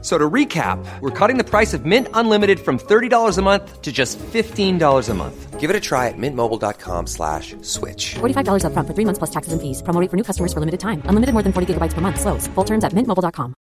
F- 0.00 0.04
So 0.04 0.16
to 0.16 0.30
recap, 0.30 0.78
we're 1.00 1.10
cutting 1.10 1.38
the 1.38 1.44
price 1.44 1.74
of 1.74 1.84
Mint 1.84 2.06
Unlimited 2.14 2.60
from 2.60 2.78
$30 2.78 3.36
a 3.36 3.42
month 3.42 3.82
to 3.82 3.90
just 3.90 4.16
$15 4.18 5.08
a 5.08 5.14
month. 5.14 5.58
Give 5.58 5.70
it 5.70 5.74
a 5.74 5.80
try 5.80 6.06
at 6.06 6.14
mintmobile.com 6.16 7.08
slash 7.08 7.56
switch. 7.62 8.14
$45 8.20 8.62
upfront 8.62 8.86
for 8.86 8.94
three 8.94 9.04
months 9.04 9.18
plus 9.18 9.30
taxes 9.30 9.52
and 9.52 9.60
fees. 9.60 9.82
Promo 9.82 10.00
rate 10.00 10.08
for 10.10 10.16
new 10.16 10.22
customers 10.22 10.52
for 10.52 10.60
limited 10.60 10.78
time. 10.78 11.02
Unlimited 11.06 11.32
more 11.34 11.42
than 11.42 11.52
40 11.52 11.74
gigabytes 11.74 11.94
per 11.94 12.00
month. 12.00 12.20
Slows. 12.20 12.46
Full 12.54 12.64
terms 12.64 12.84
at 12.84 12.92
mintmobile.com. 12.92 13.54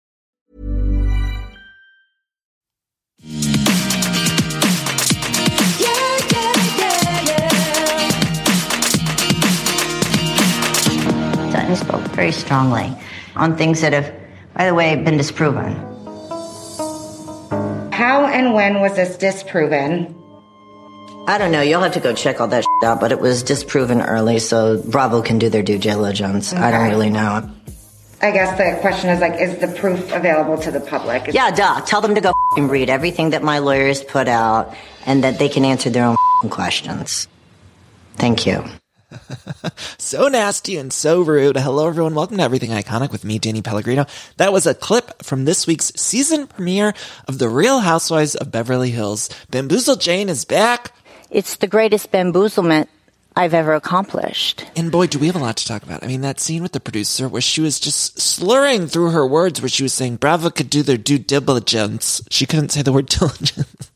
Sutton 11.53 11.77
spoke 11.77 12.03
very 12.15 12.33
strongly 12.33 12.93
on 13.37 13.57
things 13.57 13.81
that 13.81 13.93
have, 13.93 14.13
by 14.55 14.67
the 14.67 14.75
way, 14.75 14.95
been 14.97 15.17
disproven. 15.17 15.75
How 18.07 18.27
and 18.27 18.55
when 18.55 18.79
was 18.81 18.95
this 18.95 19.17
disproven? 19.17 20.15
I 21.27 21.39
don't 21.39 21.51
know. 21.51 21.61
You'll 21.61 21.83
have 21.83 21.95
to 21.95 22.01
go 22.01 22.15
check 22.15 22.41
all 22.41 22.47
that 22.47 22.65
out, 22.85 23.01
but 23.01 23.11
it 23.11 23.19
was 23.19 23.43
disproven 23.43 24.01
early, 24.01 24.39
so 24.39 24.81
Bravo 24.81 25.23
can 25.23 25.41
do 25.41 25.49
their 25.49 25.65
due 25.65 25.77
diligence. 25.77 26.53
I 26.53 26.71
don't 26.71 26.89
really 26.89 27.11
know. 27.11 27.51
I 28.23 28.31
guess 28.31 28.57
the 28.57 28.79
question 28.81 29.11
is 29.11 29.19
like, 29.21 29.41
is 29.41 29.59
the 29.59 29.67
proof 29.77 30.13
available 30.13 30.57
to 30.59 30.71
the 30.71 30.79
public? 30.79 31.27
Is- 31.27 31.35
Yeah, 31.35 31.51
duh. 31.51 31.81
Tell 31.81 32.01
them 32.01 32.15
to 32.15 32.21
go 32.21 32.33
and 32.57 32.71
read 32.71 32.91
everything 32.91 33.31
that 33.31 33.43
my 33.43 33.59
lawyers 33.59 34.05
put 34.05 34.29
out 34.29 34.73
and 35.05 35.25
that 35.25 35.41
they 35.41 35.49
can 35.49 35.65
answer 35.65 35.91
their 35.91 36.05
own 36.05 36.17
questions. 36.49 37.27
Thank 38.15 38.47
you. 38.47 38.63
So 39.99 40.29
nasty 40.29 40.77
and 40.77 40.93
so 40.93 41.23
rude. 41.23 41.57
Hello, 41.57 41.89
everyone. 41.89 42.15
Welcome 42.15 42.37
to 42.37 42.43
Everything 42.43 42.71
Iconic 42.71 43.11
with 43.11 43.25
me, 43.25 43.39
Danny 43.39 43.63
Pellegrino. 43.63 44.07
That 44.37 44.53
was 44.53 44.67
a 44.67 44.75
clip 44.75 45.23
from 45.23 45.45
this 45.45 45.67
week's 45.67 45.93
season 45.97 46.47
premiere 46.47 46.95
of 47.27 47.39
The 47.39 47.49
Real 47.49 47.81
Housewives 47.81 48.35
of 48.37 48.53
Beverly 48.53 48.91
Hills. 48.91 49.29
Bamboozle 49.51 49.97
Jane 49.97 50.29
is 50.29 50.45
back. 50.45 50.93
It's 51.31 51.57
the 51.57 51.67
greatest 51.67 52.13
bamboozlement 52.13 52.87
I've 53.35 53.53
ever 53.53 53.75
accomplished. 53.75 54.65
And 54.77 54.93
boy, 54.93 55.09
do 55.09 55.19
we 55.19 55.27
have 55.27 55.37
a 55.37 55.41
lot 55.41 55.57
to 55.59 55.67
talk 55.67 55.83
about. 55.83 56.05
I 56.05 56.07
mean, 56.07 56.21
that 56.21 56.41
scene 56.41 56.63
with 56.63 56.73
the 56.73 56.81
producer 56.81 57.29
where 57.29 57.43
she 57.43 57.61
was 57.61 57.81
just 57.81 58.21
slurring 58.21 58.87
through 58.87 59.11
her 59.11 59.27
words, 59.27 59.61
where 59.61 59.69
she 59.69 59.83
was 59.83 59.93
saying 59.93 60.17
Bravo 60.17 60.51
could 60.51 60.71
do 60.71 60.83
their 60.83 60.97
due 60.97 61.19
diligence. 61.19 62.23
She 62.31 62.47
couldn't 62.47 62.71
say 62.71 62.83
the 62.83 62.93
word 62.93 63.07
diligence. 63.07 63.91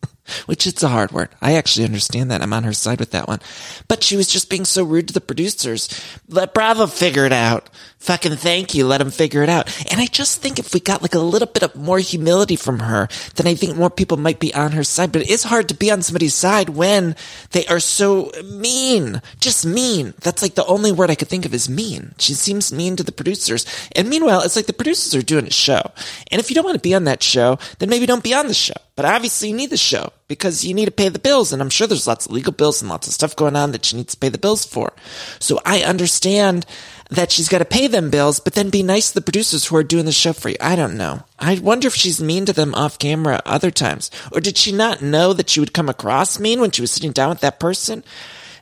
Which 0.46 0.66
it's 0.66 0.82
a 0.82 0.88
hard 0.88 1.12
word. 1.12 1.30
I 1.40 1.54
actually 1.54 1.84
understand 1.84 2.30
that. 2.30 2.42
I'm 2.42 2.52
on 2.52 2.64
her 2.64 2.72
side 2.72 3.00
with 3.00 3.10
that 3.12 3.28
one. 3.28 3.40
But 3.88 4.02
she 4.02 4.16
was 4.16 4.28
just 4.28 4.50
being 4.50 4.64
so 4.64 4.84
rude 4.84 5.08
to 5.08 5.14
the 5.14 5.20
producers. 5.20 5.88
Let 6.28 6.54
Bravo 6.54 6.86
figure 6.86 7.26
it 7.26 7.32
out. 7.32 7.68
Fucking 8.00 8.36
thank 8.36 8.74
you. 8.74 8.86
Let 8.86 8.98
them 8.98 9.10
figure 9.10 9.42
it 9.42 9.50
out. 9.50 9.68
And 9.92 10.00
I 10.00 10.06
just 10.06 10.40
think 10.40 10.58
if 10.58 10.72
we 10.72 10.80
got 10.80 11.02
like 11.02 11.14
a 11.14 11.18
little 11.18 11.46
bit 11.46 11.62
of 11.62 11.76
more 11.76 11.98
humility 11.98 12.56
from 12.56 12.78
her, 12.78 13.08
then 13.36 13.46
I 13.46 13.54
think 13.54 13.76
more 13.76 13.90
people 13.90 14.16
might 14.16 14.40
be 14.40 14.54
on 14.54 14.72
her 14.72 14.84
side. 14.84 15.12
But 15.12 15.22
it 15.22 15.30
is 15.30 15.42
hard 15.42 15.68
to 15.68 15.74
be 15.74 15.90
on 15.90 16.00
somebody's 16.00 16.34
side 16.34 16.70
when 16.70 17.14
they 17.52 17.66
are 17.66 17.78
so 17.78 18.32
mean. 18.42 19.20
Just 19.38 19.66
mean. 19.66 20.14
That's 20.22 20.40
like 20.40 20.54
the 20.54 20.64
only 20.64 20.92
word 20.92 21.10
I 21.10 21.14
could 21.14 21.28
think 21.28 21.44
of 21.44 21.52
is 21.52 21.68
mean. 21.68 22.14
She 22.16 22.32
seems 22.32 22.72
mean 22.72 22.96
to 22.96 23.02
the 23.02 23.12
producers. 23.12 23.66
And 23.94 24.08
meanwhile, 24.08 24.40
it's 24.40 24.56
like 24.56 24.66
the 24.66 24.72
producers 24.72 25.14
are 25.14 25.20
doing 25.20 25.46
a 25.46 25.52
show. 25.52 25.82
And 26.30 26.40
if 26.40 26.48
you 26.48 26.54
don't 26.54 26.64
want 26.64 26.76
to 26.76 26.80
be 26.80 26.94
on 26.94 27.04
that 27.04 27.22
show, 27.22 27.58
then 27.80 27.90
maybe 27.90 28.06
don't 28.06 28.24
be 28.24 28.32
on 28.32 28.46
the 28.46 28.54
show. 28.54 28.72
But 28.96 29.04
obviously 29.04 29.50
you 29.50 29.56
need 29.56 29.70
the 29.70 29.76
show 29.76 30.10
because 30.30 30.64
you 30.64 30.72
need 30.72 30.84
to 30.84 30.92
pay 30.92 31.08
the 31.08 31.18
bills. 31.18 31.52
And 31.52 31.60
I'm 31.60 31.70
sure 31.70 31.88
there's 31.88 32.06
lots 32.06 32.24
of 32.24 32.30
legal 32.32 32.52
bills 32.52 32.80
and 32.80 32.88
lots 32.88 33.08
of 33.08 33.12
stuff 33.12 33.34
going 33.34 33.56
on 33.56 33.72
that 33.72 33.84
she 33.84 33.96
needs 33.96 34.14
to 34.14 34.20
pay 34.20 34.28
the 34.28 34.38
bills 34.38 34.64
for. 34.64 34.92
So 35.40 35.60
I 35.66 35.82
understand 35.82 36.64
that 37.10 37.32
she's 37.32 37.48
got 37.48 37.58
to 37.58 37.64
pay 37.64 37.88
them 37.88 38.10
bills, 38.10 38.38
but 38.38 38.54
then 38.54 38.70
be 38.70 38.84
nice 38.84 39.08
to 39.08 39.14
the 39.14 39.22
producers 39.22 39.66
who 39.66 39.74
are 39.74 39.82
doing 39.82 40.04
the 40.04 40.12
show 40.12 40.32
for 40.32 40.48
you. 40.48 40.56
I 40.60 40.76
don't 40.76 40.96
know. 40.96 41.24
I 41.36 41.58
wonder 41.58 41.88
if 41.88 41.96
she's 41.96 42.22
mean 42.22 42.46
to 42.46 42.52
them 42.52 42.76
off 42.76 43.00
camera 43.00 43.42
other 43.44 43.72
times. 43.72 44.08
Or 44.30 44.40
did 44.40 44.56
she 44.56 44.70
not 44.70 45.02
know 45.02 45.32
that 45.32 45.50
she 45.50 45.58
would 45.58 45.74
come 45.74 45.88
across 45.88 46.38
mean 46.38 46.60
when 46.60 46.70
she 46.70 46.80
was 46.80 46.92
sitting 46.92 47.10
down 47.10 47.30
with 47.30 47.40
that 47.40 47.58
person? 47.58 48.04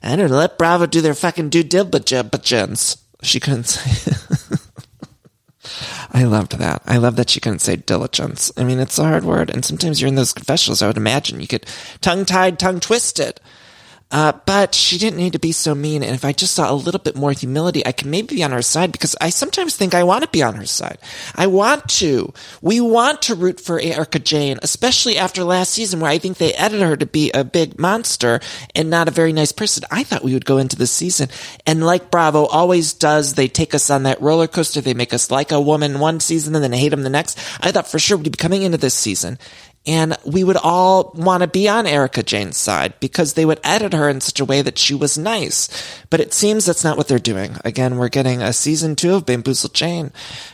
I 0.02 0.16
don't 0.16 0.30
know. 0.30 0.38
Let 0.38 0.56
Bravo 0.56 0.86
do 0.86 1.02
their 1.02 1.12
fucking 1.12 1.50
due 1.50 1.64
diligence. 1.64 2.96
She 3.20 3.40
couldn't 3.40 3.64
say. 3.64 4.14
I 6.10 6.24
loved 6.24 6.58
that. 6.58 6.82
I 6.86 6.96
love 6.96 7.16
that 7.16 7.30
she 7.30 7.40
couldn't 7.40 7.58
say 7.60 7.76
diligence. 7.76 8.50
I 8.56 8.64
mean, 8.64 8.78
it's 8.80 8.98
a 8.98 9.04
hard 9.04 9.24
word, 9.24 9.50
and 9.50 9.64
sometimes 9.64 10.00
you're 10.00 10.08
in 10.08 10.14
those 10.14 10.32
confessionals. 10.32 10.80
I 10.80 10.86
would 10.86 10.96
imagine 10.96 11.40
you 11.40 11.46
get 11.46 11.66
tongue 12.00 12.24
tied, 12.24 12.58
tongue 12.58 12.80
twisted. 12.80 13.40
Uh, 14.10 14.32
but 14.46 14.74
she 14.74 14.96
didn't 14.96 15.18
need 15.18 15.34
to 15.34 15.38
be 15.38 15.52
so 15.52 15.74
mean. 15.74 16.02
And 16.02 16.14
if 16.14 16.24
I 16.24 16.32
just 16.32 16.54
saw 16.54 16.72
a 16.72 16.74
little 16.74 17.00
bit 17.00 17.14
more 17.14 17.32
humility, 17.32 17.84
I 17.84 17.92
can 17.92 18.10
maybe 18.10 18.36
be 18.36 18.42
on 18.42 18.52
her 18.52 18.62
side 18.62 18.90
because 18.90 19.14
I 19.20 19.28
sometimes 19.28 19.76
think 19.76 19.94
I 19.94 20.02
want 20.02 20.24
to 20.24 20.30
be 20.30 20.42
on 20.42 20.54
her 20.54 20.64
side. 20.64 20.98
I 21.34 21.46
want 21.46 21.88
to. 21.90 22.32
We 22.62 22.80
want 22.80 23.20
to 23.22 23.34
root 23.34 23.60
for 23.60 23.78
Erika 23.78 24.18
Jayne, 24.18 24.58
especially 24.62 25.18
after 25.18 25.44
last 25.44 25.72
season 25.72 26.00
where 26.00 26.10
I 26.10 26.16
think 26.16 26.38
they 26.38 26.54
edited 26.54 26.86
her 26.86 26.96
to 26.96 27.06
be 27.06 27.30
a 27.32 27.44
big 27.44 27.78
monster 27.78 28.40
and 28.74 28.88
not 28.88 29.08
a 29.08 29.12
very 29.12 29.32
nice 29.34 29.52
person. 29.52 29.84
I 29.90 30.04
thought 30.04 30.24
we 30.24 30.32
would 30.32 30.46
go 30.46 30.56
into 30.56 30.76
this 30.76 30.90
season 30.90 31.28
and 31.66 31.84
like 31.84 32.10
Bravo 32.10 32.46
always 32.46 32.94
does, 32.94 33.34
they 33.34 33.48
take 33.48 33.74
us 33.74 33.90
on 33.90 34.04
that 34.04 34.22
roller 34.22 34.46
coaster. 34.46 34.80
They 34.80 34.94
make 34.94 35.12
us 35.12 35.30
like 35.30 35.52
a 35.52 35.60
woman 35.60 36.00
one 36.00 36.20
season 36.20 36.54
and 36.54 36.64
then 36.64 36.72
hate 36.72 36.90
them 36.90 37.02
the 37.02 37.10
next. 37.10 37.38
I 37.60 37.72
thought 37.72 37.88
for 37.88 37.98
sure 37.98 38.16
we'd 38.16 38.32
be 38.32 38.36
coming 38.38 38.62
into 38.62 38.78
this 38.78 38.94
season 38.94 39.38
and 39.88 40.14
we 40.22 40.44
would 40.44 40.58
all 40.58 41.12
want 41.14 41.40
to 41.40 41.46
be 41.46 41.66
on 41.66 41.86
Erika 41.86 42.22
Jayne's 42.22 42.58
side 42.58 42.92
because 43.00 43.32
they 43.32 43.46
would 43.46 43.58
edit 43.64 43.94
her 43.94 44.06
in 44.06 44.20
such 44.20 44.38
a 44.38 44.44
way 44.44 44.60
that 44.60 44.76
she 44.76 44.94
was 44.94 45.16
nice. 45.16 45.66
But 46.10 46.20
it 46.20 46.34
seems 46.34 46.66
that's 46.66 46.84
not 46.84 46.98
what 46.98 47.08
they're 47.08 47.18
doing. 47.18 47.56
Again, 47.64 47.96
we're 47.96 48.10
getting 48.10 48.42
a 48.42 48.52
season 48.52 48.96
two 48.96 49.14
of 49.14 49.24
Bamboozle 49.24 49.70
Jane 49.70 50.12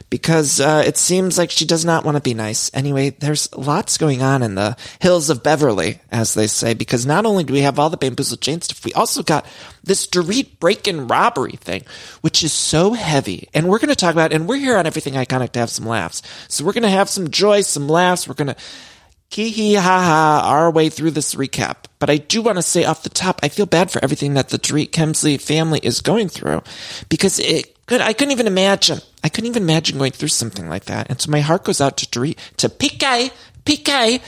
because 0.09 0.61
uh, 0.61 0.85
it 0.87 0.97
seems 0.97 1.37
like 1.37 1.51
she 1.51 1.65
does 1.65 1.85
not 1.85 2.05
want 2.05 2.17
to 2.17 2.23
be 2.23 2.33
nice. 2.33 2.71
Anyway, 2.73 3.11
there's 3.11 3.53
lots 3.57 3.99
going 3.99 4.23
on 4.23 4.45
in 4.45 4.55
the 4.55 4.77
hills 5.01 5.29
of 5.31 5.43
Beverly, 5.43 5.99
as 6.13 6.35
they 6.35 6.47
say, 6.47 6.73
because 6.73 7.05
not 7.05 7.27
only 7.27 7.43
do 7.43 7.53
we 7.53 7.63
have 7.63 7.81
all 7.81 7.91
the 7.91 7.97
Bamboozle 7.97 8.37
Jane 8.37 8.61
stuff, 8.61 8.85
we 8.85 8.93
also 8.93 9.25
got 9.25 9.45
this 9.83 10.07
Dorit 10.07 10.61
break-in 10.61 11.09
robbery 11.09 11.57
thing, 11.57 11.83
which 12.21 12.45
is 12.45 12.53
so 12.53 12.93
heavy. 12.93 13.49
And 13.53 13.69
we're 13.69 13.81
going 13.81 13.89
to 13.89 13.97
talk 13.97 14.13
about, 14.13 14.33
and 14.33 14.47
we're 14.47 14.59
here 14.59 14.77
on 14.77 14.87
Everything 14.87 15.15
Iconic 15.15 15.51
to 15.53 15.59
have 15.59 15.71
some 15.71 15.87
laughs. 15.87 16.23
So 16.47 16.65
we're 16.65 16.73
going 16.73 16.85
to 16.85 16.89
have 16.89 17.09
some 17.09 17.31
joy, 17.31 17.63
some 17.63 17.89
laughs. 17.89 18.29
We're 18.29 18.35
going 18.35 18.55
to 18.55 18.57
hee 19.31 19.51
hee 19.51 19.75
ha 19.75 19.83
ha 19.83 20.43
our 20.45 20.71
way 20.71 20.89
through 20.89 21.13
this 21.13 21.35
recap. 21.35 21.77
But 21.99 22.11
I 22.11 22.19
do 22.19 22.43
want 22.43 22.59
to 22.59 22.63
say 22.63 22.85
off 22.85 23.03
the 23.03 23.09
top, 23.09 23.41
I 23.43 23.49
feel 23.49 23.67
bad 23.67 23.91
for 23.91 24.03
everything 24.03 24.35
that 24.35 24.51
the 24.51 24.59
Dorit 24.59 24.91
Kemsley 24.91 25.41
family 25.41 25.81
is 25.83 26.01
going 26.01 26.29
through 26.29 26.63
because 27.09 27.39
it 27.39 27.75
could, 27.87 28.01
I 28.01 28.13
couldn't 28.13 28.33
even 28.33 28.47
imagine. 28.47 28.99
I 29.23 29.29
couldn't 29.29 29.49
even 29.49 29.63
imagine 29.63 29.99
going 29.99 30.13
through 30.13 30.29
something 30.29 30.69
like 30.69 30.85
that. 30.85 31.09
And 31.11 31.21
so 31.21 31.31
my 31.31 31.41
heart 31.41 31.65
goes 31.65 31.81
out 31.81 31.97
to 31.99 32.07
Dorit, 32.07 32.37
to 32.59 32.69
PK, 32.69 33.31
PK. 33.65 34.21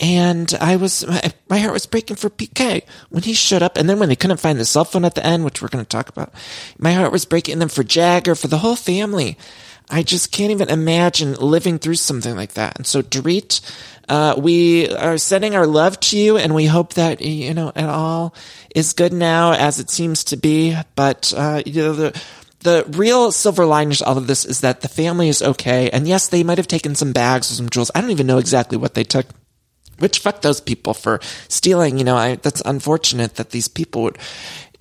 And 0.00 0.54
I 0.60 0.76
was, 0.76 1.06
my, 1.06 1.32
my 1.48 1.58
heart 1.58 1.72
was 1.72 1.86
breaking 1.86 2.16
for 2.16 2.30
PK 2.30 2.82
when 3.10 3.24
he 3.24 3.32
showed 3.32 3.62
up. 3.62 3.76
And 3.76 3.88
then 3.88 3.98
when 3.98 4.08
they 4.08 4.16
couldn't 4.16 4.40
find 4.40 4.58
the 4.58 4.64
cell 4.64 4.84
phone 4.84 5.04
at 5.04 5.14
the 5.14 5.26
end, 5.26 5.44
which 5.44 5.60
we're 5.60 5.68
going 5.68 5.84
to 5.84 5.88
talk 5.88 6.08
about, 6.08 6.32
my 6.78 6.92
heart 6.92 7.10
was 7.10 7.24
breaking. 7.24 7.54
And 7.54 7.60
then 7.60 7.68
for 7.68 7.82
Jagger, 7.82 8.34
for 8.34 8.46
the 8.46 8.58
whole 8.58 8.76
family. 8.76 9.36
I 9.90 10.02
just 10.02 10.32
can't 10.32 10.50
even 10.50 10.68
imagine 10.68 11.34
living 11.34 11.78
through 11.78 11.94
something 11.94 12.36
like 12.36 12.54
that. 12.54 12.76
And 12.76 12.86
so, 12.86 13.02
Dorit, 13.02 13.60
uh, 14.08 14.34
we 14.38 14.88
are 14.94 15.18
sending 15.18 15.54
our 15.54 15.66
love 15.66 15.98
to 16.00 16.18
you, 16.18 16.36
and 16.36 16.54
we 16.54 16.66
hope 16.66 16.94
that 16.94 17.20
you 17.20 17.54
know 17.54 17.72
it 17.74 17.84
all 17.84 18.34
is 18.74 18.92
good 18.92 19.12
now, 19.12 19.52
as 19.52 19.78
it 19.78 19.90
seems 19.90 20.24
to 20.24 20.36
be. 20.36 20.76
But 20.94 21.32
uh, 21.36 21.62
you 21.64 21.82
know 21.82 21.92
the. 21.92 22.22
The 22.60 22.84
real 22.88 23.30
silver 23.30 23.64
lining 23.66 23.94
to 23.94 24.04
all 24.04 24.18
of 24.18 24.26
this 24.26 24.44
is 24.44 24.62
that 24.62 24.80
the 24.80 24.88
family 24.88 25.28
is 25.28 25.42
okay. 25.42 25.90
And 25.90 26.08
yes, 26.08 26.26
they 26.26 26.42
might 26.42 26.58
have 26.58 26.66
taken 26.66 26.96
some 26.96 27.12
bags 27.12 27.52
or 27.52 27.54
some 27.54 27.68
jewels. 27.70 27.92
I 27.94 28.00
don't 28.00 28.10
even 28.10 28.26
know 28.26 28.38
exactly 28.38 28.76
what 28.76 28.94
they 28.94 29.04
took. 29.04 29.26
Which 30.00 30.18
fuck 30.18 30.42
those 30.42 30.60
people 30.60 30.92
for 30.92 31.20
stealing. 31.46 31.98
You 31.98 32.04
know, 32.04 32.16
I, 32.16 32.34
that's 32.34 32.60
unfortunate 32.64 33.36
that 33.36 33.50
these 33.50 33.68
people 33.68 34.02
would 34.02 34.18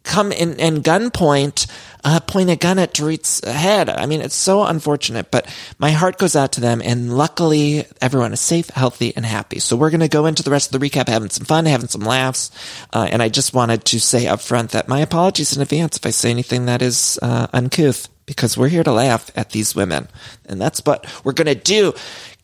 come 0.08 0.32
in 0.32 0.60
and 0.60 0.84
gunpoint, 0.84 1.68
uh, 2.04 2.20
point 2.22 2.50
a 2.50 2.56
gun 2.56 2.80
at 2.80 2.94
Dorit's 2.94 3.46
head. 3.46 3.90
I 3.90 4.06
mean, 4.06 4.22
it's 4.22 4.36
so 4.36 4.64
unfortunate, 4.64 5.30
but 5.30 5.54
my 5.78 5.92
heart 5.92 6.18
goes 6.18 6.36
out 6.36 6.54
to 6.54 6.62
them. 6.62 6.82
And 6.82 7.16
luckily, 7.16 7.86
everyone 8.02 8.32
is 8.32 8.40
safe, 8.40 8.70
healthy, 8.70 9.14
and 9.16 9.26
happy. 9.26 9.60
So 9.60 9.76
we're 9.76 9.90
going 9.90 10.00
to 10.00 10.08
go 10.08 10.26
into 10.26 10.44
the 10.44 10.52
rest 10.52 10.74
of 10.74 10.80
the 10.80 10.90
recap, 10.90 11.10
having 11.10 11.30
some 11.30 11.46
fun, 11.46 11.66
having 11.66 11.90
some 11.90 12.02
laughs. 12.02 12.50
Uh, 12.94 13.10
and 13.12 13.22
I 13.22 13.30
just 13.30 13.54
wanted 13.54 13.84
to 13.86 14.00
say 14.00 14.28
up 14.28 14.40
front 14.40 14.72
that 14.72 14.88
my 14.88 15.02
apologies 15.02 15.56
in 15.56 15.62
advance 15.62 15.98
if 15.98 16.06
I 16.06 16.12
say 16.12 16.32
anything 16.32 16.66
that 16.68 16.82
is 16.82 17.20
uh, 17.22 17.48
uncouth, 17.52 18.08
because 18.26 18.58
we're 18.58 18.70
here 18.70 18.84
to 18.84 18.92
laugh 18.92 19.30
at 19.36 19.52
these 19.52 19.76
women. 19.76 20.08
And 20.46 20.62
that's 20.62 20.80
what 20.86 21.06
we're 21.24 21.34
going 21.34 21.48
to 21.48 21.56
do. 21.56 21.94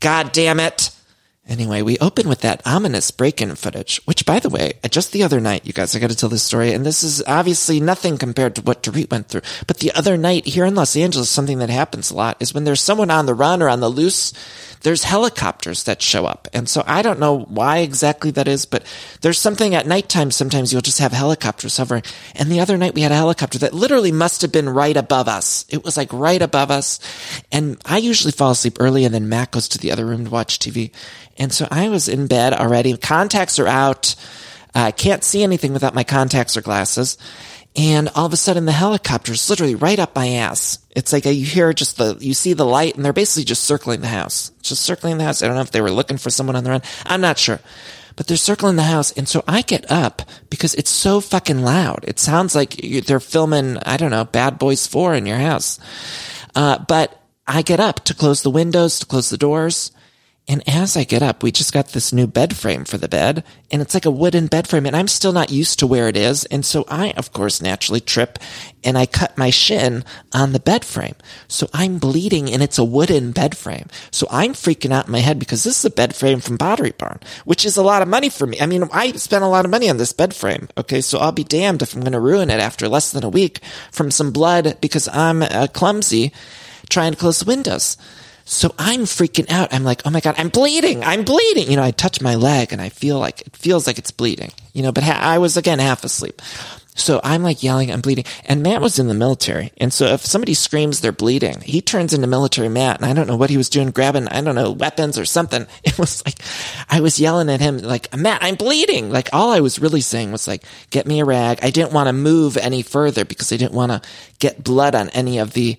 God 0.01 0.33
damn 0.33 0.59
it. 0.59 0.91
Anyway, 1.53 1.83
we 1.83 1.99
open 1.99 2.27
with 2.27 2.41
that 2.41 2.63
ominous 2.65 3.11
break-in 3.11 3.53
footage, 3.53 4.01
which 4.05 4.25
by 4.25 4.39
the 4.39 4.49
way, 4.49 4.73
uh, 4.83 4.87
just 4.87 5.11
the 5.11 5.21
other 5.21 5.39
night, 5.39 5.67
you 5.67 5.71
guys, 5.71 5.95
I 5.95 5.99
gotta 5.99 6.15
tell 6.15 6.27
this 6.27 6.41
story, 6.41 6.73
and 6.73 6.83
this 6.83 7.03
is 7.03 7.21
obviously 7.27 7.79
nothing 7.79 8.17
compared 8.17 8.55
to 8.55 8.63
what 8.63 8.81
Dorit 8.81 9.11
went 9.11 9.27
through, 9.27 9.43
but 9.67 9.77
the 9.77 9.91
other 9.91 10.17
night 10.17 10.47
here 10.47 10.65
in 10.65 10.73
Los 10.73 10.95
Angeles, 10.95 11.29
something 11.29 11.59
that 11.59 11.69
happens 11.69 12.09
a 12.09 12.15
lot 12.15 12.37
is 12.39 12.55
when 12.55 12.63
there's 12.63 12.81
someone 12.81 13.11
on 13.11 13.27
the 13.27 13.35
run 13.35 13.61
or 13.61 13.69
on 13.69 13.81
the 13.81 13.87
loose, 13.87 14.33
there's 14.83 15.03
helicopters 15.03 15.83
that 15.85 16.01
show 16.01 16.25
up. 16.25 16.47
And 16.53 16.67
so 16.69 16.83
I 16.85 17.01
don't 17.01 17.19
know 17.19 17.39
why 17.39 17.79
exactly 17.79 18.31
that 18.31 18.47
is, 18.47 18.65
but 18.65 18.83
there's 19.21 19.39
something 19.39 19.73
at 19.73 19.87
nighttime, 19.87 20.29
sometimes 20.29 20.71
you'll 20.71 20.81
just 20.81 20.99
have 20.99 21.13
helicopters 21.13 21.77
hovering. 21.77 22.03
And 22.35 22.51
the 22.51 22.59
other 22.59 22.77
night 22.77 22.93
we 22.93 23.01
had 23.01 23.11
a 23.11 23.15
helicopter 23.15 23.57
that 23.59 23.73
literally 23.73 24.11
must 24.11 24.41
have 24.41 24.51
been 24.51 24.69
right 24.69 24.95
above 24.95 25.27
us. 25.27 25.65
It 25.69 25.83
was 25.83 25.97
like 25.97 26.11
right 26.11 26.41
above 26.41 26.69
us. 26.69 26.99
And 27.51 27.81
I 27.85 27.97
usually 27.97 28.33
fall 28.33 28.51
asleep 28.51 28.77
early 28.79 29.05
and 29.05 29.13
then 29.13 29.29
Matt 29.29 29.51
goes 29.51 29.69
to 29.69 29.77
the 29.77 29.91
other 29.91 30.05
room 30.05 30.25
to 30.25 30.31
watch 30.31 30.59
TV. 30.59 30.91
And 31.37 31.53
so 31.53 31.67
I 31.71 31.89
was 31.89 32.09
in 32.09 32.27
bed 32.27 32.53
already. 32.53 32.95
Contacts 32.97 33.59
are 33.59 33.67
out. 33.67 34.15
I 34.75 34.91
can't 34.91 35.23
see 35.23 35.43
anything 35.43 35.71
without 35.73 35.95
my 35.95 36.03
contacts 36.03 36.57
or 36.57 36.61
glasses. 36.61 37.17
And 37.75 38.09
all 38.09 38.25
of 38.25 38.33
a 38.33 38.37
sudden 38.37 38.65
the 38.65 38.71
helicopter's 38.71 39.49
literally 39.49 39.75
right 39.75 39.97
up 39.97 40.15
my 40.15 40.27
ass. 40.29 40.79
It's 40.91 41.11
like 41.11 41.25
you 41.25 41.45
hear 41.45 41.73
just 41.73 41.97
the, 41.97 42.17
you 42.19 42.33
see 42.33 42.53
the 42.53 42.65
light 42.65 42.95
and 42.95 43.03
they're 43.03 43.13
basically 43.13 43.45
just 43.45 43.63
circling 43.63 44.01
the 44.01 44.07
house. 44.07 44.51
Just 44.61 44.83
circling 44.83 45.17
the 45.17 45.23
house. 45.23 45.41
I 45.41 45.47
don't 45.47 45.55
know 45.55 45.61
if 45.61 45.71
they 45.71 45.81
were 45.81 45.91
looking 45.91 46.17
for 46.17 46.29
someone 46.29 46.55
on 46.55 46.63
the 46.63 46.69
run. 46.69 46.83
I'm 47.05 47.21
not 47.21 47.39
sure. 47.39 47.59
But 48.15 48.27
they're 48.27 48.37
circling 48.37 48.75
the 48.75 48.83
house. 48.83 49.11
And 49.13 49.27
so 49.27 49.43
I 49.47 49.63
get 49.63 49.89
up 49.89 50.21
because 50.51 50.75
it's 50.75 50.91
so 50.91 51.19
fucking 51.19 51.63
loud. 51.63 52.05
It 52.07 52.19
sounds 52.19 52.53
like 52.53 52.75
they're 53.07 53.19
filming, 53.19 53.77
I 53.79 53.97
don't 53.97 54.11
know, 54.11 54.25
Bad 54.25 54.59
Boys 54.59 54.85
4 54.85 55.15
in 55.15 55.25
your 55.25 55.39
house. 55.39 55.79
Uh, 56.53 56.77
but 56.77 57.19
I 57.47 57.63
get 57.63 57.79
up 57.79 58.03
to 58.05 58.13
close 58.13 58.43
the 58.43 58.51
windows, 58.51 58.99
to 58.99 59.07
close 59.07 59.31
the 59.31 59.37
doors. 59.37 59.91
And 60.47 60.61
as 60.67 60.97
I 60.97 61.05
get 61.05 61.23
up, 61.23 61.41
we 61.41 61.51
just 61.51 61.71
got 61.71 61.89
this 61.89 62.11
new 62.11 62.27
bed 62.27 62.55
frame 62.55 62.83
for 62.83 62.97
the 62.97 63.07
bed, 63.07 63.45
and 63.71 63.81
it's 63.81 63.93
like 63.93 64.05
a 64.05 64.11
wooden 64.11 64.47
bed 64.47 64.67
frame, 64.67 64.85
and 64.85 64.95
I'm 64.95 65.07
still 65.07 65.31
not 65.31 65.51
used 65.51 65.79
to 65.79 65.87
where 65.87 66.09
it 66.09 66.17
is. 66.17 66.43
And 66.45 66.65
so 66.65 66.83
I, 66.89 67.11
of 67.11 67.31
course, 67.31 67.61
naturally 67.61 68.01
trip 68.01 68.37
and 68.83 68.97
I 68.97 69.05
cut 69.05 69.37
my 69.37 69.49
shin 69.49 70.03
on 70.33 70.51
the 70.51 70.59
bed 70.59 70.83
frame. 70.83 71.15
So 71.47 71.69
I'm 71.73 71.97
bleeding 71.97 72.51
and 72.51 72.61
it's 72.61 72.77
a 72.77 72.83
wooden 72.83 73.31
bed 73.31 73.55
frame. 73.57 73.87
So 74.11 74.27
I'm 74.29 74.53
freaking 74.53 74.91
out 74.91 75.05
in 75.05 75.11
my 75.11 75.19
head 75.19 75.39
because 75.39 75.63
this 75.63 75.79
is 75.79 75.85
a 75.85 75.89
bed 75.89 76.15
frame 76.15 76.39
from 76.39 76.57
Pottery 76.57 76.91
Barn, 76.91 77.19
which 77.45 77.65
is 77.65 77.77
a 77.77 77.83
lot 77.83 78.01
of 78.01 78.07
money 78.07 78.29
for 78.29 78.45
me. 78.45 78.59
I 78.59 78.65
mean, 78.65 78.83
I 78.91 79.13
spent 79.13 79.43
a 79.43 79.47
lot 79.47 79.65
of 79.65 79.71
money 79.71 79.89
on 79.89 79.97
this 79.97 80.13
bed 80.13 80.35
frame. 80.35 80.67
Okay. 80.77 81.01
So 81.01 81.19
I'll 81.19 81.31
be 81.31 81.43
damned 81.43 81.81
if 81.81 81.95
I'm 81.95 82.01
going 82.01 82.13
to 82.13 82.19
ruin 82.19 82.49
it 82.49 82.59
after 82.59 82.87
less 82.87 83.11
than 83.11 83.23
a 83.23 83.29
week 83.29 83.59
from 83.91 84.11
some 84.11 84.31
blood 84.31 84.77
because 84.81 85.07
I'm 85.07 85.41
uh, 85.41 85.67
clumsy 85.73 86.33
trying 86.89 87.13
to 87.13 87.17
close 87.17 87.39
the 87.39 87.45
windows. 87.45 87.97
So 88.45 88.73
I'm 88.77 89.01
freaking 89.01 89.49
out. 89.51 89.73
I'm 89.73 89.83
like, 89.83 90.01
oh 90.05 90.09
my 90.09 90.19
God, 90.19 90.35
I'm 90.37 90.49
bleeding. 90.49 91.03
I'm 91.03 91.23
bleeding. 91.23 91.69
You 91.69 91.77
know, 91.77 91.83
I 91.83 91.91
touch 91.91 92.21
my 92.21 92.35
leg 92.35 92.73
and 92.73 92.81
I 92.81 92.89
feel 92.89 93.19
like 93.19 93.41
it 93.41 93.55
feels 93.55 93.87
like 93.87 93.97
it's 93.97 94.11
bleeding, 94.11 94.51
you 94.73 94.83
know, 94.83 94.91
but 94.91 95.03
ha- 95.03 95.19
I 95.21 95.37
was 95.37 95.55
again 95.55 95.79
half 95.79 96.03
asleep. 96.03 96.41
So 96.95 97.19
I'm 97.23 97.41
like 97.41 97.63
yelling, 97.63 97.91
I'm 97.91 98.01
bleeding. 98.01 98.25
And 98.45 98.61
Matt 98.61 98.81
was 98.81 98.99
in 98.99 99.07
the 99.07 99.13
military. 99.15 99.71
And 99.77 99.91
so 99.91 100.07
if 100.07 100.21
somebody 100.21 100.53
screams 100.53 100.99
they're 100.99 101.11
bleeding, 101.11 101.61
he 101.61 101.81
turns 101.81 102.13
into 102.13 102.27
military 102.27 102.69
Matt. 102.69 102.97
And 102.97 103.05
I 103.09 103.13
don't 103.13 103.27
know 103.27 103.35
what 103.35 103.49
he 103.49 103.57
was 103.57 103.69
doing, 103.69 103.89
grabbing, 103.89 104.27
I 104.27 104.41
don't 104.41 104.55
know, 104.55 104.71
weapons 104.71 105.17
or 105.17 105.25
something. 105.25 105.65
It 105.83 105.97
was 105.99 106.25
like, 106.25 106.39
I 106.89 107.01
was 107.01 107.19
yelling 107.19 107.49
at 107.49 107.59
him, 107.59 107.77
like, 107.79 108.15
Matt, 108.15 108.43
I'm 108.43 108.55
bleeding. 108.55 109.09
Like 109.09 109.29
all 109.33 109.51
I 109.51 109.59
was 109.59 109.79
really 109.79 110.01
saying 110.01 110.31
was 110.31 110.47
like, 110.47 110.63
get 110.91 111.05
me 111.07 111.19
a 111.19 111.25
rag. 111.25 111.59
I 111.61 111.71
didn't 111.71 111.93
want 111.93 112.07
to 112.07 112.13
move 112.13 112.57
any 112.57 112.81
further 112.81 113.25
because 113.25 113.51
I 113.51 113.57
didn't 113.57 113.73
want 113.73 113.91
to 113.91 114.01
get 114.39 114.63
blood 114.63 114.95
on 114.95 115.09
any 115.09 115.39
of 115.39 115.53
the, 115.53 115.77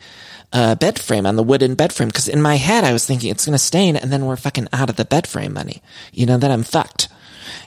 uh, 0.54 0.76
bed 0.76 0.98
frame 0.98 1.26
on 1.26 1.36
the 1.36 1.42
wooden 1.42 1.74
bed 1.74 1.92
frame. 1.92 2.10
Cause 2.10 2.28
in 2.28 2.40
my 2.40 2.54
head, 2.54 2.84
I 2.84 2.92
was 2.92 3.04
thinking 3.04 3.30
it's 3.30 3.44
going 3.44 3.52
to 3.52 3.58
stain 3.58 3.96
and 3.96 4.10
then 4.12 4.24
we're 4.24 4.36
fucking 4.36 4.68
out 4.72 4.88
of 4.88 4.96
the 4.96 5.04
bed 5.04 5.26
frame 5.26 5.52
money. 5.52 5.82
You 6.12 6.24
know, 6.26 6.38
then 6.38 6.52
I'm 6.52 6.62
fucked. 6.62 7.08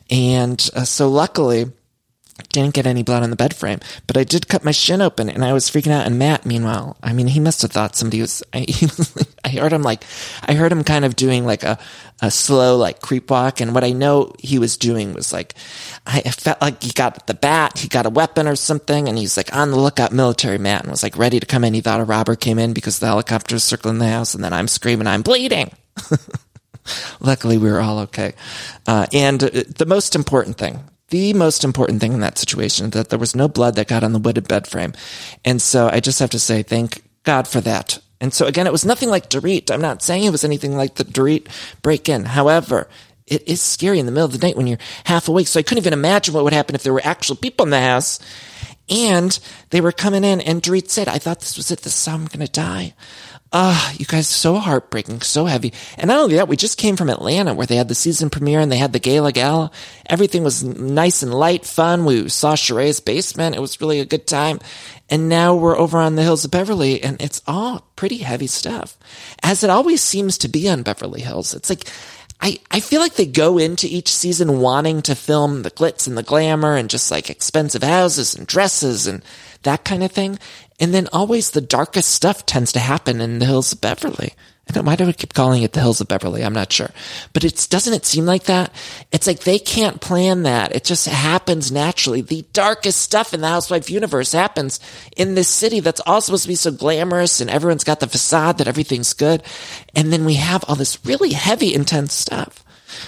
And 0.09 0.67
uh, 0.73 0.85
so 0.85 1.09
luckily, 1.09 1.71
didn't 2.49 2.73
get 2.73 2.85
any 2.85 3.03
blood 3.03 3.23
on 3.23 3.29
the 3.29 3.35
bed 3.35 3.55
frame, 3.55 3.79
but 4.05 4.17
I 4.17 4.23
did 4.23 4.47
cut 4.47 4.63
my 4.63 4.71
shin 4.71 5.01
open 5.01 5.29
and 5.29 5.43
I 5.43 5.53
was 5.53 5.69
freaking 5.69 5.91
out. 5.91 6.05
And 6.05 6.19
Matt, 6.19 6.45
meanwhile, 6.45 6.95
I 7.01 7.13
mean, 7.13 7.27
he 7.27 7.39
must 7.39 7.61
have 7.63 7.71
thought 7.71 7.95
somebody 7.95 8.21
was, 8.21 8.43
I, 8.53 8.65
I 9.43 9.49
heard 9.49 9.73
him 9.73 9.81
like, 9.81 10.03
I 10.43 10.53
heard 10.53 10.71
him 10.71 10.83
kind 10.83 11.03
of 11.03 11.15
doing 11.15 11.45
like 11.45 11.63
a, 11.63 11.79
a 12.21 12.29
slow, 12.29 12.77
like 12.77 13.01
creep 13.01 13.29
walk. 13.29 13.59
And 13.59 13.73
what 13.73 13.83
I 13.83 13.91
know 13.91 14.33
he 14.39 14.59
was 14.59 14.77
doing 14.77 15.13
was 15.13 15.33
like, 15.33 15.55
I 16.05 16.21
felt 16.21 16.61
like 16.61 16.83
he 16.83 16.91
got 16.91 17.27
the 17.27 17.33
bat, 17.33 17.77
he 17.77 17.87
got 17.87 18.05
a 18.05 18.11
weapon 18.11 18.47
or 18.47 18.55
something. 18.55 19.07
And 19.07 19.17
he's 19.17 19.37
like 19.37 19.55
on 19.55 19.71
the 19.71 19.79
lookout 19.79 20.11
military 20.11 20.57
Matt 20.57 20.81
and 20.81 20.91
was 20.91 21.03
like 21.03 21.17
ready 21.17 21.39
to 21.39 21.45
come 21.45 21.63
in. 21.63 21.73
He 21.73 21.81
thought 21.81 21.99
a 21.99 22.05
robber 22.05 22.35
came 22.35 22.59
in 22.59 22.73
because 22.73 22.99
the 22.99 23.07
helicopter 23.07 23.55
was 23.55 23.63
circling 23.63 23.97
the 23.97 24.07
house. 24.07 24.35
And 24.35 24.43
then 24.43 24.53
I'm 24.53 24.67
screaming, 24.67 25.07
I'm 25.07 25.21
bleeding. 25.21 25.71
Luckily, 27.19 27.57
we 27.57 27.69
were 27.69 27.81
all 27.81 27.99
okay. 27.99 28.33
Uh, 28.85 29.07
and 29.11 29.39
the 29.41 29.85
most 29.85 30.15
important 30.15 30.57
thing, 30.57 30.79
the 31.09 31.33
most 31.33 31.63
important 31.63 32.01
thing 32.01 32.13
in 32.13 32.19
that 32.19 32.37
situation 32.37 32.89
that 32.91 33.09
there 33.09 33.19
was 33.19 33.35
no 33.35 33.47
blood 33.47 33.75
that 33.75 33.87
got 33.87 34.03
on 34.03 34.13
the 34.13 34.19
wooden 34.19 34.43
bed 34.43 34.67
frame. 34.67 34.93
And 35.45 35.61
so 35.61 35.89
I 35.91 35.99
just 35.99 36.19
have 36.19 36.29
to 36.31 36.39
say 36.39 36.63
thank 36.63 37.03
God 37.23 37.47
for 37.47 37.61
that. 37.61 37.99
And 38.19 38.33
so 38.33 38.45
again, 38.45 38.67
it 38.67 38.71
was 38.71 38.85
nothing 38.85 39.09
like 39.09 39.29
Dorit. 39.29 39.71
I'm 39.71 39.81
not 39.81 40.01
saying 40.01 40.23
it 40.23 40.31
was 40.31 40.43
anything 40.43 40.75
like 40.75 40.95
the 40.95 41.05
Dorit 41.05 41.47
break 41.81 42.09
in. 42.09 42.25
However, 42.25 42.89
it 43.25 43.47
is 43.47 43.61
scary 43.61 43.99
in 43.99 44.05
the 44.05 44.11
middle 44.11 44.25
of 44.25 44.31
the 44.37 44.45
night 44.45 44.57
when 44.57 44.67
you're 44.67 44.79
half 45.03 45.27
awake. 45.27 45.47
So 45.47 45.59
I 45.59 45.63
couldn't 45.63 45.83
even 45.83 45.93
imagine 45.93 46.33
what 46.33 46.43
would 46.43 46.53
happen 46.53 46.75
if 46.75 46.83
there 46.83 46.93
were 46.93 47.01
actual 47.03 47.35
people 47.35 47.65
in 47.65 47.69
the 47.69 47.81
house 47.81 48.19
and 48.89 49.37
they 49.69 49.81
were 49.81 49.91
coming 49.91 50.23
in 50.23 50.41
and 50.41 50.61
Dorit 50.61 50.89
said, 50.89 51.07
I 51.07 51.17
thought 51.19 51.41
this 51.41 51.57
was 51.57 51.71
it. 51.71 51.81
This 51.81 51.97
is 51.97 52.05
how 52.05 52.15
I'm 52.15 52.25
going 52.25 52.45
to 52.45 52.51
die. 52.51 52.93
Ah, 53.53 53.93
you 53.97 54.05
guys, 54.05 54.27
so 54.27 54.55
heartbreaking, 54.55 55.21
so 55.21 55.45
heavy. 55.45 55.73
And 55.97 56.09
not 56.09 56.19
only 56.19 56.35
that, 56.35 56.49
we 56.49 56.57
just 56.57 56.77
came 56.77 56.97
from 56.97 57.09
Atlanta 57.09 57.53
where 57.53 57.65
they 57.65 57.77
had 57.77 57.87
the 57.87 57.95
season 57.95 58.29
premiere 58.29 58.59
and 58.59 58.69
they 58.69 58.77
had 58.77 58.91
the 58.91 58.99
gala 58.99 59.31
gala. 59.31 59.71
Everything 60.07 60.43
was 60.43 60.63
nice 60.63 61.23
and 61.23 61.33
light, 61.33 61.65
fun. 61.65 62.03
We 62.03 62.27
saw 62.27 62.55
Sheree's 62.55 62.99
basement. 62.99 63.55
It 63.55 63.61
was 63.61 63.79
really 63.79 64.01
a 64.01 64.05
good 64.05 64.27
time. 64.27 64.59
And 65.09 65.29
now 65.29 65.55
we're 65.55 65.77
over 65.77 65.97
on 65.97 66.15
the 66.15 66.23
hills 66.23 66.43
of 66.43 66.51
Beverly 66.51 67.01
and 67.01 67.21
it's 67.21 67.41
all 67.47 67.87
pretty 67.95 68.17
heavy 68.17 68.47
stuff. 68.47 68.97
As 69.41 69.63
it 69.63 69.69
always 69.69 70.01
seems 70.01 70.37
to 70.39 70.49
be 70.49 70.67
on 70.67 70.83
Beverly 70.83 71.21
Hills. 71.21 71.53
It's 71.53 71.69
like, 71.69 71.85
I, 72.41 72.59
I 72.69 72.81
feel 72.81 73.01
like 73.01 73.15
they 73.15 73.25
go 73.25 73.57
into 73.57 73.87
each 73.87 74.09
season 74.09 74.59
wanting 74.59 75.01
to 75.03 75.15
film 75.15 75.63
the 75.63 75.71
glitz 75.71 76.07
and 76.07 76.17
the 76.17 76.23
glamour 76.23 76.75
and 76.75 76.89
just 76.89 77.09
like 77.09 77.29
expensive 77.29 77.81
houses 77.81 78.35
and 78.35 78.45
dresses 78.45 79.07
and 79.07 79.23
that 79.63 79.83
kind 79.85 80.03
of 80.03 80.11
thing. 80.11 80.37
And 80.79 80.93
then 80.93 81.07
always 81.11 81.51
the 81.51 81.61
darkest 81.61 82.09
stuff 82.09 82.45
tends 82.45 82.71
to 82.73 82.79
happen 82.79 83.19
in 83.19 83.39
the 83.39 83.45
hills 83.45 83.73
of 83.73 83.81
Beverly. 83.81 84.33
I 84.69 84.73
don't, 84.73 84.85
why 84.85 84.95
do 84.95 85.07
I 85.07 85.13
keep 85.13 85.33
calling 85.33 85.63
it 85.63 85.71
the 85.71 85.79
hills 85.79 86.01
of 86.01 86.09
Beverly? 86.09 86.43
I'm 86.43 86.53
not 86.53 86.71
sure. 86.73 86.89
But 87.31 87.45
it's, 87.45 87.67
doesn't 87.67 87.93
it 87.93 88.05
seem 88.05 88.25
like 88.25 88.43
that? 88.43 88.73
It's 89.11 89.25
like 89.25 89.39
they 89.39 89.59
can't 89.59 90.01
plan 90.01 90.43
that. 90.43 90.75
It 90.75 90.83
just 90.83 91.07
happens 91.07 91.71
naturally. 91.71 92.21
The 92.21 92.45
darkest 92.51 93.01
stuff 93.01 93.33
in 93.33 93.39
the 93.39 93.47
housewife 93.47 93.89
universe 93.89 94.33
happens 94.33 94.79
in 95.15 95.35
this 95.35 95.47
city 95.47 95.79
that's 95.79 96.01
all 96.01 96.19
supposed 96.19 96.43
to 96.43 96.49
be 96.49 96.55
so 96.55 96.71
glamorous 96.71 97.39
and 97.39 97.49
everyone's 97.49 97.85
got 97.85 98.01
the 98.01 98.07
facade 98.07 98.57
that 98.57 98.67
everything's 98.67 99.13
good. 99.13 99.41
And 99.95 100.11
then 100.11 100.25
we 100.25 100.35
have 100.35 100.65
all 100.67 100.75
this 100.75 101.03
really 101.05 101.31
heavy, 101.31 101.73
intense 101.73 102.13
stuff. 102.13 102.63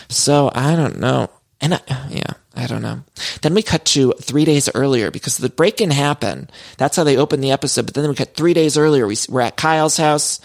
So 0.07 0.49
I 0.56 0.76
don't 0.78 0.99
know. 0.99 1.30
And 1.59 1.73
I, 1.73 1.81
yeah, 2.09 2.33
I 2.59 2.68
don't 2.68 2.81
know. 2.81 3.04
Then 3.42 3.54
we 3.54 3.63
cut 3.63 3.85
to 3.85 4.11
three 4.19 4.44
days 4.44 4.69
earlier 4.75 5.11
because 5.11 5.37
the 5.37 5.49
break 5.49 5.80
in 5.80 5.92
happened. 5.92 6.51
That's 6.78 6.97
how 6.97 7.06
they 7.06 7.16
opened 7.16 7.42
the 7.42 7.51
episode. 7.51 7.85
But 7.85 7.94
then 7.95 8.09
we 8.09 8.16
cut 8.16 8.35
three 8.35 8.54
days 8.54 8.78
earlier. 8.78 9.07
We, 9.07 9.16
we're 9.30 9.39
at 9.39 9.56
Kyle's 9.56 9.95
house. 9.95 10.42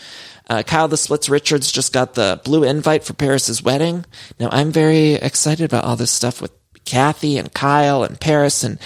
Uh, 0.48 0.62
Kyle 0.62 0.86
the 0.86 0.96
Splits 0.96 1.28
Richards 1.28 1.72
just 1.72 1.92
got 1.92 2.14
the 2.14 2.40
blue 2.44 2.62
invite 2.62 3.02
for 3.02 3.14
Paris's 3.14 3.64
wedding. 3.64 4.04
Now 4.38 4.48
I'm 4.52 4.70
very 4.70 5.14
excited 5.14 5.64
about 5.64 5.84
all 5.84 5.96
this 5.96 6.12
stuff 6.12 6.40
with 6.40 6.52
Kathy 6.84 7.36
and 7.36 7.52
Kyle 7.52 8.04
and 8.04 8.20
Paris 8.20 8.62
and 8.62 8.78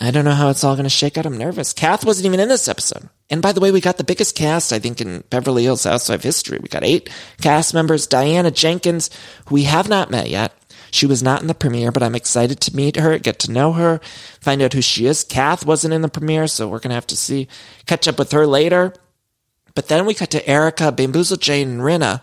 I 0.00 0.10
don't 0.10 0.24
know 0.24 0.34
how 0.34 0.48
it's 0.48 0.64
all 0.64 0.74
going 0.74 0.82
to 0.82 0.90
shake 0.90 1.16
out. 1.16 1.26
I'm 1.26 1.38
nervous. 1.38 1.72
Kath 1.72 2.04
wasn't 2.04 2.26
even 2.26 2.40
in 2.40 2.48
this 2.48 2.66
episode. 2.66 3.08
And 3.30 3.40
by 3.40 3.52
the 3.52 3.60
way, 3.60 3.70
we 3.70 3.80
got 3.80 3.98
the 3.98 4.04
biggest 4.04 4.34
cast, 4.34 4.72
I 4.72 4.80
think, 4.80 5.00
in 5.00 5.22
Beverly 5.30 5.62
Hills 5.62 5.84
Housewife 5.84 6.24
history. 6.24 6.58
We 6.60 6.68
got 6.68 6.82
eight 6.82 7.08
cast 7.40 7.72
members. 7.72 8.08
Diana 8.08 8.50
Jenkins, 8.50 9.10
who 9.46 9.54
we 9.54 9.62
have 9.62 9.88
not 9.88 10.10
met 10.10 10.28
yet. 10.28 10.52
She 10.92 11.06
was 11.06 11.22
not 11.22 11.40
in 11.40 11.48
the 11.48 11.54
premiere, 11.54 11.90
but 11.90 12.02
I'm 12.02 12.14
excited 12.14 12.60
to 12.60 12.76
meet 12.76 12.96
her, 12.96 13.18
get 13.18 13.38
to 13.40 13.50
know 13.50 13.72
her, 13.72 14.00
find 14.40 14.62
out 14.62 14.74
who 14.74 14.82
she 14.82 15.06
is. 15.06 15.24
Kath 15.24 15.66
wasn't 15.66 15.94
in 15.94 16.02
the 16.02 16.08
premiere, 16.08 16.46
so 16.46 16.68
we're 16.68 16.78
going 16.78 16.90
to 16.90 16.96
have 16.96 17.06
to 17.08 17.16
see, 17.16 17.48
catch 17.86 18.06
up 18.06 18.18
with 18.18 18.32
her 18.32 18.46
later. 18.46 18.92
But 19.74 19.88
then 19.88 20.04
we 20.06 20.12
cut 20.12 20.30
to 20.32 20.46
Erika, 20.46 20.92
Bamboozle 20.92 21.38
Jane, 21.38 21.70
and 21.70 21.80
Rinna, 21.80 22.22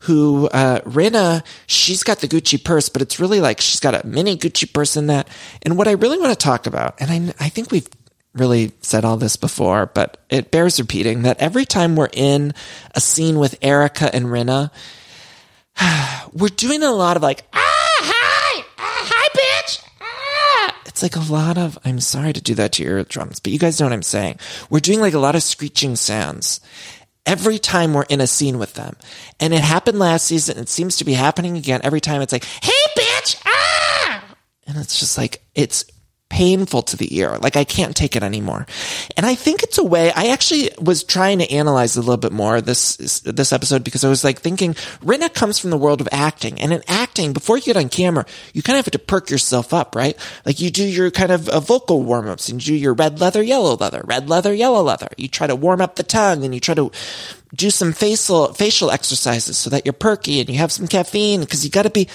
who, 0.00 0.48
uh, 0.48 0.80
Rinna, 0.80 1.44
she's 1.66 2.02
got 2.02 2.20
the 2.20 2.28
Gucci 2.28 2.62
purse, 2.62 2.88
but 2.88 3.02
it's 3.02 3.20
really 3.20 3.40
like 3.40 3.60
she's 3.60 3.80
got 3.80 3.94
a 3.94 4.06
mini 4.06 4.36
Gucci 4.36 4.72
purse 4.72 4.96
in 4.96 5.08
that. 5.08 5.28
And 5.62 5.76
what 5.76 5.86
I 5.86 5.92
really 5.92 6.18
want 6.18 6.30
to 6.32 6.42
talk 6.42 6.66
about, 6.66 7.00
and 7.00 7.10
I, 7.10 7.44
I 7.44 7.48
think 7.50 7.70
we've 7.70 7.88
really 8.32 8.72
said 8.80 9.04
all 9.04 9.16
this 9.16 9.36
before, 9.36 9.86
but 9.86 10.18
it 10.30 10.50
bears 10.50 10.78
repeating 10.78 11.22
that 11.22 11.38
every 11.38 11.64
time 11.64 11.96
we're 11.96 12.08
in 12.12 12.54
a 12.94 13.00
scene 13.00 13.38
with 13.38 13.58
Erika 13.62 14.14
and 14.14 14.26
Rinna, 14.26 14.70
we're 16.32 16.48
doing 16.48 16.82
a 16.82 16.92
lot 16.92 17.16
of 17.16 17.22
like, 17.22 17.44
ah, 17.52 17.62
hi, 17.62 18.64
ah, 18.78 19.08
hi, 19.10 19.28
bitch. 19.34 19.82
Ah. 20.00 20.85
It's 20.96 21.02
like 21.02 21.16
a 21.16 21.30
lot 21.30 21.58
of, 21.58 21.78
I'm 21.84 22.00
sorry 22.00 22.32
to 22.32 22.40
do 22.40 22.54
that 22.54 22.72
to 22.72 22.82
your 22.82 22.96
eardrums, 22.96 23.38
but 23.38 23.52
you 23.52 23.58
guys 23.58 23.78
know 23.78 23.84
what 23.84 23.92
I'm 23.92 24.00
saying. 24.00 24.38
We're 24.70 24.80
doing 24.80 24.98
like 24.98 25.12
a 25.12 25.18
lot 25.18 25.34
of 25.34 25.42
screeching 25.42 25.94
sounds. 25.94 26.58
every 27.26 27.58
time 27.58 27.92
we're 27.92 28.04
in 28.04 28.20
a 28.20 28.26
scene 28.26 28.58
with 28.58 28.74
them. 28.74 28.96
And 29.40 29.52
it 29.52 29.60
happened 29.60 29.98
last 29.98 30.26
season. 30.26 30.58
It 30.58 30.68
seems 30.68 30.96
to 30.96 31.04
be 31.04 31.12
happening 31.12 31.56
again. 31.56 31.80
Every 31.82 32.00
time 32.00 32.22
it's 32.22 32.32
like, 32.32 32.44
hey, 32.44 32.72
bitch, 32.96 33.42
ah! 33.44 34.24
And 34.66 34.78
it's 34.78 34.98
just 34.98 35.18
like, 35.18 35.42
it's 35.54 35.84
painful 36.36 36.82
to 36.82 36.98
the 36.98 37.16
ear. 37.16 37.38
Like 37.38 37.56
I 37.56 37.64
can't 37.64 37.96
take 37.96 38.14
it 38.14 38.22
anymore. 38.22 38.66
And 39.16 39.24
I 39.24 39.34
think 39.34 39.62
it's 39.62 39.78
a 39.78 39.82
way, 39.82 40.12
I 40.12 40.26
actually 40.26 40.68
was 40.78 41.02
trying 41.02 41.38
to 41.38 41.50
analyze 41.50 41.96
a 41.96 42.00
little 42.00 42.18
bit 42.18 42.30
more 42.30 42.60
this, 42.60 42.98
this 43.20 43.54
episode 43.54 43.82
because 43.82 44.04
I 44.04 44.10
was 44.10 44.22
like 44.22 44.40
thinking, 44.40 44.74
Rinna 45.02 45.32
comes 45.32 45.58
from 45.58 45.70
the 45.70 45.78
world 45.78 46.02
of 46.02 46.10
acting 46.12 46.60
and 46.60 46.74
in 46.74 46.82
acting, 46.88 47.32
before 47.32 47.56
you 47.56 47.62
get 47.62 47.78
on 47.78 47.88
camera, 47.88 48.26
you 48.52 48.62
kind 48.62 48.78
of 48.78 48.84
have 48.84 48.92
to 48.92 48.98
perk 48.98 49.30
yourself 49.30 49.72
up, 49.72 49.96
right? 49.96 50.14
Like 50.44 50.60
you 50.60 50.70
do 50.70 50.84
your 50.84 51.10
kind 51.10 51.32
of 51.32 51.48
uh, 51.48 51.58
vocal 51.58 52.02
warm 52.02 52.28
ups 52.28 52.50
and 52.50 52.60
you 52.60 52.74
do 52.74 52.78
your 52.78 52.92
red 52.92 53.18
leather, 53.18 53.42
yellow 53.42 53.74
leather, 53.74 54.02
red 54.04 54.28
leather, 54.28 54.52
yellow 54.52 54.82
leather. 54.82 55.08
You 55.16 55.28
try 55.28 55.46
to 55.46 55.56
warm 55.56 55.80
up 55.80 55.96
the 55.96 56.02
tongue 56.02 56.44
and 56.44 56.52
you 56.52 56.60
try 56.60 56.74
to 56.74 56.90
do 57.54 57.70
some 57.70 57.94
facial, 57.94 58.52
facial 58.52 58.90
exercises 58.90 59.56
so 59.56 59.70
that 59.70 59.86
you're 59.86 59.94
perky 59.94 60.40
and 60.40 60.50
you 60.50 60.58
have 60.58 60.70
some 60.70 60.86
caffeine 60.86 61.40
because 61.40 61.64
you 61.64 61.70
got 61.70 61.84
to 61.84 61.90
be, 61.90 62.08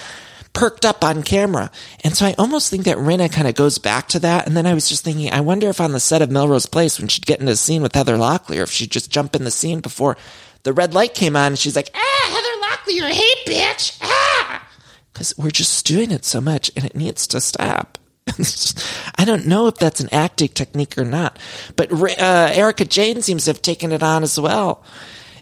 perked 0.53 0.85
up 0.85 1.03
on 1.03 1.23
camera. 1.23 1.71
And 2.03 2.15
so 2.15 2.25
I 2.25 2.35
almost 2.37 2.69
think 2.69 2.85
that 2.85 2.97
Rinna 2.97 3.31
kind 3.31 3.47
of 3.47 3.55
goes 3.55 3.77
back 3.77 4.07
to 4.09 4.19
that. 4.19 4.47
And 4.47 4.55
then 4.55 4.65
I 4.65 4.73
was 4.73 4.89
just 4.89 5.03
thinking, 5.03 5.31
I 5.31 5.41
wonder 5.41 5.69
if 5.69 5.79
on 5.79 5.91
the 5.91 5.99
set 5.99 6.21
of 6.21 6.31
Melrose 6.31 6.65
Place, 6.65 6.99
when 6.99 7.07
she'd 7.07 7.25
get 7.25 7.39
into 7.39 7.53
a 7.53 7.55
scene 7.57 7.81
with 7.81 7.95
Heather 7.95 8.17
Locklear, 8.17 8.63
if 8.63 8.71
she'd 8.71 8.91
just 8.91 9.11
jump 9.11 9.35
in 9.35 9.43
the 9.43 9.51
scene 9.51 9.79
before 9.79 10.17
the 10.63 10.73
red 10.73 10.93
light 10.93 11.13
came 11.13 11.35
on 11.35 11.47
and 11.47 11.59
she's 11.59 11.75
like, 11.75 11.89
ah, 11.93 12.29
Heather 12.29 13.01
Locklear, 13.01 13.11
hey, 13.11 13.51
bitch, 13.51 13.97
ah. 14.01 14.67
Because 15.13 15.33
we're 15.37 15.51
just 15.51 15.85
doing 15.85 16.11
it 16.11 16.25
so 16.25 16.41
much 16.41 16.71
and 16.75 16.85
it 16.85 16.95
needs 16.95 17.27
to 17.27 17.41
stop. 17.41 17.97
I 19.17 19.25
don't 19.25 19.47
know 19.47 19.67
if 19.67 19.75
that's 19.75 19.99
an 19.99 20.09
acting 20.11 20.49
technique 20.49 20.97
or 20.97 21.05
not, 21.05 21.39
but 21.75 21.91
uh, 21.91 22.51
Erika 22.53 22.85
Jayne 22.85 23.21
seems 23.21 23.45
to 23.45 23.51
have 23.51 23.61
taken 23.61 23.91
it 23.91 24.03
on 24.03 24.23
as 24.23 24.39
well 24.39 24.83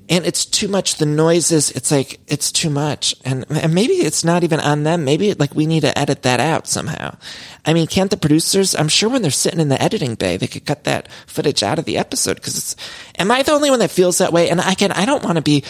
and 0.10 0.25
it's 0.25 0.44
too 0.44 0.68
much. 0.68 0.96
The 0.96 1.06
noises, 1.06 1.70
it's 1.70 1.92
like, 1.92 2.20
it's 2.28 2.51
too 2.51 2.72
much. 2.72 3.16
And, 3.24 3.46
and 3.51 3.75
maybe 3.75 3.94
it's 3.94 4.24
not 4.24 4.44
even 4.44 4.60
on 4.60 4.82
them. 4.82 5.06
Maybe 5.06 5.36
like 5.36 5.54
we 5.54 5.68
need 5.68 5.82
to 5.82 5.98
edit 5.98 6.24
that 6.24 6.39
out 6.39 6.68
somehow. 6.68 7.16
I 7.63 7.74
mean, 7.74 7.86
can't 7.86 8.10
the 8.10 8.18
producers, 8.18 8.74
I'm 8.74 8.88
sure 8.88 9.08
when 9.08 9.22
they're 9.22 9.30
sitting 9.30 9.60
in 9.60 9.70
the 9.70 9.82
editing 9.82 10.16
bay, 10.16 10.36
they 10.36 10.48
could 10.48 10.66
cut 10.66 10.84
that 10.86 11.12
footage 11.28 11.62
out 11.62 11.78
of 11.78 11.86
the 11.86 12.00
episode 12.00 12.36
because 12.36 12.58
it's, 12.58 12.75
am 13.20 13.30
I 13.30 13.44
the 13.44 13.51
only 13.51 13.70
one 13.70 13.80
that 13.80 13.92
feels 13.92 14.18
that 14.18 14.34
way? 14.34 14.50
And 14.50 14.60
I 14.60 14.72
again, 14.72 14.92
I 14.92 15.06
don't 15.06 15.24
want 15.24 15.36
to 15.36 15.44
be, 15.44 15.63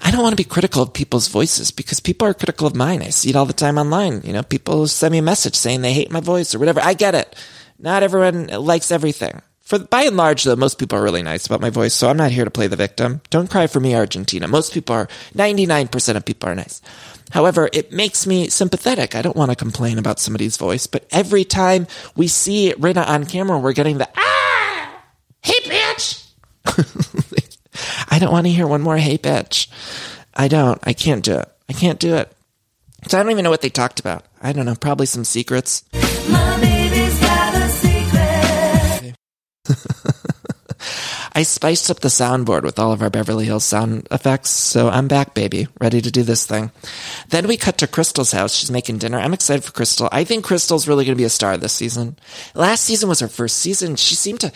I 0.00 0.12
don't 0.12 0.22
want 0.22 0.32
to 0.32 0.42
be 0.42 0.48
critical 0.48 0.84
of 0.84 0.92
people's 0.92 1.26
voices 1.26 1.72
because 1.72 1.98
people 1.98 2.28
are 2.28 2.34
critical 2.34 2.68
of 2.68 2.76
mine. 2.76 3.02
I 3.02 3.10
see 3.10 3.30
it 3.30 3.36
all 3.36 3.46
the 3.46 3.52
time 3.52 3.78
online. 3.78 4.22
You 4.22 4.32
know, 4.32 4.44
people 4.44 4.86
send 4.86 5.10
me 5.10 5.18
a 5.18 5.22
message 5.22 5.56
saying 5.56 5.80
they 5.80 5.92
hate 5.92 6.10
my 6.10 6.20
voice 6.20 6.54
or 6.54 6.60
whatever. 6.60 6.80
I 6.80 6.94
get 6.94 7.16
it. 7.16 7.34
Not 7.80 8.04
everyone 8.04 8.46
likes 8.46 8.92
everything. 8.92 9.42
For 9.72 9.78
by 9.78 10.02
and 10.02 10.18
large, 10.18 10.44
though, 10.44 10.54
most 10.54 10.78
people 10.78 10.98
are 10.98 11.02
really 11.02 11.22
nice 11.22 11.46
about 11.46 11.62
my 11.62 11.70
voice, 11.70 11.94
so 11.94 12.10
I'm 12.10 12.18
not 12.18 12.30
here 12.30 12.44
to 12.44 12.50
play 12.50 12.66
the 12.66 12.76
victim. 12.76 13.22
Don't 13.30 13.48
cry 13.48 13.66
for 13.66 13.80
me, 13.80 13.94
Argentina. 13.94 14.46
Most 14.46 14.74
people 14.74 14.94
are, 14.94 15.08
99% 15.34 16.14
of 16.14 16.26
people 16.26 16.50
are 16.50 16.54
nice. 16.54 16.82
However, 17.30 17.70
it 17.72 17.90
makes 17.90 18.26
me 18.26 18.50
sympathetic. 18.50 19.14
I 19.14 19.22
don't 19.22 19.34
want 19.34 19.50
to 19.50 19.56
complain 19.56 19.96
about 19.96 20.20
somebody's 20.20 20.58
voice, 20.58 20.86
but 20.86 21.06
every 21.10 21.46
time 21.46 21.86
we 22.14 22.28
see 22.28 22.74
Rinna 22.76 23.08
on 23.08 23.24
camera, 23.24 23.58
we're 23.58 23.72
getting 23.72 23.96
the, 23.96 24.10
ah! 24.14 25.02
Hey, 25.40 25.58
bitch! 25.64 26.28
I 28.10 28.18
don't 28.18 28.30
want 28.30 28.46
to 28.46 28.52
hear 28.52 28.66
one 28.66 28.82
more 28.82 28.98
hey, 28.98 29.16
bitch. 29.16 29.68
I 30.34 30.48
don't. 30.48 30.80
I 30.82 30.92
can't 30.92 31.24
do 31.24 31.38
it. 31.38 31.50
I 31.70 31.72
can't 31.72 31.98
do 31.98 32.16
it. 32.16 32.30
So 33.08 33.18
I 33.18 33.22
don't 33.22 33.32
even 33.32 33.42
know 33.42 33.48
what 33.48 33.62
they 33.62 33.70
talked 33.70 34.00
about. 34.00 34.26
I 34.42 34.52
don't 34.52 34.66
know. 34.66 34.74
Probably 34.74 35.06
some 35.06 35.24
secrets. 35.24 35.82
I 41.34 41.44
spiced 41.44 41.90
up 41.90 42.00
the 42.00 42.08
soundboard 42.08 42.62
with 42.62 42.78
all 42.78 42.92
of 42.92 43.02
our 43.02 43.10
Beverly 43.10 43.46
Hills 43.46 43.64
sound 43.64 44.06
effects, 44.10 44.50
so 44.50 44.88
I'm 44.88 45.08
back, 45.08 45.34
baby, 45.34 45.68
ready 45.80 46.00
to 46.00 46.10
do 46.10 46.22
this 46.22 46.44
thing. 46.44 46.70
Then 47.28 47.46
we 47.46 47.56
cut 47.56 47.78
to 47.78 47.86
Crystal's 47.86 48.32
house. 48.32 48.54
She's 48.54 48.70
making 48.70 48.98
dinner. 48.98 49.18
I'm 49.18 49.32
excited 49.32 49.64
for 49.64 49.72
Crystal. 49.72 50.08
I 50.12 50.24
think 50.24 50.44
Crystal's 50.44 50.88
really 50.88 51.04
going 51.04 51.16
to 51.16 51.20
be 51.20 51.24
a 51.24 51.30
star 51.30 51.56
this 51.56 51.72
season. 51.72 52.16
Last 52.54 52.84
season 52.84 53.08
was 53.08 53.20
her 53.20 53.28
first 53.28 53.58
season. 53.58 53.96
She 53.96 54.14
seemed 54.14 54.40
to 54.40 54.52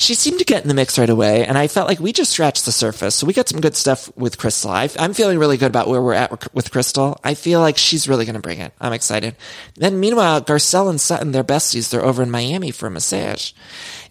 she 0.00 0.14
seemed 0.14 0.38
to 0.38 0.46
get 0.46 0.62
in 0.62 0.68
the 0.68 0.74
mix 0.74 0.98
right 0.98 1.10
away, 1.10 1.44
and 1.44 1.58
I 1.58 1.68
felt 1.68 1.86
like 1.86 2.00
we 2.00 2.14
just 2.14 2.32
scratched 2.32 2.64
the 2.64 2.72
surface. 2.72 3.14
So 3.14 3.26
we 3.26 3.34
got 3.34 3.50
some 3.50 3.60
good 3.60 3.76
stuff 3.76 4.10
with 4.16 4.38
Crystal. 4.38 4.70
I, 4.70 4.88
am 4.96 5.12
feeling 5.12 5.38
really 5.38 5.58
good 5.58 5.68
about 5.68 5.88
where 5.88 6.00
we're 6.00 6.14
at 6.14 6.54
with 6.54 6.70
Crystal. 6.70 7.20
I 7.22 7.34
feel 7.34 7.60
like 7.60 7.76
she's 7.76 8.08
really 8.08 8.24
going 8.24 8.34
to 8.34 8.40
bring 8.40 8.60
it. 8.60 8.72
I'm 8.80 8.94
excited. 8.94 9.36
Then 9.74 10.00
meanwhile, 10.00 10.40
Garcelle 10.40 10.88
and 10.88 10.98
Sutton, 10.98 11.32
they're 11.32 11.44
besties. 11.44 11.90
They're 11.90 12.02
over 12.02 12.22
in 12.22 12.30
Miami 12.30 12.70
for 12.70 12.86
a 12.86 12.90
massage. 12.90 13.52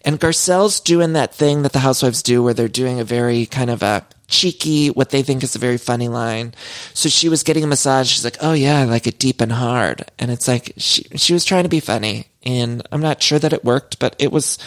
And 0.04 0.20
Garcelle's 0.20 0.80
doing 0.80 1.12
that 1.12 1.34
thing 1.34 1.62
that 1.62 1.72
the 1.72 1.80
housewives 1.80 2.22
do 2.22 2.42
where 2.42 2.54
they're 2.54 2.68
doing 2.68 3.00
a 3.00 3.04
very 3.04 3.46
kind 3.46 3.70
of 3.70 3.82
a 3.82 4.06
cheeky, 4.28 4.88
what 4.88 5.10
they 5.10 5.22
think 5.22 5.42
is 5.42 5.54
a 5.54 5.58
very 5.58 5.76
funny 5.76 6.08
line. 6.08 6.54
So 6.94 7.08
she 7.08 7.28
was 7.28 7.42
getting 7.42 7.64
a 7.64 7.66
massage. 7.66 8.08
She's 8.08 8.24
like, 8.24 8.38
Oh 8.40 8.52
yeah, 8.52 8.78
I 8.78 8.84
like 8.84 9.06
it 9.06 9.18
deep 9.18 9.40
and 9.40 9.52
hard. 9.52 10.10
And 10.18 10.30
it's 10.30 10.48
like, 10.48 10.72
she, 10.76 11.04
she 11.16 11.32
was 11.32 11.44
trying 11.44 11.64
to 11.64 11.68
be 11.68 11.80
funny. 11.80 12.28
And 12.44 12.86
I'm 12.90 13.02
not 13.02 13.22
sure 13.22 13.38
that 13.38 13.52
it 13.52 13.64
worked, 13.64 13.98
but 13.98 14.16
it 14.18 14.32
was 14.32 14.58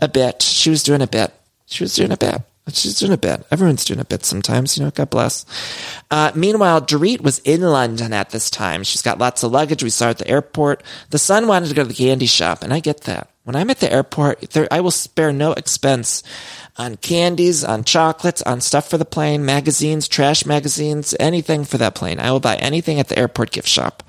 a 0.00 0.08
bit. 0.08 0.42
She 0.42 0.70
was 0.70 0.82
doing 0.82 1.02
a 1.02 1.06
bit. 1.06 1.32
She 1.66 1.84
was 1.84 1.94
doing 1.94 2.10
a 2.10 2.16
bit. 2.16 2.42
She's 2.68 2.98
doing 2.98 3.12
a 3.12 3.18
bit. 3.18 3.44
Everyone's 3.50 3.84
doing 3.84 3.98
a 3.98 4.04
bit 4.04 4.24
sometimes, 4.24 4.78
you 4.78 4.84
know, 4.84 4.92
God 4.92 5.10
bless. 5.10 5.44
Uh, 6.10 6.30
meanwhile, 6.34 6.80
Dorit 6.80 7.20
was 7.20 7.40
in 7.40 7.60
London 7.60 8.12
at 8.12 8.30
this 8.30 8.50
time. 8.50 8.84
She's 8.84 9.02
got 9.02 9.18
lots 9.18 9.42
of 9.42 9.50
luggage. 9.50 9.82
We 9.82 9.90
saw 9.90 10.06
her 10.06 10.10
at 10.10 10.18
the 10.18 10.28
airport. 10.28 10.82
The 11.10 11.18
son 11.18 11.48
wanted 11.48 11.70
to 11.70 11.74
go 11.74 11.82
to 11.82 11.88
the 11.88 11.94
candy 11.94 12.26
shop, 12.26 12.62
and 12.62 12.72
I 12.72 12.78
get 12.78 13.02
that. 13.02 13.31
When 13.44 13.56
I'm 13.56 13.70
at 13.70 13.80
the 13.80 13.92
airport, 13.92 14.40
there, 14.52 14.68
I 14.70 14.80
will 14.80 14.92
spare 14.92 15.32
no 15.32 15.52
expense 15.52 16.22
on 16.76 16.96
candies, 16.96 17.64
on 17.64 17.82
chocolates, 17.82 18.40
on 18.42 18.60
stuff 18.60 18.88
for 18.88 18.98
the 18.98 19.04
plane, 19.04 19.44
magazines, 19.44 20.06
trash 20.06 20.46
magazines, 20.46 21.12
anything 21.18 21.64
for 21.64 21.76
that 21.78 21.96
plane. 21.96 22.20
I 22.20 22.30
will 22.30 22.38
buy 22.38 22.54
anything 22.56 23.00
at 23.00 23.08
the 23.08 23.18
airport 23.18 23.50
gift 23.50 23.66
shop. 23.66 24.04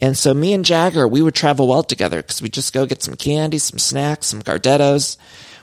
And 0.00 0.16
so 0.16 0.32
me 0.32 0.54
and 0.54 0.64
Jagger, 0.64 1.06
we 1.06 1.20
would 1.20 1.34
travel 1.34 1.68
well 1.68 1.82
together 1.82 2.22
because 2.22 2.40
we'd 2.40 2.54
just 2.54 2.72
go 2.72 2.86
get 2.86 3.02
some 3.02 3.16
candy, 3.16 3.58
some 3.58 3.78
snacks, 3.78 4.28
some 4.28 4.42
Gardettos. 4.42 5.18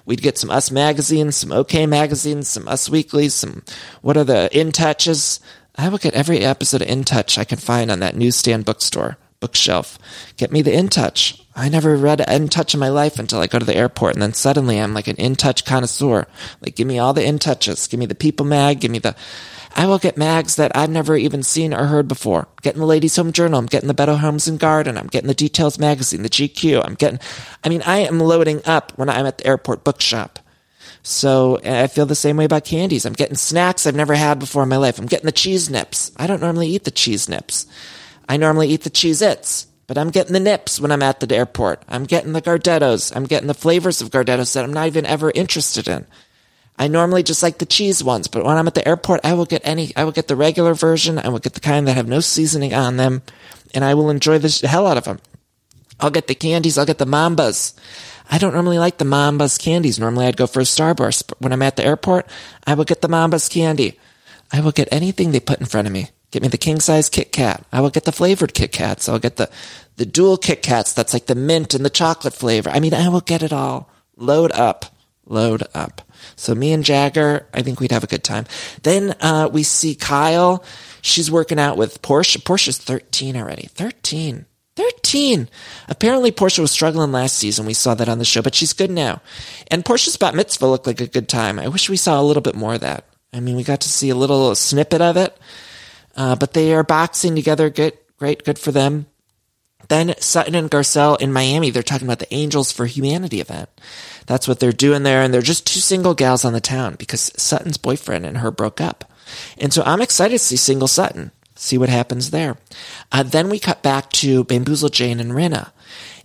We'd 0.06 0.22
get 0.22 0.38
some 0.38 0.52
Us 0.52 0.70
magazines, 0.70 1.36
some 1.36 1.52
OK 1.52 1.88
magazines, 1.88 2.48
some 2.48 2.68
Us 2.68 2.88
weeklies, 2.88 3.34
some 3.34 3.64
what 4.04 4.16
are 4.16 4.24
the 4.24 4.48
In 4.58 4.72
Touches. 4.72 5.40
I 5.76 5.90
will 5.90 5.98
get 5.98 6.14
every 6.14 6.42
episode 6.42 6.84
of 6.84 6.88
In 6.88 7.04
Touch 7.04 7.40
I 7.40 7.46
can 7.46 7.58
find 7.58 7.90
on 7.90 8.00
that 8.00 8.16
newsstand 8.16 8.66
bookstore 8.66 9.18
bookshelf. 9.40 9.98
Get 10.38 10.52
me 10.52 10.62
the 10.62 10.74
In 10.74 10.88
Touch. 10.88 11.42
I 11.58 11.70
never 11.70 11.98
read 11.98 12.22
In 12.22 12.50
Touch 12.50 12.76
in 12.76 12.80
my 12.80 12.90
life 12.90 13.18
until 13.18 13.40
I 13.40 13.48
go 13.48 13.58
to 13.58 13.66
the 13.66 13.76
airport, 13.76 14.14
and 14.14 14.22
then 14.22 14.34
suddenly 14.34 14.80
I'm 14.80 14.94
like 14.94 15.08
an 15.08 15.16
In 15.16 15.36
Touch 15.36 15.66
connoisseur. 15.66 16.28
Like, 16.62 16.76
give 16.76 16.88
me 16.88 17.00
all 17.00 17.14
the 17.14 17.26
In 17.26 17.40
Touches. 17.40 17.88
Give 17.88 18.00
me 18.00 18.06
the 18.06 18.14
People 18.16 18.46
mag. 18.46 18.80
Give 18.80 18.92
me 18.92 19.00
the. 19.00 19.16
I 19.76 19.88
will 19.88 19.98
get 19.98 20.18
mags 20.18 20.56
that 20.56 20.76
I've 20.78 20.92
never 20.92 21.16
even 21.18 21.42
seen 21.42 21.74
or 21.74 21.86
heard 21.86 22.08
before. 22.08 22.48
Getting 22.62 22.80
the 22.80 22.86
Ladies 22.86 23.16
Home 23.16 23.32
Journal. 23.32 23.58
I'm 23.58 23.66
getting 23.66 23.88
the 23.88 23.96
Better 23.96 24.18
Homes 24.18 24.48
and 24.48 24.60
Garden. 24.60 24.98
I'm 24.98 25.08
getting 25.08 25.28
the 25.28 25.34
Details 25.34 25.80
magazine, 25.80 26.22
the 26.22 26.30
GQ. 26.30 26.86
I'm 26.86 26.94
getting. 26.94 27.20
I 27.64 27.70
mean, 27.70 27.82
I 27.82 28.00
am 28.00 28.20
loading 28.20 28.62
up 28.66 28.94
when 28.96 29.10
I'm 29.10 29.26
at 29.26 29.40
the 29.40 29.48
airport 29.48 29.84
bookshop. 29.84 30.38
So 31.02 31.60
I 31.64 31.88
feel 31.88 32.06
the 32.06 32.16
same 32.16 32.38
way 32.38 32.46
about 32.46 32.66
candies. 32.66 33.06
I'm 33.06 33.14
getting 33.14 33.36
snacks 33.36 33.88
I've 33.88 33.96
never 33.96 34.14
had 34.14 34.38
before 34.38 34.62
in 34.62 34.70
my 34.70 34.78
life. 34.78 35.00
I'm 35.00 35.06
getting 35.08 35.26
the 35.26 35.32
cheese 35.32 35.70
nips. 35.72 36.12
I 36.18 36.28
don't 36.28 36.42
normally 36.42 36.68
eat 36.68 36.84
the 36.84 36.92
cheese 36.92 37.28
nips. 37.28 37.66
I 38.30 38.38
normally 38.38 38.68
eat 38.70 38.84
the 38.84 38.90
Cheez 38.90 39.22
Its, 39.22 39.68
but 39.88 39.98
I'm 39.98 40.12
getting 40.12 40.34
the 40.34 40.40
nips 40.40 40.80
when 40.80 40.92
I'm 40.92 41.02
at 41.02 41.20
the 41.22 41.36
airport. 41.36 41.82
I'm 41.88 42.04
getting 42.04 42.34
the 42.34 42.42
Gardettos. 42.42 43.16
I'm 43.16 43.26
getting 43.26 43.48
the 43.48 43.54
flavors 43.54 44.02
of 44.02 44.12
Gardettos 44.12 44.54
that 44.54 44.66
I'm 44.66 44.74
not 44.74 44.88
even 44.88 45.06
ever 45.06 45.32
interested 45.32 45.88
in. 45.88 46.06
I 46.78 46.88
normally 46.88 47.24
just 47.24 47.42
like 47.42 47.58
the 47.58 47.66
cheese 47.66 48.04
ones, 48.04 48.28
but 48.28 48.44
when 48.46 48.58
I'm 48.58 48.68
at 48.68 48.76
the 48.76 48.88
airport, 48.88 49.22
I 49.24 49.34
will 49.34 49.46
get 49.46 49.62
any, 49.66 49.94
I 49.96 50.04
will 50.04 50.12
get 50.12 50.28
the 50.28 50.36
regular 50.36 50.76
version. 50.76 51.18
I 51.18 51.30
will 51.30 51.40
get 51.40 51.54
the 51.54 51.60
kind 51.60 51.88
that 51.88 51.94
have 51.94 52.08
no 52.08 52.20
seasoning 52.20 52.74
on 52.74 52.98
them, 52.98 53.24
and 53.74 53.84
I 53.84 53.96
will 53.96 54.12
enjoy 54.12 54.38
the 54.38 54.68
hell 54.68 54.86
out 54.86 54.98
of 54.98 55.06
them. 55.06 55.20
I'll 56.00 56.12
get 56.12 56.28
the 56.28 56.36
candies. 56.36 56.78
I'll 56.78 56.86
get 56.86 57.00
the 57.00 57.06
Mambas. 57.06 57.74
I 58.30 58.38
don't 58.38 58.54
normally 58.54 58.78
like 58.78 58.98
the 58.98 59.06
Mambas 59.06 59.60
candies. 59.60 60.00
Normally 60.00 60.28
I'd 60.28 60.38
go 60.38 60.48
for 60.48 60.60
a 60.60 60.64
Starburst, 60.64 61.28
but 61.28 61.42
when 61.42 61.54
I'm 61.54 61.64
at 61.64 61.78
the 61.78 61.86
airport, 61.86 62.28
I 62.66 62.76
will 62.76 62.84
get 62.84 63.02
the 63.02 63.08
Mambas 63.08 63.50
candy. 63.50 63.98
I 64.52 64.62
will 64.62 64.72
get 64.72 64.88
anything 64.92 65.32
they 65.32 65.40
put 65.40 65.60
in 65.60 65.66
front 65.66 65.88
of 65.88 65.94
me. 65.94 66.10
Get 66.32 66.42
me 66.42 66.50
the 66.50 66.58
king 66.58 66.80
size 66.80 67.10
Kit 67.10 67.32
Kat. 67.32 67.66
I 67.72 67.82
will 67.82 67.90
get 67.90 68.04
the 68.04 68.12
flavored 68.12 68.54
Kit 68.54 68.72
Kats. 68.72 69.08
I'll 69.08 69.20
get 69.20 69.38
the, 69.38 69.50
the 69.96 70.06
dual 70.06 70.38
Kit 70.38 70.62
Kats. 70.62 70.94
That's 70.94 71.14
like 71.14 71.28
the 71.28 71.36
mint 71.36 71.74
and 71.74 71.86
the 71.86 71.90
chocolate 71.90 72.34
flavor. 72.34 72.70
I 72.70 72.80
mean, 72.80 72.94
I 72.94 73.10
will 73.10 73.22
get 73.22 73.44
it 73.44 73.54
all. 73.54 73.90
Load 74.18 74.52
up. 74.52 74.86
Load 75.26 75.64
up. 75.74 76.02
So 76.36 76.56
me 76.56 76.72
and 76.74 76.84
Jagger, 76.84 77.48
I 77.54 77.62
think 77.62 77.80
we'd 77.80 77.92
have 77.92 78.04
a 78.04 78.08
good 78.08 78.24
time. 78.24 78.46
Then, 78.84 79.16
uh, 79.22 79.50
we 79.52 79.64
see 79.64 79.96
Kyle. 79.96 80.64
She's 81.02 81.32
working 81.32 81.60
out 81.60 81.78
with 81.78 82.02
Portia. 82.02 82.40
Portia's 82.40 82.78
13 82.78 83.36
already. 83.36 83.68
13. 83.68 84.46
13. 84.76 85.50
Apparently 85.90 86.32
Portia 86.32 86.62
was 86.62 86.72
struggling 86.72 87.12
last 87.12 87.36
season. 87.36 87.66
We 87.66 87.74
saw 87.74 87.96
that 87.96 88.08
on 88.10 88.20
the 88.20 88.26
show, 88.26 88.42
but 88.42 88.54
she's 88.54 88.74
good 88.74 88.92
now. 88.92 89.22
And 89.72 89.84
Portia's 89.84 90.18
bat 90.18 90.36
mitzvah 90.36 90.68
looked 90.68 90.88
like 90.88 91.02
a 91.02 91.08
good 91.08 91.28
time. 91.28 91.60
I 91.60 91.68
wish 91.68 91.90
we 91.90 91.98
saw 91.98 92.22
a 92.22 92.24
little 92.24 92.42
bit 92.42 92.56
more 92.56 92.76
of 92.76 92.82
that. 92.82 93.06
I 93.34 93.40
mean, 93.40 93.56
we 93.56 93.64
got 93.64 93.82
to 93.82 93.90
see 93.90 94.10
a 94.10 94.16
little 94.16 94.54
snippet 94.56 95.02
of 95.02 95.18
it. 95.18 95.38
Uh, 96.18 96.36
but 96.36 96.54
they 96.54 96.74
are 96.74 96.84
boxing 96.84 97.36
together. 97.36 97.70
Good, 97.70 97.98
great, 98.18 98.44
good 98.44 98.60
for 98.60 98.72
them. 98.72 99.06
Then 99.88 100.16
Sutton 100.20 100.56
and 100.56 100.70
Garcelle 100.70 101.22
in 101.22 101.32
Miami, 101.32 101.70
they're 101.70 101.84
talking 101.84 102.08
about 102.08 102.20
the 102.20 102.34
Angels 102.34 102.72
for 102.72 102.86
Humanity 102.86 103.40
event. 103.40 103.70
That's 104.26 104.48
what 104.48 104.60
they're 104.60 104.74
doing 104.74 105.04
there. 105.04 105.22
And 105.22 105.34
they're 105.34 105.42
just 105.42 105.66
two 105.66 105.80
single 105.80 106.14
gals 106.14 106.44
on 106.44 106.52
the 106.52 106.60
town 106.60 106.96
because 106.96 107.32
Sutton's 107.38 107.78
boyfriend 107.78 108.26
and 108.26 108.40
her 108.40 108.52
broke 108.52 108.82
up. 108.82 109.10
And 109.58 109.72
so 109.72 109.84
I'm 109.84 110.02
excited 110.02 110.34
to 110.34 110.40
see 110.40 110.58
single 110.58 110.90
Sutton, 110.90 111.32
see 111.56 111.78
what 111.78 111.90
happens 111.90 112.32
there. 112.32 112.58
Uh, 113.12 113.24
then 113.24 113.50
we 113.50 113.60
cut 113.60 113.82
back 113.82 114.10
to 114.14 114.44
Bamboozle 114.44 114.90
Jane 114.90 115.22
and 115.22 115.32
Rinna 115.32 115.72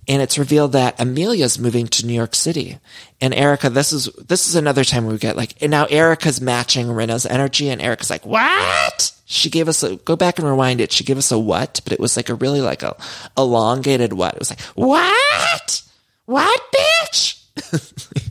and 0.09 0.21
it's 0.21 0.39
revealed 0.39 0.73
that 0.73 1.01
Amelia's 1.01 1.59
moving 1.59 1.87
to 1.89 2.07
New 2.07 2.13
York 2.13 2.35
City. 2.35 2.79
And 3.21 3.33
Erika, 3.33 3.71
this 3.71 3.93
is 3.93 4.07
this 4.07 4.49
is 4.49 4.55
another 4.55 4.85
time 4.85 5.07
we 5.07 5.17
get 5.17 5.37
like, 5.37 5.55
and 5.63 5.71
now 5.71 5.85
Erika's 5.85 6.41
matching 6.41 6.87
Rinna's 6.89 7.25
energy, 7.25 7.69
and 7.69 7.81
Erika's 7.81 8.11
like, 8.11 8.27
"What?" 8.27 9.13
She 9.33 9.49
gave 9.49 9.67
us 9.67 9.83
a 9.83 9.97
go 9.97 10.15
back 10.15 10.39
and 10.39 10.47
rewind 10.47 10.81
it. 10.83 10.93
She 10.93 11.05
gave 11.05 11.17
us 11.17 11.33
a 11.33 11.39
what, 11.39 11.81
but 11.85 11.93
it 11.93 12.01
was 12.01 12.17
like 12.17 12.29
a 12.29 12.35
really 12.35 12.61
like 12.61 12.83
a 12.83 12.95
elongated 13.37 14.12
what. 14.12 14.35
It 14.35 14.39
was 14.39 14.51
like, 14.51 14.61
"What? 14.75 15.83
What, 16.27 16.61
bitch?" 16.75 17.43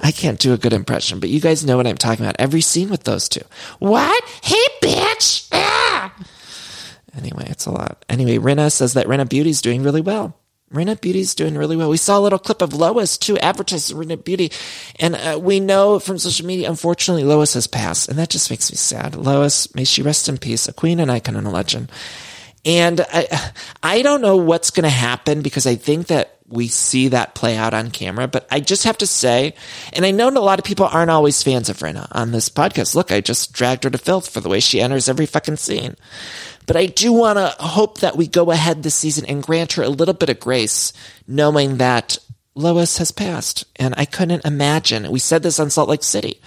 I 0.00 0.12
can't 0.12 0.38
do 0.38 0.52
a 0.52 0.58
good 0.58 0.72
impression, 0.72 1.18
but 1.18 1.30
you 1.30 1.40
guys 1.40 1.64
know 1.64 1.76
what 1.76 1.86
I'm 1.86 1.96
talking 1.96 2.24
about. 2.24 2.36
Every 2.38 2.60
scene 2.60 2.90
with 2.90 3.04
those 3.04 3.28
two. 3.28 3.42
What? 3.80 4.24
Hey, 4.42 4.64
bitch! 4.80 5.48
Ah! 5.52 6.14
Anyway, 7.16 7.46
it's 7.48 7.66
a 7.66 7.72
lot. 7.72 8.04
Anyway, 8.08 8.38
Rinna 8.38 8.70
says 8.70 8.94
that 8.94 9.06
Rinna 9.06 9.28
Beauty's 9.28 9.60
doing 9.60 9.82
really 9.82 10.00
well. 10.00 10.36
Rinna 10.72 11.00
Beauty's 11.00 11.34
doing 11.34 11.56
really 11.56 11.76
well. 11.76 11.88
We 11.88 11.96
saw 11.96 12.18
a 12.18 12.20
little 12.20 12.38
clip 12.38 12.60
of 12.60 12.74
Lois 12.74 13.16
too, 13.16 13.38
advertising 13.38 13.96
Rinna 13.96 14.22
Beauty. 14.22 14.52
And 14.98 15.14
uh, 15.14 15.38
we 15.40 15.60
know 15.60 15.98
from 15.98 16.18
social 16.18 16.46
media, 16.46 16.68
unfortunately, 16.68 17.24
Lois 17.24 17.54
has 17.54 17.66
passed. 17.66 18.08
And 18.08 18.18
that 18.18 18.30
just 18.30 18.50
makes 18.50 18.70
me 18.70 18.76
sad. 18.76 19.16
Lois, 19.16 19.74
may 19.74 19.84
she 19.84 20.02
rest 20.02 20.28
in 20.28 20.38
peace, 20.38 20.68
a 20.68 20.72
queen, 20.72 21.00
an 21.00 21.10
icon, 21.10 21.36
and 21.36 21.46
a 21.46 21.50
legend. 21.50 21.90
And 22.64 23.00
I, 23.00 23.52
I 23.82 24.02
don't 24.02 24.20
know 24.20 24.36
what's 24.36 24.70
going 24.70 24.84
to 24.84 24.90
happen 24.90 25.42
because 25.42 25.66
I 25.66 25.76
think 25.76 26.08
that 26.08 26.38
we 26.48 26.66
see 26.66 27.08
that 27.08 27.34
play 27.34 27.56
out 27.56 27.74
on 27.74 27.90
camera. 27.90 28.26
But 28.26 28.46
I 28.50 28.60
just 28.60 28.84
have 28.84 28.98
to 28.98 29.06
say, 29.06 29.54
and 29.92 30.04
I 30.04 30.10
know 30.10 30.28
a 30.28 30.38
lot 30.38 30.58
of 30.58 30.64
people 30.64 30.86
aren't 30.86 31.10
always 31.10 31.42
fans 31.42 31.68
of 31.68 31.78
Rinna 31.78 32.08
on 32.10 32.32
this 32.32 32.48
podcast. 32.48 32.94
Look, 32.94 33.12
I 33.12 33.20
just 33.20 33.52
dragged 33.52 33.84
her 33.84 33.90
to 33.90 33.98
filth 33.98 34.28
for 34.28 34.40
the 34.40 34.48
way 34.48 34.60
she 34.60 34.80
enters 34.80 35.08
every 35.08 35.26
fucking 35.26 35.56
scene. 35.56 35.96
But 36.68 36.76
I 36.76 36.84
do 36.84 37.14
want 37.14 37.38
to 37.38 37.46
hope 37.64 38.00
that 38.00 38.16
we 38.16 38.26
go 38.26 38.50
ahead 38.50 38.82
this 38.82 38.94
season 38.94 39.24
and 39.24 39.42
grant 39.42 39.72
her 39.72 39.82
a 39.82 39.88
little 39.88 40.12
bit 40.12 40.28
of 40.28 40.38
grace, 40.38 40.92
knowing 41.26 41.78
that 41.78 42.18
Lois 42.54 42.98
has 42.98 43.10
passed. 43.10 43.64
And 43.76 43.94
I 43.96 44.04
couldn't 44.04 44.44
imagine. 44.44 45.10
We 45.10 45.18
said 45.18 45.42
this 45.42 45.58
on 45.58 45.70
Salt 45.70 45.88
Lake 45.88 46.04
City 46.04 46.42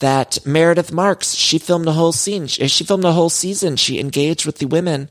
that 0.00 0.44
Meredith 0.44 0.90
Marks, 0.90 1.34
she 1.34 1.58
filmed 1.58 1.86
a 1.86 1.92
whole 1.92 2.10
scene. 2.10 2.48
She 2.48 2.82
filmed 2.82 3.04
a 3.04 3.12
whole 3.12 3.30
season. 3.30 3.76
She 3.76 4.00
engaged 4.00 4.46
with 4.46 4.58
the 4.58 4.66
women 4.66 5.08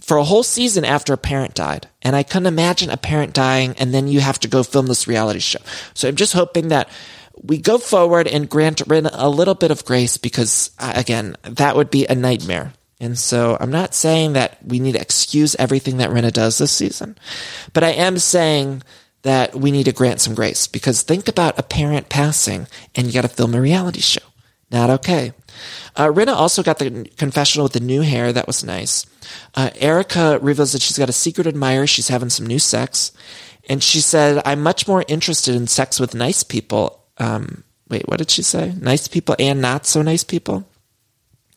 for 0.00 0.16
a 0.16 0.24
whole 0.24 0.42
season 0.42 0.84
after 0.84 1.12
a 1.12 1.18
parent 1.18 1.54
died. 1.54 1.86
And 2.02 2.16
I 2.16 2.24
couldn't 2.24 2.46
imagine 2.46 2.90
a 2.90 2.96
parent 2.96 3.34
dying 3.34 3.76
and 3.78 3.94
then 3.94 4.08
you 4.08 4.18
have 4.18 4.40
to 4.40 4.48
go 4.48 4.64
film 4.64 4.88
this 4.88 5.06
reality 5.06 5.38
show. 5.38 5.60
So 5.94 6.08
I'm 6.08 6.16
just 6.16 6.32
hoping 6.32 6.68
that 6.68 6.88
we 7.40 7.58
go 7.58 7.78
forward 7.78 8.26
and 8.26 8.50
grant 8.50 8.82
Rin 8.88 9.06
a 9.06 9.28
little 9.28 9.54
bit 9.54 9.70
of 9.70 9.84
grace 9.84 10.16
because, 10.16 10.72
uh, 10.80 10.92
again, 10.96 11.36
that 11.42 11.76
would 11.76 11.90
be 11.90 12.06
a 12.06 12.16
nightmare. 12.16 12.72
And 12.98 13.18
so 13.18 13.56
I'm 13.60 13.70
not 13.70 13.94
saying 13.94 14.32
that 14.34 14.58
we 14.64 14.78
need 14.80 14.92
to 14.92 15.00
excuse 15.00 15.54
everything 15.56 15.98
that 15.98 16.10
Rinna 16.10 16.32
does 16.32 16.58
this 16.58 16.72
season, 16.72 17.16
but 17.72 17.84
I 17.84 17.90
am 17.90 18.18
saying 18.18 18.82
that 19.22 19.54
we 19.54 19.70
need 19.70 19.84
to 19.84 19.92
grant 19.92 20.20
some 20.20 20.34
grace 20.34 20.66
because 20.66 21.02
think 21.02 21.28
about 21.28 21.58
a 21.58 21.62
parent 21.62 22.08
passing 22.08 22.66
and 22.94 23.06
you 23.06 23.12
got 23.12 23.22
to 23.22 23.28
film 23.28 23.54
a 23.54 23.60
reality 23.60 24.00
show. 24.00 24.22
Not 24.70 24.90
okay. 24.90 25.32
Uh, 25.94 26.08
Rinna 26.08 26.34
also 26.34 26.62
got 26.62 26.78
the 26.78 27.08
confessional 27.16 27.64
with 27.64 27.72
the 27.72 27.80
new 27.80 28.02
hair. 28.02 28.32
That 28.32 28.46
was 28.46 28.64
nice. 28.64 29.06
Uh, 29.54 29.70
Erika 29.76 30.38
reveals 30.42 30.72
that 30.72 30.82
she's 30.82 30.98
got 30.98 31.08
a 31.08 31.12
secret 31.12 31.46
admirer. 31.46 31.86
She's 31.86 32.08
having 32.08 32.30
some 32.30 32.46
new 32.46 32.58
sex. 32.58 33.12
And 33.68 33.82
she 33.82 34.00
said, 34.00 34.42
I'm 34.44 34.62
much 34.62 34.88
more 34.88 35.04
interested 35.08 35.54
in 35.54 35.66
sex 35.66 36.00
with 36.00 36.14
nice 36.14 36.42
people. 36.42 37.04
Um, 37.18 37.64
wait, 37.88 38.08
what 38.08 38.18
did 38.18 38.30
she 38.30 38.42
say? 38.42 38.74
Nice 38.78 39.08
people 39.08 39.36
and 39.38 39.60
not 39.60 39.86
so 39.86 40.02
nice 40.02 40.24
people? 40.24 40.68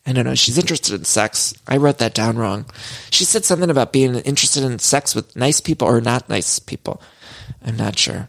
I 0.09 0.11
don't 0.11 0.25
know. 0.25 0.33
She's 0.33 0.57
interested 0.57 0.95
in 0.95 1.05
sex. 1.05 1.53
I 1.67 1.77
wrote 1.77 1.99
that 1.99 2.15
down 2.15 2.35
wrong. 2.35 2.65
She 3.11 3.25
said 3.25 3.45
something 3.45 3.69
about 3.69 3.93
being 3.93 4.15
interested 4.15 4.63
in 4.63 4.79
sex 4.79 5.13
with 5.13 5.35
nice 5.35 5.61
people 5.61 5.87
or 5.87 6.01
not 6.01 6.27
nice 6.27 6.57
people. 6.57 6.99
I'm 7.63 7.77
not 7.77 7.95
sure. 7.99 8.27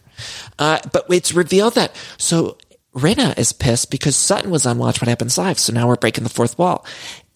Uh, 0.59 0.81
but 0.93 1.07
it's 1.09 1.33
revealed 1.33 1.77
that, 1.77 1.97
so 2.19 2.59
Rinna 2.95 3.39
is 3.39 3.55
pissed 3.55 3.91
because 3.91 4.15
Sutton 4.15 4.51
was 4.51 4.67
on 4.67 4.77
Watch 4.77 5.01
What 5.01 5.09
Happens 5.09 5.39
Live. 5.39 5.59
So 5.59 5.73
now 5.73 5.89
we're 5.89 5.97
breaking 5.97 6.25
the 6.25 6.29
fourth 6.29 6.59
wall. 6.59 6.85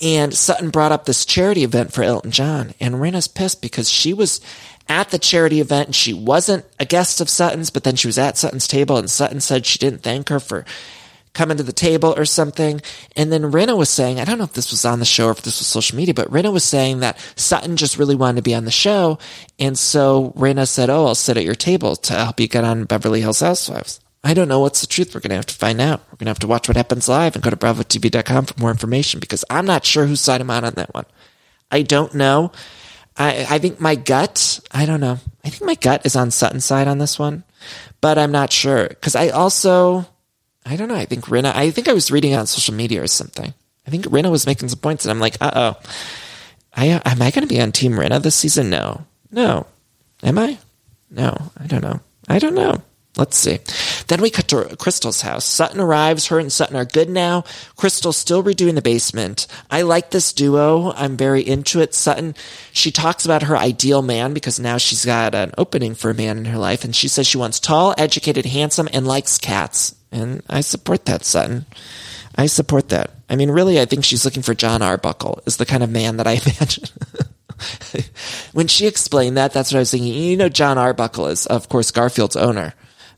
And 0.03 0.35
Sutton 0.35 0.69
brought 0.69 0.93
up 0.93 1.07
this 1.07 1.25
charity 1.25 1.65
event 1.65 1.95
for 1.95 2.03
Elton 2.03 2.31
John. 2.31 2.75
And 2.81 2.97
Rinna's 2.97 3.29
pissed 3.29 3.63
because 3.63 3.89
she 3.89 4.13
was 4.13 4.43
at 4.91 5.09
the 5.09 5.19
charity 5.19 5.63
event 5.63 5.89
and 5.89 5.97
she 5.97 6.13
wasn't 6.13 6.67
a 6.79 6.85
guest 6.85 7.23
of 7.23 7.31
Sutton's, 7.31 7.71
but 7.71 7.85
then 7.85 7.97
she 7.97 8.09
was 8.09 8.19
at 8.19 8.37
Sutton's 8.37 8.69
table 8.69 8.99
and 8.99 9.09
Sutton 9.09 9.41
said 9.41 9.65
she 9.65 9.79
didn't 9.79 10.03
thank 10.03 10.29
her 10.29 10.39
for 10.39 10.67
coming 11.35 11.57
to 11.57 11.63
the 11.63 11.73
table 11.73 12.15
or 12.17 12.25
something. 12.25 12.81
And 13.17 13.31
then 13.31 13.53
Rinna 13.53 13.77
was 13.77 13.91
saying, 13.91 14.19
I 14.19 14.25
don't 14.25 14.39
know 14.39 14.45
if 14.45 14.55
this 14.55 14.71
was 14.71 14.85
on 14.85 15.01
the 15.01 15.05
show 15.05 15.29
or 15.29 15.33
if 15.33 15.43
this 15.43 15.59
was 15.61 15.67
social 15.67 15.97
media, 15.97 16.15
but 16.15 16.31
Rinna 16.31 16.53
was 16.53 16.65
saying 16.65 17.01
that 17.01 17.19
Sutton 17.37 17.77
just 17.77 17.99
really 17.99 18.15
wanted 18.15 18.37
to 18.37 18.43
be 18.43 18.55
on 18.55 18.65
the 18.65 18.71
show. 18.71 19.19
And 19.59 19.79
so 19.79 20.33
Rinna 20.37 20.67
said, 20.67 20.91
Oh, 20.91 21.07
I'll 21.07 21.15
sit 21.15 21.37
at 21.37 21.45
your 21.45 21.55
table 21.55 21.97
to 21.97 22.15
help 22.15 22.41
you 22.41 22.49
get 22.49 22.65
on 22.65 22.85
Beverly 22.85 23.21
Hills 23.21 23.41
Housewives. 23.41 24.01
I 24.23 24.33
don't 24.33 24.49
know 24.49 24.61
what's 24.61 24.81
the 24.81 24.87
truth. 24.87 25.15
We're 25.15 25.21
going 25.21 25.31
to 25.31 25.37
have 25.37 25.47
to 25.47 25.55
find 25.55 25.83
out. 25.83 26.01
We're 26.07 26.17
going 26.17 26.27
to 26.27 26.31
have 26.31 26.39
to 26.41 26.47
watch 26.47 26.67
what 26.67 26.79
happens 26.79 27.09
live 27.11 27.35
and 27.35 27.45
go 27.45 27.51
to 27.51 27.57
bravotv.com 27.57 28.47
for 28.47 28.59
more 28.59 28.71
information 28.71 29.21
because 29.21 29.45
I'm 29.51 29.67
not 29.67 29.85
sure 29.85 30.07
whose 30.07 30.23
side 30.23 30.41
I'm 30.41 30.51
on 30.51 30.65
on 30.65 30.75
that 30.75 30.95
one. 30.95 31.05
I 31.71 31.83
don't 31.83 32.15
know. 32.15 32.51
I, 33.17 33.47
I 33.49 33.59
think 33.59 33.81
my 33.81 33.95
gut, 33.95 34.61
I 34.73 34.87
don't 34.87 35.01
know. 35.01 35.19
I 35.45 35.51
think 35.51 35.63
my 35.63 35.75
gut 35.75 36.07
is 36.07 36.17
on 36.17 36.31
Sutton's 36.31 36.65
side 36.65 36.89
on 36.89 36.99
this 36.99 37.19
one, 37.19 37.45
but 38.01 38.17
I'm 38.17 38.33
not 38.33 38.51
sure 38.51 38.89
because 38.89 39.15
I 39.15 39.29
also, 39.29 40.07
I 40.65 40.77
don't 40.77 40.89
know. 40.89 40.95
I 40.95 41.05
think 41.05 41.27
Rinna, 41.27 41.55
I 41.55 41.71
think 41.71 41.89
I 41.89 41.93
was 41.93 42.11
reading 42.11 42.35
on 42.35 42.47
social 42.47 42.75
media 42.75 43.03
or 43.03 43.07
something. 43.07 43.53
I 43.87 43.91
think 43.91 44.07
Rinna 44.07 44.31
was 44.31 44.47
making 44.47 44.69
some 44.69 44.79
points 44.79 45.05
and 45.05 45.11
I'm 45.11 45.21
like, 45.21 45.37
uh 45.41 45.51
oh. 45.55 45.81
I, 46.77 46.87
am 47.05 47.23
I 47.23 47.31
going 47.31 47.47
to 47.47 47.55
be 47.55 47.61
on 47.61 47.71
Team 47.71 47.93
Rinna 47.93 48.21
this 48.21 48.35
season? 48.35 48.71
No. 48.71 49.07
No. 49.31 49.67
Am 50.23 50.39
I? 50.39 50.59
No. 51.11 51.37
I 51.59 51.67
don't 51.67 51.83
know. 51.83 52.01
I 52.29 52.39
don't 52.39 52.55
know. 52.55 52.83
Let's 53.17 53.37
see. 53.37 53.61
Then 54.09 54.21
we 54.21 54.29
cut 54.29 54.49
to 54.49 54.77
Crystal's 54.77 55.21
house. 55.21 55.45
Sutton 55.45 55.79
arrives. 55.79 56.27
Her 56.27 56.41
and 56.41 56.53
Sutton 56.53 56.75
are 56.75 56.85
good 56.85 57.09
now. 57.09 57.45
Crystal's 57.77 58.17
still 58.17 58.43
redoing 58.43 58.75
the 58.75 58.83
basement. 58.83 59.47
I 59.71 59.83
like 59.83 60.11
this 60.11 60.33
duo. 60.33 60.93
I'm 60.97 61.17
very 61.17 61.47
into 61.47 61.81
it. 61.81 61.95
Sutton, 61.95 62.35
she 62.73 62.91
talks 62.91 63.25
about 63.25 63.45
her 63.45 63.57
ideal 63.57 64.03
man 64.03 64.35
because 64.35 64.59
now 64.59 64.79
she's 64.79 65.05
got 65.05 65.35
an 65.37 65.53
opening 65.57 65.95
for 65.95 66.11
a 66.11 66.15
man 66.15 66.39
in 66.39 66.47
her 66.47 66.59
life. 66.59 66.83
And 66.83 66.95
she 66.95 67.07
says 67.07 67.29
she 67.29 67.39
wants 67.39 67.61
tall, 67.61 67.95
educated, 67.97 68.47
handsome, 68.47 68.89
and 68.93 69.07
likes 69.07 69.39
cats. 69.39 69.95
And 70.15 70.43
I 70.49 70.61
support 70.61 71.07
that, 71.07 71.25
Sutton. 71.25 71.67
I 72.37 72.47
support 72.47 72.89
that. 72.91 73.11
I 73.29 73.35
mean, 73.35 73.51
really, 73.51 73.81
I 73.81 73.85
think 73.85 74.05
she's 74.05 74.25
looking 74.25 74.45
for 74.45 74.55
Jon 74.55 74.81
Arbuckle 74.81 75.41
is 75.45 75.57
the 75.57 75.67
kind 75.67 75.83
of 75.83 75.91
man 75.91 76.19
that 76.19 76.27
I 76.27 76.33
imagine. 76.47 76.85
when 78.53 78.69
she 78.69 78.87
explained 78.87 79.37
that, 79.37 79.53
that's 79.53 79.73
what 79.73 79.79
I 79.79 79.81
was 79.81 79.91
thinking. 79.91 80.15
You 80.15 80.37
know, 80.37 80.49
Jon 80.49 80.79
Arbuckle 80.79 81.27
is, 81.27 81.47
of 81.47 81.69
course, 81.69 81.91
Garfield's 81.91 82.37
owner. 82.37 82.75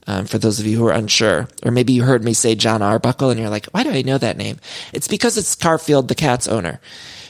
Um, 0.08 0.24
for 0.24 0.38
those 0.38 0.60
of 0.60 0.66
you 0.66 0.78
who 0.78 0.86
are 0.86 0.92
unsure, 0.92 1.48
or 1.64 1.72
maybe 1.72 1.92
you 1.92 2.04
heard 2.04 2.22
me 2.22 2.32
say 2.32 2.54
Jon 2.54 2.80
Arbuckle 2.80 3.30
and 3.30 3.40
you're 3.40 3.50
like, 3.50 3.66
why 3.66 3.82
do 3.82 3.90
I 3.90 4.02
know 4.02 4.18
that 4.18 4.36
name? 4.36 4.58
It's 4.92 5.08
because 5.08 5.36
it's 5.36 5.56
Garfield, 5.56 6.06
the 6.06 6.14
cat's 6.14 6.46
owner. 6.46 6.80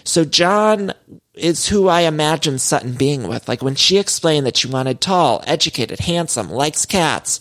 So 0.05 0.27
Jon 0.27 0.93
is 1.35 1.69
who 1.69 1.89
I 1.89 2.03
imagine 2.03 2.59
Sutton 2.59 2.93
being 2.93 3.29
with. 3.29 3.49
Like 3.49 3.63
when 3.63 3.77
she 3.77 3.97
explained 3.97 4.47
that 4.47 4.59
she 4.59 4.69
wanted 4.69 5.01
tall, 5.01 5.43
educated, 5.47 6.01
handsome, 6.01 6.51
likes 6.51 6.85
cats, 6.85 7.41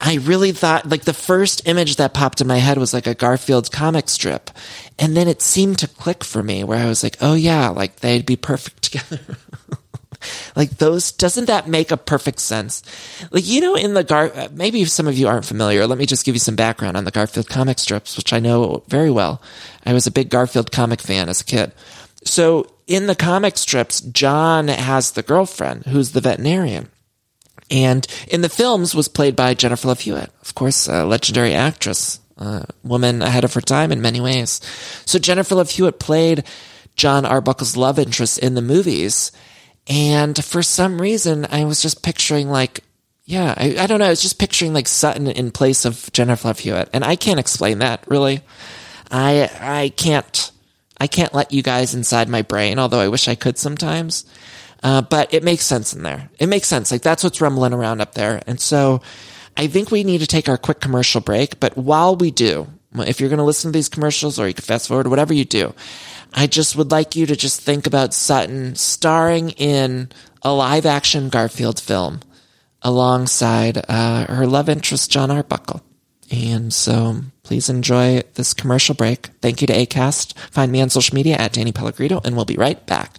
I 0.00 0.16
really 0.16 0.52
thought 0.52 0.88
like 0.88 1.04
the 1.04 1.14
first 1.14 1.66
image 1.66 1.96
that 1.96 2.14
popped 2.14 2.40
in 2.40 2.46
my 2.46 2.58
head 2.58 2.78
was 2.78 2.92
like 2.92 3.06
a 3.06 3.14
Garfield 3.14 3.72
comic 3.72 4.08
strip. 4.08 4.50
And 4.98 5.16
then 5.16 5.28
it 5.28 5.42
seemed 5.42 5.78
to 5.78 5.88
click 5.88 6.22
for 6.22 6.42
me 6.42 6.64
where 6.64 6.78
I 6.78 6.86
was 6.86 7.02
like, 7.02 7.16
oh 7.20 7.34
yeah, 7.34 7.68
like 7.68 7.96
they'd 7.96 8.26
be 8.26 8.36
perfect 8.36 8.82
together. 8.92 9.20
like 10.54 10.70
those, 10.78 11.12
doesn't 11.12 11.46
that 11.46 11.68
make 11.68 11.90
a 11.90 11.96
perfect 11.96 12.40
sense? 12.40 12.82
Like, 13.30 13.46
you 13.46 13.60
know, 13.60 13.74
in 13.74 13.94
the 13.94 14.04
Gar, 14.04 14.32
maybe 14.52 14.84
some 14.84 15.08
of 15.08 15.16
you 15.16 15.28
aren't 15.28 15.44
familiar. 15.44 15.86
Let 15.86 15.98
me 15.98 16.06
just 16.06 16.26
give 16.26 16.34
you 16.34 16.40
some 16.40 16.56
background 16.56 16.96
on 16.96 17.04
the 17.04 17.10
Garfield 17.10 17.48
comic 17.48 17.78
strips, 17.78 18.16
which 18.16 18.32
I 18.32 18.38
know 18.38 18.82
very 18.88 19.10
well. 19.10 19.40
I 19.84 19.92
was 19.92 20.06
a 20.06 20.12
big 20.12 20.28
Garfield 20.28 20.72
comic 20.72 21.00
fan 21.00 21.28
as 21.28 21.40
a 21.40 21.44
kid. 21.44 21.72
So 22.24 22.70
in 22.86 23.06
the 23.06 23.14
comic 23.14 23.56
strips, 23.56 24.00
Jon 24.00 24.68
has 24.68 25.12
the 25.12 25.22
girlfriend 25.22 25.86
who's 25.86 26.12
the 26.12 26.20
veterinarian. 26.20 26.88
And 27.70 28.06
in 28.28 28.42
the 28.42 28.48
films 28.48 28.94
was 28.94 29.08
played 29.08 29.34
by 29.34 29.54
Jennifer 29.54 29.88
Love 29.88 30.00
Hewitt, 30.00 30.30
of 30.42 30.54
course, 30.54 30.86
a 30.88 31.04
legendary 31.04 31.52
actress, 31.52 32.20
a 32.36 32.66
woman 32.84 33.22
ahead 33.22 33.44
of 33.44 33.54
her 33.54 33.60
time 33.60 33.90
in 33.90 34.00
many 34.00 34.20
ways. 34.20 34.60
So 35.04 35.18
Jennifer 35.18 35.56
Love 35.56 35.70
Hewitt 35.70 35.98
played 35.98 36.44
Jon 36.94 37.24
Arbuckle's 37.26 37.76
love 37.76 37.98
interest 37.98 38.38
in 38.38 38.54
the 38.54 38.62
movies. 38.62 39.32
And 39.88 40.42
for 40.44 40.62
some 40.62 41.00
reason, 41.00 41.46
I 41.50 41.64
was 41.64 41.82
just 41.82 42.02
picturing 42.02 42.48
like, 42.48 42.82
yeah, 43.24 43.54
I, 43.56 43.76
I 43.78 43.86
don't 43.86 43.98
know. 43.98 44.06
I 44.06 44.10
was 44.10 44.22
just 44.22 44.38
picturing 44.38 44.72
like 44.72 44.88
Sutton 44.88 45.26
in 45.26 45.50
place 45.50 45.84
of 45.84 46.10
Jennifer 46.12 46.48
Love 46.48 46.60
Hewitt. 46.60 46.90
And 46.92 47.04
I 47.04 47.16
can't 47.16 47.40
explain 47.40 47.80
that 47.80 48.04
really. 48.06 48.40
I, 49.10 49.50
I 49.60 49.88
can't, 49.90 50.52
I 50.98 51.06
can't 51.06 51.34
let 51.34 51.52
you 51.52 51.62
guys 51.62 51.94
inside 51.94 52.28
my 52.28 52.42
brain, 52.42 52.78
although 52.78 53.00
I 53.00 53.08
wish 53.08 53.28
I 53.28 53.34
could 53.34 53.58
sometimes. 53.58 54.24
Uh, 54.86 55.02
but 55.02 55.34
it 55.34 55.42
makes 55.42 55.66
sense 55.66 55.94
in 55.94 56.04
there. 56.04 56.30
It 56.38 56.46
makes 56.46 56.68
sense. 56.68 56.92
Like 56.92 57.02
that's 57.02 57.24
what's 57.24 57.40
rumbling 57.40 57.72
around 57.72 58.00
up 58.00 58.14
there. 58.14 58.40
And 58.46 58.60
so 58.60 59.02
I 59.56 59.66
think 59.66 59.90
we 59.90 60.04
need 60.04 60.20
to 60.20 60.28
take 60.28 60.48
our 60.48 60.56
quick 60.56 60.78
commercial 60.78 61.20
break. 61.20 61.58
But 61.58 61.76
while 61.76 62.14
we 62.14 62.30
do, 62.30 62.68
if 62.94 63.18
you're 63.18 63.28
going 63.28 63.38
to 63.38 63.44
listen 63.44 63.72
to 63.72 63.76
these 63.76 63.88
commercials 63.88 64.38
or 64.38 64.46
you 64.46 64.54
can 64.54 64.62
fast 64.62 64.86
forward, 64.86 65.08
whatever 65.08 65.34
you 65.34 65.44
do, 65.44 65.74
I 66.32 66.46
just 66.46 66.76
would 66.76 66.92
like 66.92 67.16
you 67.16 67.26
to 67.26 67.34
just 67.34 67.60
think 67.60 67.88
about 67.88 68.14
Sutton 68.14 68.76
starring 68.76 69.50
in 69.50 70.10
a 70.42 70.52
live 70.52 70.86
action 70.86 71.30
Garfield 71.30 71.80
film 71.80 72.20
alongside 72.80 73.84
uh, 73.88 74.32
her 74.32 74.46
love 74.46 74.68
interest, 74.68 75.10
Jon 75.10 75.32
Arbuckle. 75.32 75.82
And 76.30 76.72
so 76.72 77.22
please 77.42 77.68
enjoy 77.68 78.22
this 78.34 78.54
commercial 78.54 78.94
break. 78.94 79.30
Thank 79.42 79.62
you 79.62 79.66
to 79.66 79.74
ACAST. 79.74 80.38
Find 80.52 80.70
me 80.70 80.80
on 80.80 80.90
social 80.90 81.16
media 81.16 81.34
at 81.38 81.54
Danny 81.54 81.72
Pellegrino, 81.72 82.20
and 82.24 82.36
we'll 82.36 82.44
be 82.44 82.56
right 82.56 82.86
back. 82.86 83.18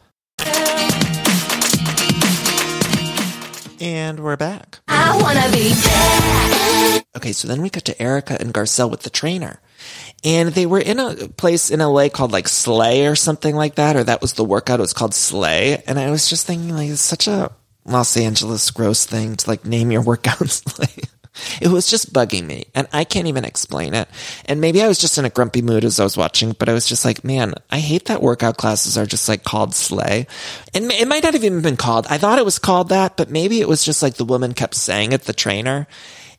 And 3.81 4.19
we're 4.19 4.37
back. 4.37 4.77
I 4.87 5.19
wanna 5.19 5.51
be 5.51 5.73
Okay, 7.17 7.31
so 7.31 7.47
then 7.47 7.63
we 7.63 7.71
got 7.71 7.85
to 7.85 7.99
Erika 7.99 8.37
and 8.39 8.53
Garcelle 8.53 8.91
with 8.91 9.01
the 9.01 9.09
trainer. 9.09 9.59
And 10.23 10.49
they 10.49 10.67
were 10.67 10.79
in 10.79 10.99
a 10.99 11.15
place 11.29 11.71
in 11.71 11.79
LA 11.79 12.09
called 12.09 12.31
like 12.31 12.47
Slay 12.47 13.07
or 13.07 13.15
something 13.15 13.55
like 13.55 13.75
that, 13.75 13.95
or 13.95 14.03
that 14.03 14.21
was 14.21 14.33
the 14.33 14.45
workout. 14.45 14.79
It 14.79 14.83
was 14.83 14.93
called 14.93 15.15
Slay. 15.15 15.81
And 15.87 15.97
I 15.97 16.11
was 16.11 16.29
just 16.29 16.45
thinking 16.45 16.75
like, 16.75 16.91
it's 16.91 17.01
such 17.01 17.27
a 17.27 17.51
Los 17.83 18.15
Angeles 18.15 18.69
gross 18.69 19.07
thing 19.07 19.35
to 19.35 19.49
like 19.49 19.65
name 19.65 19.89
your 19.89 20.03
workout 20.03 20.37
Slay. 20.47 21.03
It 21.61 21.69
was 21.69 21.87
just 21.87 22.11
bugging 22.13 22.45
me 22.45 22.65
and 22.75 22.87
I 22.91 23.03
can't 23.03 23.27
even 23.27 23.45
explain 23.45 23.93
it. 23.93 24.09
And 24.45 24.59
maybe 24.59 24.81
I 24.81 24.87
was 24.87 24.99
just 24.99 25.17
in 25.17 25.25
a 25.25 25.29
grumpy 25.29 25.61
mood 25.61 25.85
as 25.85 25.99
I 25.99 26.03
was 26.03 26.17
watching, 26.17 26.51
but 26.51 26.67
I 26.67 26.73
was 26.73 26.87
just 26.87 27.05
like, 27.05 27.23
man, 27.23 27.53
I 27.69 27.79
hate 27.79 28.05
that 28.05 28.21
workout 28.21 28.57
classes 28.57 28.97
are 28.97 29.05
just 29.05 29.29
like 29.29 29.43
called 29.43 29.73
slay. 29.73 30.27
And 30.73 30.91
it 30.91 31.07
might 31.07 31.23
not 31.23 31.33
have 31.33 31.43
even 31.43 31.61
been 31.61 31.77
called. 31.77 32.05
I 32.09 32.17
thought 32.17 32.39
it 32.39 32.45
was 32.45 32.59
called 32.59 32.89
that, 32.89 33.15
but 33.15 33.29
maybe 33.29 33.61
it 33.61 33.67
was 33.67 33.83
just 33.83 34.01
like 34.01 34.15
the 34.15 34.25
woman 34.25 34.53
kept 34.53 34.75
saying 34.75 35.13
it, 35.13 35.23
the 35.23 35.33
trainer. 35.33 35.87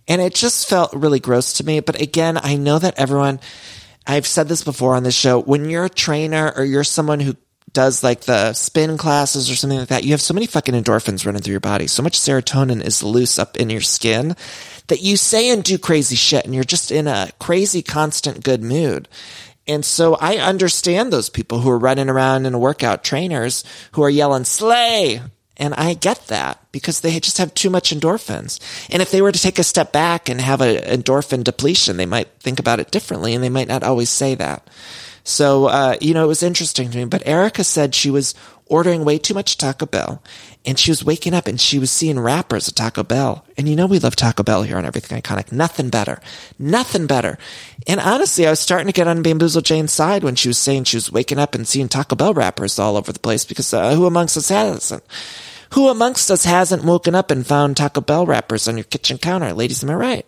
And 0.08 0.20
it 0.20 0.34
just 0.34 0.68
felt 0.68 0.92
really 0.92 1.20
gross 1.20 1.54
to 1.54 1.64
me. 1.64 1.80
But 1.80 2.00
again, 2.00 2.38
I 2.42 2.56
know 2.56 2.78
that 2.78 2.98
everyone, 2.98 3.40
I've 4.06 4.26
said 4.26 4.48
this 4.48 4.64
before 4.64 4.94
on 4.94 5.04
this 5.04 5.14
show, 5.14 5.40
when 5.40 5.70
you're 5.70 5.86
a 5.86 5.90
trainer 5.90 6.52
or 6.54 6.64
you're 6.64 6.84
someone 6.84 7.20
who 7.20 7.36
does 7.72 8.02
like 8.02 8.22
the 8.22 8.52
spin 8.52 8.98
classes 8.98 9.50
or 9.50 9.56
something 9.56 9.78
like 9.78 9.88
that, 9.88 10.04
you 10.04 10.10
have 10.10 10.20
so 10.20 10.34
many 10.34 10.46
fucking 10.46 10.74
endorphins 10.74 11.24
running 11.24 11.42
through 11.42 11.52
your 11.52 11.60
body. 11.60 11.86
So 11.86 12.02
much 12.02 12.18
serotonin 12.18 12.84
is 12.84 13.02
loose 13.02 13.38
up 13.38 13.56
in 13.56 13.70
your 13.70 13.80
skin 13.80 14.36
that 14.88 15.02
you 15.02 15.16
say 15.16 15.50
and 15.50 15.64
do 15.64 15.78
crazy 15.78 16.16
shit 16.16 16.44
and 16.44 16.54
you're 16.54 16.64
just 16.64 16.90
in 16.90 17.06
a 17.06 17.30
crazy, 17.38 17.82
constant 17.82 18.44
good 18.44 18.62
mood. 18.62 19.08
And 19.66 19.84
so 19.84 20.16
I 20.16 20.36
understand 20.36 21.12
those 21.12 21.30
people 21.30 21.60
who 21.60 21.70
are 21.70 21.78
running 21.78 22.08
around 22.08 22.46
in 22.46 22.54
a 22.54 22.58
workout 22.58 23.04
trainers 23.04 23.64
who 23.92 24.02
are 24.02 24.10
yelling 24.10 24.44
slay. 24.44 25.22
And 25.56 25.74
I 25.74 25.94
get 25.94 26.26
that 26.26 26.60
because 26.72 27.00
they 27.00 27.20
just 27.20 27.38
have 27.38 27.54
too 27.54 27.70
much 27.70 27.94
endorphins. 27.94 28.58
And 28.90 29.00
if 29.00 29.10
they 29.10 29.22
were 29.22 29.30
to 29.30 29.40
take 29.40 29.58
a 29.58 29.64
step 29.64 29.92
back 29.92 30.28
and 30.28 30.40
have 30.40 30.60
an 30.60 30.76
endorphin 30.76 31.44
depletion, 31.44 31.96
they 31.96 32.06
might 32.06 32.28
think 32.40 32.58
about 32.58 32.80
it 32.80 32.90
differently 32.90 33.34
and 33.34 33.44
they 33.44 33.48
might 33.48 33.68
not 33.68 33.84
always 33.84 34.10
say 34.10 34.34
that. 34.34 34.68
So, 35.24 35.66
uh, 35.66 35.96
you 36.00 36.14
know, 36.14 36.24
it 36.24 36.28
was 36.28 36.42
interesting 36.42 36.90
to 36.90 36.98
me, 36.98 37.04
but 37.04 37.26
Erika 37.26 37.64
said 37.64 37.94
she 37.94 38.10
was 38.10 38.34
ordering 38.66 39.04
way 39.04 39.18
too 39.18 39.34
much 39.34 39.58
Taco 39.58 39.86
Bell 39.86 40.22
and 40.64 40.78
she 40.78 40.90
was 40.90 41.04
waking 41.04 41.34
up 41.34 41.46
and 41.46 41.60
she 41.60 41.78
was 41.78 41.90
seeing 41.90 42.18
wrappers 42.18 42.68
at 42.68 42.74
Taco 42.74 43.02
Bell. 43.02 43.44
And 43.56 43.68
you 43.68 43.76
know, 43.76 43.86
we 43.86 43.98
love 43.98 44.16
Taco 44.16 44.42
Bell 44.42 44.62
here 44.62 44.78
on 44.78 44.84
Everything 44.84 45.20
Iconic. 45.20 45.52
Nothing 45.52 45.90
better. 45.90 46.20
Nothing 46.58 47.06
better. 47.06 47.38
And 47.86 48.00
honestly, 48.00 48.46
I 48.46 48.50
was 48.50 48.60
starting 48.60 48.86
to 48.86 48.92
get 48.92 49.08
on 49.08 49.22
Bamboozle 49.22 49.60
Jane's 49.60 49.92
side 49.92 50.24
when 50.24 50.36
she 50.36 50.48
was 50.48 50.58
saying 50.58 50.84
she 50.84 50.96
was 50.96 51.12
waking 51.12 51.38
up 51.38 51.54
and 51.54 51.66
seeing 51.68 51.88
Taco 51.88 52.16
Bell 52.16 52.34
wrappers 52.34 52.78
all 52.78 52.96
over 52.96 53.12
the 53.12 53.20
place 53.20 53.44
because 53.44 53.72
uh, 53.74 53.94
who 53.94 54.06
amongst 54.06 54.36
us 54.36 54.48
hasn't? 54.48 55.02
Who 55.74 55.88
amongst 55.88 56.30
us 56.30 56.44
hasn't 56.44 56.84
woken 56.84 57.14
up 57.14 57.30
and 57.30 57.46
found 57.46 57.76
Taco 57.76 58.00
Bell 58.00 58.26
wrappers 58.26 58.68
on 58.68 58.76
your 58.76 58.84
kitchen 58.84 59.18
counter? 59.18 59.52
Ladies, 59.52 59.82
am 59.82 59.90
I 59.90 59.94
right? 59.94 60.26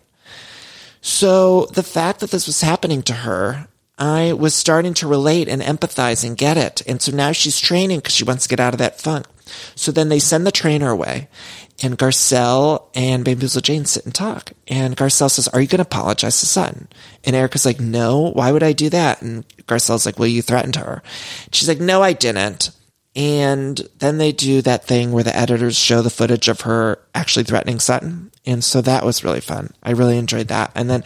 So 1.01 1.65
the 1.67 1.83
fact 1.83 2.19
that 2.19 2.31
this 2.31 2.47
was 2.47 2.61
happening 2.61 3.03
to 3.03 3.13
her, 3.13 3.67
I 3.97 4.33
was 4.33 4.53
starting 4.53 4.93
to 4.95 5.07
relate 5.07 5.47
and 5.47 5.61
empathize 5.61 6.25
and 6.25 6.37
get 6.37 6.57
it. 6.57 6.81
And 6.87 7.01
so 7.01 7.15
now 7.15 7.31
she's 7.31 7.59
training 7.59 7.99
because 7.99 8.13
she 8.13 8.23
wants 8.23 8.43
to 8.43 8.49
get 8.49 8.59
out 8.59 8.73
of 8.73 8.79
that 8.79 8.99
funk. 8.99 9.25
So 9.75 9.91
then 9.91 10.09
they 10.09 10.19
send 10.19 10.45
the 10.45 10.51
trainer 10.51 10.89
away 10.89 11.29
and 11.81 11.97
Garcelle 11.97 12.87
and 12.95 13.23
Bamboozle 13.23 13.61
Jane 13.61 13.85
sit 13.85 14.05
and 14.05 14.13
talk. 14.13 14.51
And 14.67 14.97
Garcelle 14.97 15.29
says, 15.29 15.47
are 15.49 15.61
you 15.61 15.67
going 15.67 15.79
to 15.79 15.83
apologize 15.83 16.39
to 16.39 16.45
Sutton? 16.45 16.87
And 17.23 17.35
Erika's 17.35 17.65
like, 17.65 17.79
no, 17.79 18.31
why 18.31 18.51
would 18.51 18.63
I 18.63 18.73
do 18.73 18.89
that? 18.89 19.21
And 19.21 19.47
Garcelle's 19.65 20.05
like, 20.05 20.19
well, 20.19 20.27
you 20.27 20.41
threatened 20.41 20.77
her. 20.77 21.03
She's 21.51 21.67
like, 21.67 21.79
no, 21.79 22.01
I 22.01 22.13
didn't. 22.13 22.71
And 23.15 23.79
then 23.99 24.17
they 24.17 24.33
do 24.33 24.61
that 24.63 24.83
thing 24.83 25.11
where 25.11 25.23
the 25.23 25.35
editors 25.35 25.77
show 25.77 26.01
the 26.01 26.09
footage 26.09 26.49
of 26.49 26.61
her 26.61 26.99
actually 27.13 27.45
threatening 27.45 27.79
Sutton. 27.79 28.31
And 28.45 28.63
so 28.63 28.81
that 28.81 29.05
was 29.05 29.23
really 29.23 29.39
fun. 29.39 29.71
I 29.81 29.91
really 29.91 30.17
enjoyed 30.17 30.49
that. 30.49 30.71
And 30.75 30.89
then 30.89 31.03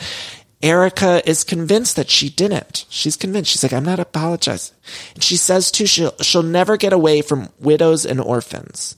Erika 0.62 1.28
is 1.30 1.43
convinced 1.43 1.95
that 1.95 2.10
she 2.10 2.30
didn't. 2.30 2.86
She's 2.89 3.15
convinced. 3.15 3.52
She's 3.52 3.63
like, 3.63 3.74
I'm 3.74 3.86
not 3.86 4.00
apologizing. 4.00 4.76
And 5.15 5.24
she 5.24 5.38
says 5.38 5.72
too, 5.72 5.86
she'll, 5.86 6.15
she'll 6.17 6.43
never 6.43 6.76
get 6.76 6.93
away 6.93 7.22
from 7.22 7.50
widows 7.60 8.06
and 8.06 8.19
orphans. 8.19 8.98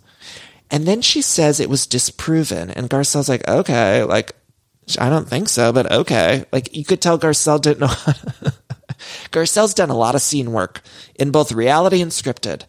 And 0.72 0.86
then 0.86 1.02
she 1.02 1.22
says 1.22 1.60
it 1.60 1.70
was 1.70 1.86
disproven. 1.86 2.72
And 2.72 2.90
Garcelle's 2.90 3.30
like, 3.30 3.48
okay, 3.48 4.04
like, 4.04 4.32
I 4.98 5.10
don't 5.10 5.28
think 5.28 5.50
so, 5.50 5.72
but 5.72 5.92
okay. 5.92 6.46
Like, 6.52 6.76
you 6.76 6.84
could 6.84 7.02
tell 7.02 7.20
Garcelle 7.20 7.62
didn't 7.62 7.82
know. 7.82 8.52
Garcelle's 9.32 9.74
done 9.74 9.90
a 9.90 9.98
lot 9.98 10.16
of 10.16 10.22
scene 10.22 10.52
work 10.52 10.82
in 11.16 11.32
both 11.32 11.52
reality 11.52 12.02
and 12.02 12.12
scripted. 12.12 12.64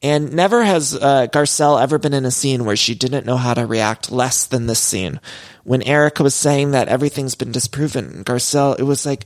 And 0.00 0.32
never 0.32 0.62
has 0.62 0.94
uh, 0.94 1.26
Garcelle 1.26 1.82
ever 1.82 1.98
been 1.98 2.14
in 2.14 2.24
a 2.24 2.30
scene 2.30 2.64
where 2.64 2.76
she 2.76 2.94
didn't 2.94 3.26
know 3.26 3.36
how 3.36 3.54
to 3.54 3.66
react 3.66 4.12
less 4.12 4.46
than 4.46 4.66
this 4.66 4.78
scene. 4.78 5.20
When 5.64 5.82
Erika 5.82 6.22
was 6.22 6.36
saying 6.36 6.70
that 6.70 6.88
everything's 6.88 7.34
been 7.34 7.50
disproven, 7.50 8.22
Garcelle, 8.24 8.78
it 8.78 8.84
was 8.84 9.04
like, 9.04 9.24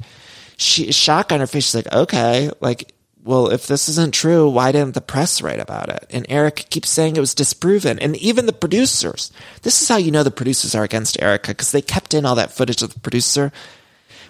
she, 0.56 0.90
shock 0.90 1.30
on 1.30 1.40
her 1.40 1.46
face. 1.46 1.66
She's 1.66 1.74
like, 1.74 1.92
okay, 1.92 2.50
like, 2.60 2.94
well, 3.24 3.52
if 3.52 3.66
this 3.66 3.88
isn't 3.88 4.14
true, 4.14 4.48
why 4.48 4.72
didn't 4.72 4.94
the 4.94 5.00
press 5.00 5.42
write 5.42 5.60
about 5.60 5.88
it? 5.90 6.06
And 6.10 6.26
Erika 6.28 6.64
keeps 6.64 6.88
saying 6.88 7.16
it 7.16 7.20
was 7.20 7.34
disproven. 7.34 7.98
And 7.98 8.16
even 8.16 8.46
the 8.46 8.52
producers, 8.52 9.30
this 9.62 9.80
is 9.80 9.88
how 9.88 9.96
you 9.96 10.10
know 10.10 10.22
the 10.22 10.30
producers 10.30 10.74
are 10.74 10.84
against 10.84 11.20
Erika, 11.20 11.52
because 11.52 11.70
they 11.70 11.82
kept 11.82 12.14
in 12.14 12.24
all 12.24 12.34
that 12.36 12.52
footage 12.52 12.82
of 12.82 12.94
the 12.94 13.00
producer, 13.00 13.52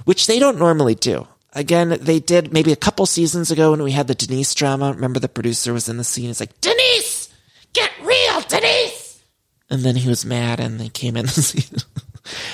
which 0.05 0.26
they 0.26 0.38
don't 0.38 0.59
normally 0.59 0.94
do. 0.94 1.26
Again, 1.55 1.99
they 2.01 2.19
did 2.19 2.53
maybe 2.53 2.73
a 2.73 2.77
couple 2.77 3.05
seasons 3.05 3.51
ago 3.51 3.73
when 3.73 3.83
we 3.83 3.93
had 3.93 4.07
the 4.07 4.15
Denise 4.15 4.55
drama. 4.55 4.93
Remember 4.93 5.21
the 5.21 5.29
producer 5.29 5.73
was 5.73 5.88
in 5.88 5.99
the 5.99 6.05
scene. 6.05 6.31
It's 6.31 6.41
like, 6.41 6.59
Denise, 6.61 7.33
get 7.75 7.91
real, 8.03 8.41
Denise. 8.49 9.23
And 9.69 9.83
then 9.83 9.97
he 9.97 10.09
was 10.09 10.25
mad 10.25 10.61
and 10.61 10.81
they 10.81 10.88
came 10.88 11.17
in 11.17 11.27
the 11.27 11.33
scene. 11.43 11.79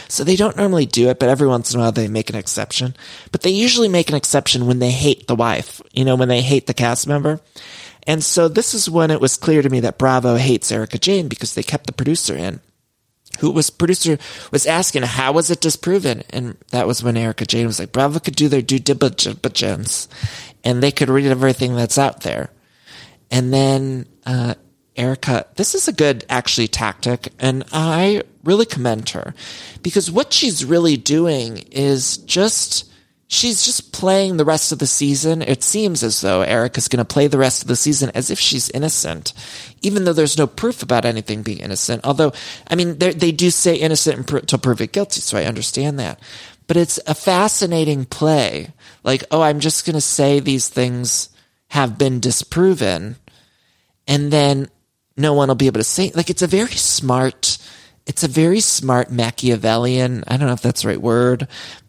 so 0.08 0.24
they 0.24 0.36
don't 0.36 0.56
normally 0.56 0.86
do 0.86 1.08
it, 1.10 1.20
but 1.20 1.28
every 1.28 1.46
once 1.46 1.72
in 1.72 1.78
a 1.78 1.82
while 1.82 1.92
they 1.92 2.08
make 2.08 2.30
an 2.30 2.36
exception. 2.36 2.96
But 3.30 3.42
they 3.42 3.50
usually 3.50 3.88
make 3.88 4.08
an 4.08 4.16
exception 4.16 4.66
when 4.66 4.80
they 4.80 4.90
hate 4.90 5.26
the 5.26 5.36
wife, 5.36 5.80
you 5.92 6.04
know, 6.04 6.16
when 6.16 6.28
they 6.28 6.42
hate 6.42 6.66
the 6.66 6.74
cast 6.74 7.06
member. 7.06 7.40
And 8.06 8.24
so 8.24 8.48
this 8.48 8.74
is 8.74 8.90
when 8.90 9.10
it 9.10 9.20
was 9.20 9.36
clear 9.36 9.62
to 9.62 9.68
me 9.68 9.80
that 9.80 9.98
Bravo 9.98 10.36
hates 10.36 10.72
Erika 10.72 10.98
Jayne 10.98 11.28
because 11.28 11.54
they 11.54 11.62
kept 11.62 11.86
the 11.86 11.92
producer 11.92 12.34
in 12.34 12.60
who 13.38 13.50
was 13.50 13.70
producer 13.70 14.18
was 14.52 14.66
asking 14.66 15.02
how 15.02 15.32
was 15.32 15.50
it 15.50 15.60
disproven? 15.60 16.22
And 16.30 16.56
that 16.70 16.86
was 16.86 17.02
when 17.02 17.16
erika 17.16 17.46
jayne 17.46 17.66
was 17.66 17.78
like 17.78 17.92
bravo 17.92 18.18
could 18.18 18.36
do 18.36 18.48
their 18.48 18.62
due 18.62 18.78
diligence 18.78 20.08
and 20.64 20.82
they 20.82 20.92
could 20.92 21.08
read 21.08 21.26
everything 21.26 21.74
that's 21.74 21.98
out 21.98 22.20
there. 22.22 22.50
And 23.30 23.52
then 23.52 24.06
uh, 24.26 24.54
erika 24.98 25.46
this 25.54 25.74
is 25.74 25.86
a 25.86 25.92
good 25.92 26.26
actually 26.28 26.66
tactic 26.66 27.32
and 27.38 27.62
i 27.72 28.20
really 28.42 28.66
commend 28.66 29.08
her 29.10 29.32
because 29.80 30.10
what 30.10 30.32
she's 30.32 30.64
really 30.64 30.96
doing 30.96 31.58
is 31.70 32.18
just 32.18 32.87
she's 33.28 33.64
just 33.64 33.92
playing 33.92 34.36
the 34.36 34.44
rest 34.44 34.72
of 34.72 34.78
the 34.78 34.86
season. 34.86 35.42
It 35.42 35.62
seems 35.62 36.02
as 36.02 36.20
though 36.22 36.40
Erica's 36.40 36.88
going 36.88 36.98
to 36.98 37.04
play 37.04 37.26
the 37.26 37.38
rest 37.38 37.62
of 37.62 37.68
the 37.68 37.76
season 37.76 38.10
as 38.14 38.30
if 38.30 38.40
she's 38.40 38.70
innocent, 38.70 39.34
even 39.82 40.04
though 40.04 40.14
there's 40.14 40.38
no 40.38 40.46
proof 40.46 40.82
about 40.82 41.04
anything 41.04 41.42
being 41.42 41.58
innocent. 41.58 42.04
Although, 42.04 42.32
I 42.66 42.74
mean, 42.74 42.98
they 42.98 43.30
do 43.30 43.50
say 43.50 43.76
innocent 43.76 44.30
until 44.32 44.58
proven 44.58 44.88
guilty, 44.90 45.20
so 45.20 45.38
I 45.38 45.44
understand 45.44 45.98
that. 46.00 46.18
But 46.66 46.78
it's 46.78 46.98
a 47.06 47.14
fascinating 47.14 48.06
play. 48.06 48.72
Like, 49.04 49.24
oh, 49.30 49.42
I'm 49.42 49.60
just 49.60 49.86
going 49.86 49.94
to 49.94 50.00
say 50.00 50.40
these 50.40 50.68
things 50.68 51.28
have 51.68 51.98
been 51.98 52.20
disproven, 52.20 53.16
and 54.06 54.32
then 54.32 54.68
no 55.16 55.34
one 55.34 55.48
will 55.48 55.54
be 55.54 55.66
able 55.66 55.80
to 55.80 55.84
say. 55.84 56.12
Like, 56.14 56.30
it's 56.30 56.42
a 56.42 56.46
very 56.46 56.72
smart. 56.72 57.58
It's 58.06 58.24
a 58.24 58.28
very 58.28 58.60
smart 58.60 59.10
Machiavellian. 59.10 60.24
I 60.26 60.38
don't 60.38 60.46
know 60.46 60.54
if 60.54 60.62
that's 60.62 60.80
the 60.80 60.88
right 60.88 61.00
word, 61.00 61.46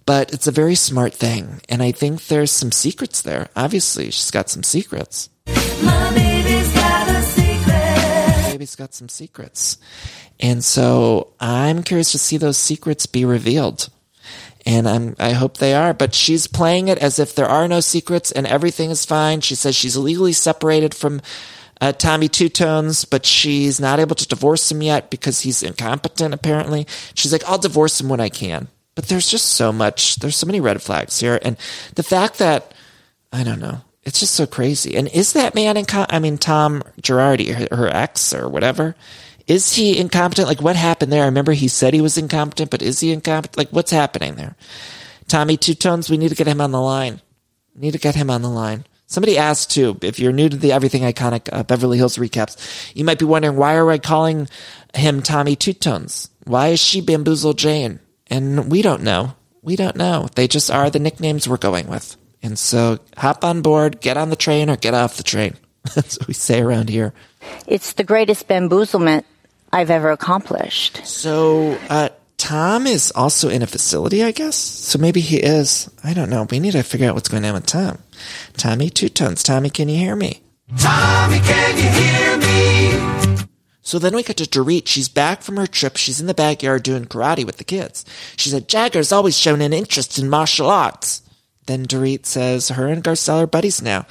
but 0.10 0.34
it's 0.34 0.48
a 0.48 0.52
very 0.52 0.74
smart 0.74 1.13
thing. 1.13 1.62
And 1.69 1.84
I 1.84 1.91
think 1.91 2.26
there's 2.26 2.50
some 2.50 2.72
secrets 2.72 3.22
there. 3.22 3.48
Obviously, 3.56 4.06
she's 4.06 4.32
got 4.32 4.50
some 4.50 4.63
secrets. 4.63 5.30
My 5.45 6.12
baby's 6.15 6.74
got 6.74 7.08
a 7.10 7.22
secret. 7.22 8.52
Baby's 8.52 8.76
got 8.76 8.95
some 8.95 9.08
secrets. 9.08 9.78
And 10.39 10.63
so 10.63 11.34
I'm 11.39 11.84
curious 11.84 12.12
to 12.13 12.17
see 12.17 12.38
those 12.38 12.58
secrets 12.58 13.06
be 13.06 13.24
revealed. 13.24 13.89
And 14.65 14.89
I'm, 14.89 15.15
I 15.19 15.34
hope 15.34 15.58
they 15.58 15.76
are, 15.76 15.93
but 15.93 16.15
she's 16.15 16.48
playing 16.48 16.88
it 16.88 16.98
as 16.98 17.19
if 17.19 17.36
there 17.36 17.45
are 17.45 17.67
no 17.67 17.80
secrets 17.80 18.32
and 18.32 18.48
everything 18.48 18.89
is 18.89 19.06
fine. 19.06 19.41
She 19.41 19.54
says 19.54 19.76
she's 19.76 19.95
legally 19.95 20.34
separated 20.34 20.95
from 20.95 21.22
uh, 21.82 21.91
Tommy 21.91 22.30
Two 22.30 22.50
Tones, 22.50 23.06
but 23.06 23.28
she's 23.28 23.80
not 23.80 24.00
able 24.00 24.15
to 24.15 24.28
divorce 24.28 24.72
him 24.72 24.82
yet 24.82 25.12
because 25.12 25.41
he's 25.41 25.62
incompetent, 25.62 26.34
apparently. 26.34 26.88
She's 27.13 27.32
like, 27.32 27.48
I'll 27.48 27.60
divorce 27.60 28.02
him 28.02 28.10
when 28.10 28.19
I 28.19 28.30
can. 28.30 28.69
But 28.99 29.07
there's 29.07 29.29
just 29.29 29.53
so 29.53 29.71
much, 29.71 30.17
there's 30.17 30.35
so 30.35 30.45
many 30.45 30.59
red 30.59 30.81
flags 30.81 31.21
here. 31.21 31.39
And 31.41 31.55
the 31.95 32.03
fact 32.03 32.39
that, 32.39 32.73
I 33.31 33.45
don't 33.45 33.62
know, 33.62 33.79
it's 34.03 34.19
just 34.19 34.33
so 34.33 34.45
crazy. 34.45 34.97
And 34.97 35.07
is 35.07 35.31
that 35.31 35.55
man 35.55 35.77
incompetent? 35.77 36.13
I 36.13 36.19
mean, 36.19 36.38
Tom 36.38 36.83
Girardi, 37.01 37.53
her, 37.53 37.73
her 37.73 37.88
ex 37.88 38.33
or 38.33 38.49
whatever, 38.49 38.97
is 39.47 39.71
he 39.71 39.97
incompetent? 39.97 40.49
Like, 40.49 40.62
what 40.62 40.75
happened 40.75 41.13
there? 41.13 41.23
I 41.23 41.27
remember 41.27 41.53
he 41.53 41.69
said 41.69 41.93
he 41.93 42.01
was 42.01 42.17
incompetent, 42.17 42.71
but 42.71 42.81
is 42.81 42.99
he 42.99 43.13
incompetent? 43.13 43.57
Like, 43.57 43.69
what's 43.69 43.91
happening 43.91 44.35
there? 44.35 44.57
Tommy 45.29 45.55
Two 45.55 45.75
Tones, 45.75 46.09
we 46.09 46.17
need 46.17 46.27
to 46.27 46.35
get 46.35 46.47
him 46.47 46.59
on 46.59 46.71
the 46.71 46.81
line. 46.81 47.21
We 47.75 47.79
need 47.79 47.93
to 47.93 47.99
get 47.99 48.15
him 48.15 48.29
on 48.29 48.41
the 48.41 48.49
line. 48.49 48.83
Somebody 49.07 49.38
asked 49.38 49.71
too, 49.71 49.97
if 50.01 50.19
you're 50.19 50.33
new 50.33 50.49
to 50.49 50.57
the 50.57 50.73
Everything 50.73 51.03
Iconic 51.03 51.47
uh, 51.53 51.63
Beverly 51.63 51.97
Hills 51.97 52.17
recaps, 52.17 52.93
you 52.93 53.05
might 53.05 53.17
be 53.17 53.23
wondering, 53.23 53.55
why 53.55 53.75
are 53.75 53.89
I 53.89 53.97
calling 53.97 54.49
him 54.93 55.21
Tommy 55.21 55.55
Two 55.55 55.71
Tones? 55.71 56.29
Why 56.43 56.67
is 56.67 56.81
she 56.81 56.99
Bamboozle 56.99 57.53
Jane? 57.53 58.01
And 58.30 58.72
we 58.72 58.82
don't 58.82 59.04
know. 59.04 59.34
We 59.62 59.76
don't 59.76 59.96
know. 59.96 60.28
They 60.36 60.48
just 60.48 60.72
are 60.72 60.89
the 60.89 61.00
nicknames 61.00 61.48
we're 61.48 61.58
going 61.58 61.88
with. 61.88 62.15
And 62.42 62.58
so 62.58 63.00
hop 63.18 63.44
on 63.44 63.62
board, 63.62 64.00
get 64.00 64.18
on 64.18 64.30
the 64.30 64.36
train 64.36 64.70
or 64.70 64.78
get 64.78 64.94
off 64.94 65.18
the 65.18 65.24
train. 65.24 65.56
That's 65.96 66.18
what 66.20 66.28
we 66.28 66.34
say 66.34 66.62
around 66.62 66.89
here. 66.89 67.13
It's 67.68 67.94
the 67.94 68.04
greatest 68.04 68.48
bamboozlement 68.48 69.24
I've 69.72 69.89
ever 69.92 70.12
accomplished. 70.12 71.06
So, 71.06 71.78
uh, 71.89 72.10
Tom 72.38 72.88
is 72.88 73.12
also 73.13 73.50
in 73.50 73.62
a 73.62 73.68
facility, 73.68 74.24
I 74.24 74.32
guess. 74.32 74.56
So 74.56 74.98
maybe 74.98 75.20
he 75.20 75.38
is. 75.38 75.89
I 76.06 76.13
don't 76.13 76.30
know. 76.30 76.48
We 76.50 76.60
need 76.62 76.72
to 76.72 76.84
figure 76.84 77.10
out 77.10 77.13
what's 77.13 77.28
going 77.28 77.44
on 77.44 77.54
with 77.54 77.65
Tom. 77.65 78.00
Tommy 78.54 78.89
Two 78.89 79.10
Tones. 79.10 79.44
Tommy, 79.44 79.70
can 79.70 79.89
you 79.89 79.98
hear 79.98 80.15
me? 80.15 80.42
Tommy, 80.78 81.39
can 81.39 81.78
you 81.78 81.89
hear 81.89 82.38
me? 82.38 82.68
So 83.89 83.97
then 83.97 84.15
we 84.15 84.21
get 84.21 84.38
to 84.38 84.43
Dorit. 84.43 84.86
She's 84.86 85.10
back 85.10 85.41
from 85.41 85.58
her 85.58 85.65
trip. 85.65 85.97
She's 85.97 86.21
in 86.21 86.28
the 86.28 86.36
backyard 86.36 86.84
doing 86.84 87.06
karate 87.06 87.43
with 87.43 87.58
the 87.58 87.63
kids. 87.63 88.06
She 88.38 88.52
said, 88.52 88.69
Jagger's 88.69 89.12
always 89.12 89.36
shown 89.36 89.62
an 89.62 89.73
interest 89.73 90.19
in 90.19 90.30
martial 90.30 90.69
arts. 90.69 91.23
Then 91.65 91.88
Dorit 91.88 92.28
says 92.28 92.69
her 92.69 92.86
and 92.86 93.04
Garcelle 93.04 93.41
are 93.41 93.47
buddies 93.47 93.82
now. 93.82 94.06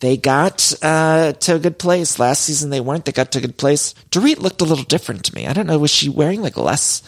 They 0.00 0.18
got 0.18 0.74
uh, 0.82 1.32
to 1.32 1.54
a 1.54 1.58
good 1.58 1.78
place. 1.78 2.18
Last 2.18 2.42
season 2.42 2.68
they 2.68 2.82
weren't. 2.82 3.06
They 3.06 3.12
got 3.12 3.32
to 3.32 3.38
a 3.38 3.40
good 3.40 3.56
place. 3.56 3.94
Dorit 4.10 4.38
looked 4.38 4.60
a 4.60 4.66
little 4.66 4.84
different 4.84 5.24
to 5.24 5.34
me. 5.34 5.46
I 5.46 5.54
don't 5.54 5.66
know. 5.66 5.78
Was 5.78 5.90
she 5.90 6.10
wearing 6.10 6.42
like 6.42 6.58
less 6.58 7.02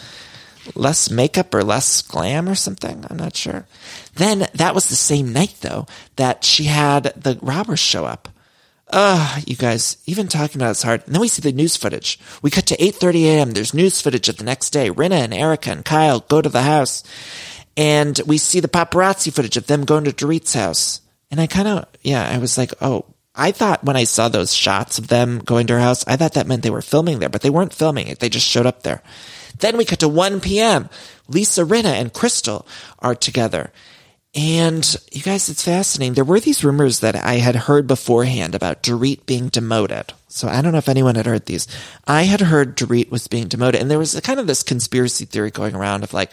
less 0.74 1.10
makeup 1.10 1.52
or 1.52 1.62
less 1.62 2.00
glam 2.00 2.48
or 2.48 2.54
something? 2.54 3.04
I'm 3.10 3.18
not 3.18 3.36
sure. 3.36 3.66
Then 4.14 4.48
that 4.54 4.74
was 4.74 4.88
the 4.88 4.94
same 4.94 5.34
night 5.34 5.56
though 5.60 5.86
that 6.16 6.42
she 6.42 6.64
had 6.64 7.12
the 7.22 7.38
robbers 7.42 7.80
show 7.80 8.06
up. 8.06 8.30
Ugh, 8.96 9.42
you 9.44 9.56
guys, 9.56 9.96
even 10.06 10.28
talking 10.28 10.60
about 10.60 10.70
it's 10.70 10.84
hard. 10.84 11.02
And 11.04 11.16
then 11.16 11.20
we 11.20 11.26
see 11.26 11.42
the 11.42 11.50
news 11.50 11.76
footage. 11.76 12.16
We 12.42 12.50
cut 12.50 12.66
to 12.66 12.76
8.30 12.76 13.24
a.m. 13.24 13.50
There's 13.50 13.74
news 13.74 14.00
footage 14.00 14.28
of 14.28 14.36
the 14.36 14.44
next 14.44 14.70
day. 14.70 14.88
Rinna 14.88 15.24
and 15.24 15.34
Erika 15.34 15.72
and 15.72 15.84
Kyle 15.84 16.20
go 16.20 16.40
to 16.40 16.48
the 16.48 16.62
house. 16.62 17.02
And 17.76 18.20
we 18.24 18.38
see 18.38 18.60
the 18.60 18.68
paparazzi 18.68 19.32
footage 19.32 19.56
of 19.56 19.66
them 19.66 19.84
going 19.84 20.04
to 20.04 20.12
Dorit's 20.12 20.54
house. 20.54 21.00
And 21.28 21.40
I 21.40 21.48
kind 21.48 21.66
of, 21.66 21.88
yeah, 22.02 22.30
I 22.32 22.38
was 22.38 22.56
like, 22.56 22.72
oh, 22.80 23.04
I 23.34 23.50
thought 23.50 23.82
when 23.82 23.96
I 23.96 24.04
saw 24.04 24.28
those 24.28 24.54
shots 24.54 24.96
of 24.98 25.08
them 25.08 25.40
going 25.40 25.66
to 25.66 25.72
her 25.72 25.80
house, 25.80 26.06
I 26.06 26.14
thought 26.14 26.34
that 26.34 26.46
meant 26.46 26.62
they 26.62 26.70
were 26.70 26.80
filming 26.80 27.18
there, 27.18 27.28
but 27.28 27.42
they 27.42 27.50
weren't 27.50 27.74
filming 27.74 28.06
it. 28.06 28.20
They 28.20 28.28
just 28.28 28.46
showed 28.46 28.66
up 28.66 28.84
there. 28.84 29.02
Then 29.58 29.76
we 29.76 29.84
cut 29.84 29.98
to 30.00 30.08
1 30.08 30.40
p.m. 30.40 30.88
Lisa 31.26 31.64
Rinna 31.64 31.94
and 31.94 32.12
Crystal 32.12 32.64
are 33.00 33.16
together. 33.16 33.72
And 34.36 34.96
you 35.12 35.22
guys, 35.22 35.48
it's 35.48 35.62
fascinating. 35.62 36.14
There 36.14 36.24
were 36.24 36.40
these 36.40 36.64
rumors 36.64 37.00
that 37.00 37.14
I 37.14 37.34
had 37.34 37.54
heard 37.54 37.86
beforehand 37.86 38.56
about 38.56 38.82
Dorit 38.82 39.26
being 39.26 39.48
demoted. 39.48 40.12
So 40.26 40.48
I 40.48 40.60
don't 40.60 40.72
know 40.72 40.78
if 40.78 40.88
anyone 40.88 41.14
had 41.14 41.26
heard 41.26 41.46
these. 41.46 41.68
I 42.04 42.22
had 42.22 42.40
heard 42.40 42.76
Dorit 42.76 43.12
was 43.12 43.28
being 43.28 43.46
demoted, 43.46 43.80
and 43.80 43.88
there 43.88 43.98
was 43.98 44.16
a, 44.16 44.20
kind 44.20 44.40
of 44.40 44.48
this 44.48 44.64
conspiracy 44.64 45.24
theory 45.24 45.52
going 45.52 45.76
around 45.76 46.02
of 46.02 46.12
like, 46.12 46.32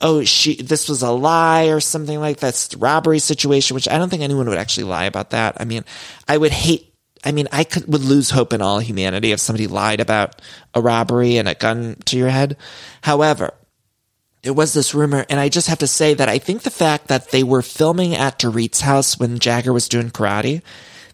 oh, 0.00 0.24
she, 0.24 0.56
this 0.56 0.88
was 0.88 1.02
a 1.02 1.12
lie 1.12 1.66
or 1.66 1.78
something 1.78 2.18
like 2.18 2.38
that 2.38 2.74
robbery 2.78 3.20
situation, 3.20 3.76
which 3.76 3.88
I 3.88 3.96
don't 3.96 4.08
think 4.08 4.22
anyone 4.22 4.48
would 4.48 4.58
actually 4.58 4.84
lie 4.84 5.04
about 5.04 5.30
that. 5.30 5.56
I 5.60 5.64
mean, 5.64 5.84
I 6.26 6.36
would 6.36 6.52
hate 6.52 6.92
I 7.24 7.32
mean, 7.32 7.48
I 7.50 7.64
could, 7.64 7.92
would 7.92 8.04
lose 8.04 8.30
hope 8.30 8.52
in 8.52 8.62
all 8.62 8.78
humanity 8.78 9.32
if 9.32 9.40
somebody 9.40 9.66
lied 9.66 9.98
about 9.98 10.40
a 10.74 10.80
robbery 10.80 11.38
and 11.38 11.48
a 11.48 11.56
gun 11.56 11.96
to 12.04 12.16
your 12.16 12.28
head. 12.28 12.56
However, 13.02 13.52
there 14.46 14.54
was 14.54 14.74
this 14.74 14.94
rumor, 14.94 15.26
and 15.28 15.40
I 15.40 15.48
just 15.48 15.66
have 15.66 15.80
to 15.80 15.88
say 15.88 16.14
that 16.14 16.28
I 16.28 16.38
think 16.38 16.62
the 16.62 16.70
fact 16.70 17.08
that 17.08 17.32
they 17.32 17.42
were 17.42 17.62
filming 17.62 18.14
at 18.14 18.38
Dorit's 18.38 18.80
house 18.80 19.18
when 19.18 19.40
Jagger 19.40 19.72
was 19.72 19.88
doing 19.88 20.10
karate, 20.10 20.62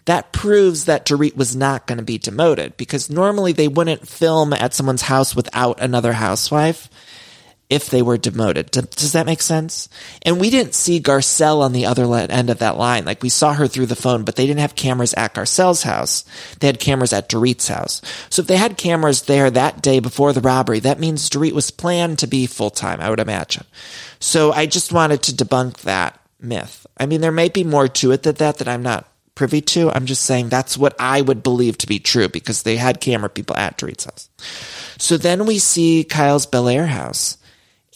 that 0.04 0.32
proves 0.32 0.84
that 0.84 1.06
Dorit 1.06 1.34
was 1.34 1.56
not 1.56 1.86
going 1.86 1.96
to 1.96 2.04
be 2.04 2.18
demoted 2.18 2.76
because 2.76 3.08
normally 3.08 3.52
they 3.52 3.68
wouldn't 3.68 4.06
film 4.06 4.52
at 4.52 4.74
someone's 4.74 5.00
house 5.00 5.34
without 5.34 5.80
another 5.80 6.12
housewife 6.12 6.90
if 7.72 7.88
they 7.88 8.02
were 8.02 8.18
demoted. 8.18 8.70
Does 8.70 9.12
that 9.12 9.26
make 9.26 9.40
sense? 9.40 9.88
And 10.22 10.38
we 10.38 10.50
didn't 10.50 10.74
see 10.74 11.00
Garcelle 11.00 11.62
on 11.62 11.72
the 11.72 11.86
other 11.86 12.04
end 12.14 12.50
of 12.50 12.58
that 12.58 12.76
line. 12.76 13.04
Like 13.06 13.22
we 13.22 13.30
saw 13.30 13.54
her 13.54 13.66
through 13.66 13.86
the 13.86 13.96
phone, 13.96 14.24
but 14.24 14.36
they 14.36 14.46
didn't 14.46 14.60
have 14.60 14.74
cameras 14.74 15.14
at 15.14 15.34
Garcelle's 15.34 15.82
house. 15.82 16.24
They 16.60 16.66
had 16.66 16.78
cameras 16.78 17.12
at 17.12 17.28
Dorit's 17.30 17.68
house. 17.68 18.02
So 18.28 18.42
if 18.42 18.48
they 18.48 18.58
had 18.58 18.76
cameras 18.76 19.22
there 19.22 19.50
that 19.50 19.80
day 19.82 20.00
before 20.00 20.32
the 20.32 20.42
robbery, 20.42 20.80
that 20.80 21.00
means 21.00 21.30
Dorit 21.30 21.52
was 21.52 21.70
planned 21.70 22.18
to 22.18 22.26
be 22.26 22.46
full 22.46 22.70
time, 22.70 23.00
I 23.00 23.08
would 23.08 23.20
imagine. 23.20 23.64
So 24.20 24.52
I 24.52 24.66
just 24.66 24.92
wanted 24.92 25.22
to 25.22 25.32
debunk 25.32 25.78
that 25.78 26.20
myth. 26.38 26.86
I 26.98 27.06
mean, 27.06 27.22
there 27.22 27.32
may 27.32 27.48
be 27.48 27.64
more 27.64 27.88
to 27.88 28.12
it 28.12 28.22
than 28.22 28.34
that 28.36 28.58
that 28.58 28.68
I'm 28.68 28.82
not 28.82 29.08
privy 29.34 29.62
to. 29.62 29.90
I'm 29.90 30.04
just 30.04 30.24
saying 30.24 30.50
that's 30.50 30.76
what 30.76 30.94
I 30.98 31.22
would 31.22 31.42
believe 31.42 31.78
to 31.78 31.86
be 31.86 31.98
true 31.98 32.28
because 32.28 32.62
they 32.62 32.76
had 32.76 33.00
camera 33.00 33.30
people 33.30 33.56
at 33.56 33.78
Dorit's 33.78 34.04
house. 34.04 34.28
So 34.98 35.16
then 35.16 35.46
we 35.46 35.58
see 35.58 36.04
Kyle's 36.04 36.44
Bel 36.44 36.68
Air 36.68 36.86
house 36.86 37.38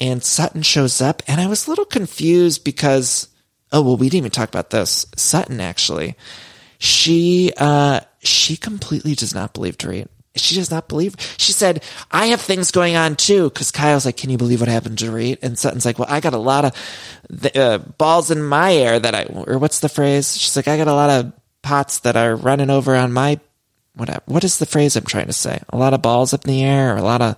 and 0.01 0.23
Sutton 0.23 0.63
shows 0.63 1.01
up 1.01 1.23
and 1.27 1.41
I 1.41 1.47
was 1.47 1.67
a 1.67 1.71
little 1.71 1.85
confused 1.85 2.65
because, 2.65 3.29
oh, 3.73 3.83
well, 3.83 3.97
we 3.97 4.09
didn't 4.09 4.19
even 4.19 4.31
talk 4.31 4.49
about 4.49 4.71
this. 4.71 5.07
Sutton 5.17 5.61
actually, 5.61 6.17
she, 6.79 7.53
uh, 7.57 8.01
she 8.19 8.57
completely 8.57 9.15
does 9.15 9.35
not 9.35 9.55
believe 9.55 9.79
Dorit. 9.79 10.09
She 10.35 10.55
does 10.55 10.71
not 10.71 10.89
believe. 10.89 11.17
She 11.39 11.53
said, 11.53 11.83
I 12.11 12.27
have 12.27 12.43
things 12.43 12.71
going 12.71 12.95
on 12.95 13.17
too. 13.17 13.49
Cause 13.51 13.71
Kyle's 13.71 14.05
like, 14.05 14.19
can 14.19 14.29
you 14.29 14.37
believe 14.37 14.61
what 14.61 14.69
happened 14.69 14.99
to 14.99 15.07
Dorit? 15.07 15.39
And 15.43 15.59
Sutton's 15.59 15.87
like, 15.87 15.99
well, 15.99 16.09
I 16.11 16.21
got 16.21 16.35
a 16.35 16.39
lot 16.39 16.67
of 16.67 17.57
uh, 17.57 17.79
balls 17.79 18.31
in 18.31 18.43
my 18.43 18.75
air 18.75 19.01
that 19.01 19.15
I, 19.15 19.25
or 19.25 19.57
what's 19.57 19.81
the 19.81 19.89
phrase? 19.89 20.37
She's 20.37 20.55
like, 20.55 20.69
I 20.69 20.77
got 20.77 20.89
a 20.89 20.95
lot 20.95 21.09
of 21.09 21.33
pots 21.63 22.01
that 22.01 22.17
are 22.17 22.37
running 22.37 22.69
over 22.69 22.95
on 22.95 23.15
my, 23.15 23.41
whatever. 23.95 24.21
What 24.27 24.45
is 24.45 24.59
the 24.59 24.67
phrase 24.67 24.95
I'm 24.95 25.05
trying 25.05 25.29
to 25.29 25.33
say? 25.33 25.59
A 25.71 25.79
lot 25.79 25.95
of 25.95 26.03
balls 26.03 26.35
up 26.35 26.45
in 26.45 26.51
the 26.51 26.63
air 26.63 26.93
or 26.93 26.99
a 26.99 27.03
lot 27.03 27.23
of, 27.23 27.37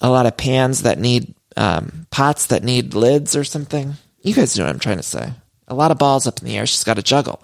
a 0.00 0.10
lot 0.10 0.26
of 0.26 0.36
pans 0.36 0.82
that 0.82 0.98
need 0.98 1.32
um, 1.56 2.06
pots 2.10 2.46
that 2.46 2.64
need 2.64 2.94
lids 2.94 3.36
or 3.36 3.44
something. 3.44 3.94
You 4.20 4.34
guys 4.34 4.56
know 4.56 4.64
what 4.64 4.72
I'm 4.72 4.80
trying 4.80 4.96
to 4.98 5.02
say. 5.02 5.32
A 5.68 5.74
lot 5.74 5.90
of 5.90 5.98
balls 5.98 6.26
up 6.26 6.38
in 6.40 6.46
the 6.46 6.56
air. 6.56 6.66
She's 6.66 6.84
got 6.84 6.94
to 6.94 7.02
juggle. 7.02 7.42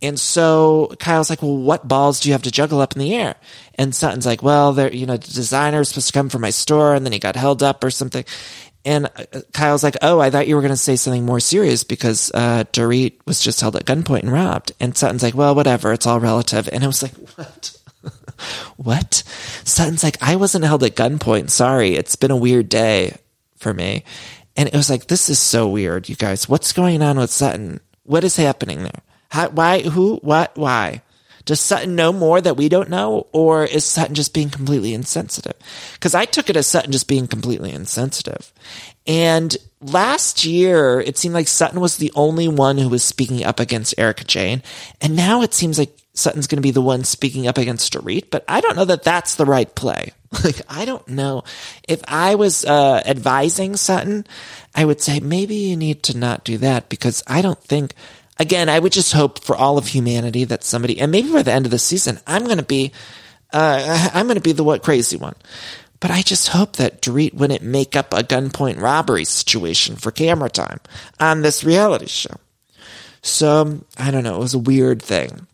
And 0.00 0.18
so 0.18 0.94
Kyle's 1.00 1.28
like, 1.28 1.42
well, 1.42 1.56
what 1.56 1.88
balls 1.88 2.20
do 2.20 2.28
you 2.28 2.32
have 2.32 2.42
to 2.42 2.52
juggle 2.52 2.80
up 2.80 2.94
in 2.94 3.00
the 3.00 3.14
air? 3.14 3.34
And 3.74 3.94
Sutton's 3.94 4.26
like, 4.26 4.42
well, 4.42 4.72
there, 4.72 4.92
you 4.92 5.06
know, 5.06 5.16
the 5.16 5.32
designer 5.32 5.80
is 5.80 5.88
supposed 5.88 6.08
to 6.08 6.12
come 6.12 6.28
from 6.28 6.42
my 6.42 6.50
store 6.50 6.94
and 6.94 7.04
then 7.04 7.12
he 7.12 7.18
got 7.18 7.34
held 7.34 7.62
up 7.62 7.82
or 7.82 7.90
something. 7.90 8.24
And 8.84 9.06
uh, 9.06 9.40
Kyle's 9.52 9.82
like, 9.82 9.96
oh, 10.00 10.20
I 10.20 10.30
thought 10.30 10.46
you 10.46 10.54
were 10.54 10.62
going 10.62 10.70
to 10.72 10.76
say 10.76 10.94
something 10.94 11.26
more 11.26 11.40
serious 11.40 11.82
because, 11.82 12.30
uh, 12.32 12.64
Dorit 12.72 13.14
was 13.26 13.40
just 13.40 13.60
held 13.60 13.74
at 13.74 13.86
gunpoint 13.86 14.22
and 14.22 14.32
robbed. 14.32 14.70
And 14.78 14.96
Sutton's 14.96 15.24
like, 15.24 15.34
well, 15.34 15.56
whatever. 15.56 15.92
It's 15.92 16.06
all 16.06 16.20
relative. 16.20 16.68
And 16.72 16.84
I 16.84 16.86
was 16.86 17.02
like, 17.02 17.14
what? 17.36 17.76
what? 18.76 19.14
Sutton's 19.64 20.04
like, 20.04 20.16
I 20.22 20.36
wasn't 20.36 20.64
held 20.64 20.84
at 20.84 20.94
gunpoint. 20.94 21.50
Sorry. 21.50 21.96
It's 21.96 22.14
been 22.14 22.30
a 22.30 22.36
weird 22.36 22.68
day 22.68 23.16
for 23.58 23.74
me. 23.74 24.04
And 24.56 24.68
it 24.68 24.74
was 24.74 24.90
like, 24.90 25.06
this 25.06 25.28
is 25.28 25.38
so 25.38 25.68
weird, 25.68 26.08
you 26.08 26.16
guys. 26.16 26.48
What's 26.48 26.72
going 26.72 27.02
on 27.02 27.18
with 27.18 27.30
Sutton? 27.30 27.80
What 28.02 28.24
is 28.24 28.36
happening 28.36 28.82
there? 28.82 29.02
How, 29.30 29.50
why, 29.50 29.82
who, 29.82 30.16
what, 30.16 30.56
why? 30.56 31.02
Does 31.44 31.60
Sutton 31.60 31.94
know 31.94 32.12
more 32.12 32.40
that 32.40 32.56
we 32.56 32.68
don't 32.68 32.90
know? 32.90 33.26
Or 33.32 33.64
is 33.64 33.84
Sutton 33.84 34.14
just 34.14 34.34
being 34.34 34.50
completely 34.50 34.92
insensitive? 34.94 35.54
Cause 36.00 36.14
I 36.14 36.24
took 36.24 36.50
it 36.50 36.56
as 36.56 36.66
Sutton 36.66 36.92
just 36.92 37.08
being 37.08 37.26
completely 37.26 37.72
insensitive. 37.72 38.52
And 39.06 39.56
last 39.80 40.44
year, 40.44 41.00
it 41.00 41.16
seemed 41.16 41.34
like 41.34 41.48
Sutton 41.48 41.80
was 41.80 41.96
the 41.96 42.12
only 42.14 42.48
one 42.48 42.76
who 42.76 42.88
was 42.88 43.02
speaking 43.02 43.44
up 43.44 43.60
against 43.60 43.94
Erika 43.96 44.24
Jayne. 44.24 44.62
And 45.00 45.16
now 45.16 45.40
it 45.42 45.54
seems 45.54 45.78
like 45.78 45.96
Sutton's 46.18 46.48
going 46.48 46.58
to 46.58 46.62
be 46.62 46.72
the 46.72 46.82
one 46.82 47.04
speaking 47.04 47.46
up 47.46 47.58
against 47.58 47.92
Dorit, 47.92 48.30
but 48.30 48.44
I 48.48 48.60
don't 48.60 48.76
know 48.76 48.84
that 48.84 49.04
that's 49.04 49.36
the 49.36 49.46
right 49.46 49.72
play. 49.74 50.12
Like, 50.44 50.60
I 50.68 50.84
don't 50.84 51.08
know. 51.08 51.42
If 51.88 52.02
I 52.06 52.34
was 52.34 52.64
uh, 52.64 53.02
advising 53.06 53.76
Sutton, 53.76 54.26
I 54.74 54.84
would 54.84 55.00
say 55.00 55.20
maybe 55.20 55.54
you 55.54 55.76
need 55.76 56.02
to 56.04 56.16
not 56.18 56.44
do 56.44 56.58
that 56.58 56.88
because 56.88 57.22
I 57.26 57.40
don't 57.40 57.62
think, 57.64 57.94
again, 58.38 58.68
I 58.68 58.78
would 58.78 58.92
just 58.92 59.12
hope 59.14 59.42
for 59.42 59.56
all 59.56 59.78
of 59.78 59.88
humanity 59.88 60.44
that 60.44 60.64
somebody, 60.64 61.00
and 61.00 61.10
maybe 61.10 61.32
by 61.32 61.42
the 61.42 61.52
end 61.52 61.64
of 61.64 61.70
the 61.70 61.78
season, 61.78 62.20
I'm 62.26 62.44
going 62.44 62.58
to 62.58 62.62
be, 62.64 62.92
uh, 63.52 64.10
I'm 64.12 64.26
going 64.26 64.36
to 64.36 64.42
be 64.42 64.52
the 64.52 64.64
what 64.64 64.82
crazy 64.82 65.16
one. 65.16 65.34
But 66.00 66.10
I 66.10 66.22
just 66.22 66.48
hope 66.48 66.76
that 66.76 67.02
Dorit 67.02 67.34
wouldn't 67.34 67.62
make 67.62 67.96
up 67.96 68.12
a 68.12 68.22
gunpoint 68.22 68.80
robbery 68.80 69.24
situation 69.24 69.96
for 69.96 70.12
camera 70.12 70.50
time 70.50 70.80
on 71.18 71.42
this 71.42 71.64
reality 71.64 72.06
show. 72.06 72.36
So, 73.22 73.80
I 73.96 74.10
don't 74.10 74.22
know. 74.22 74.36
It 74.36 74.40
was 74.40 74.54
a 74.54 74.58
weird 74.58 75.02
thing. 75.02 75.48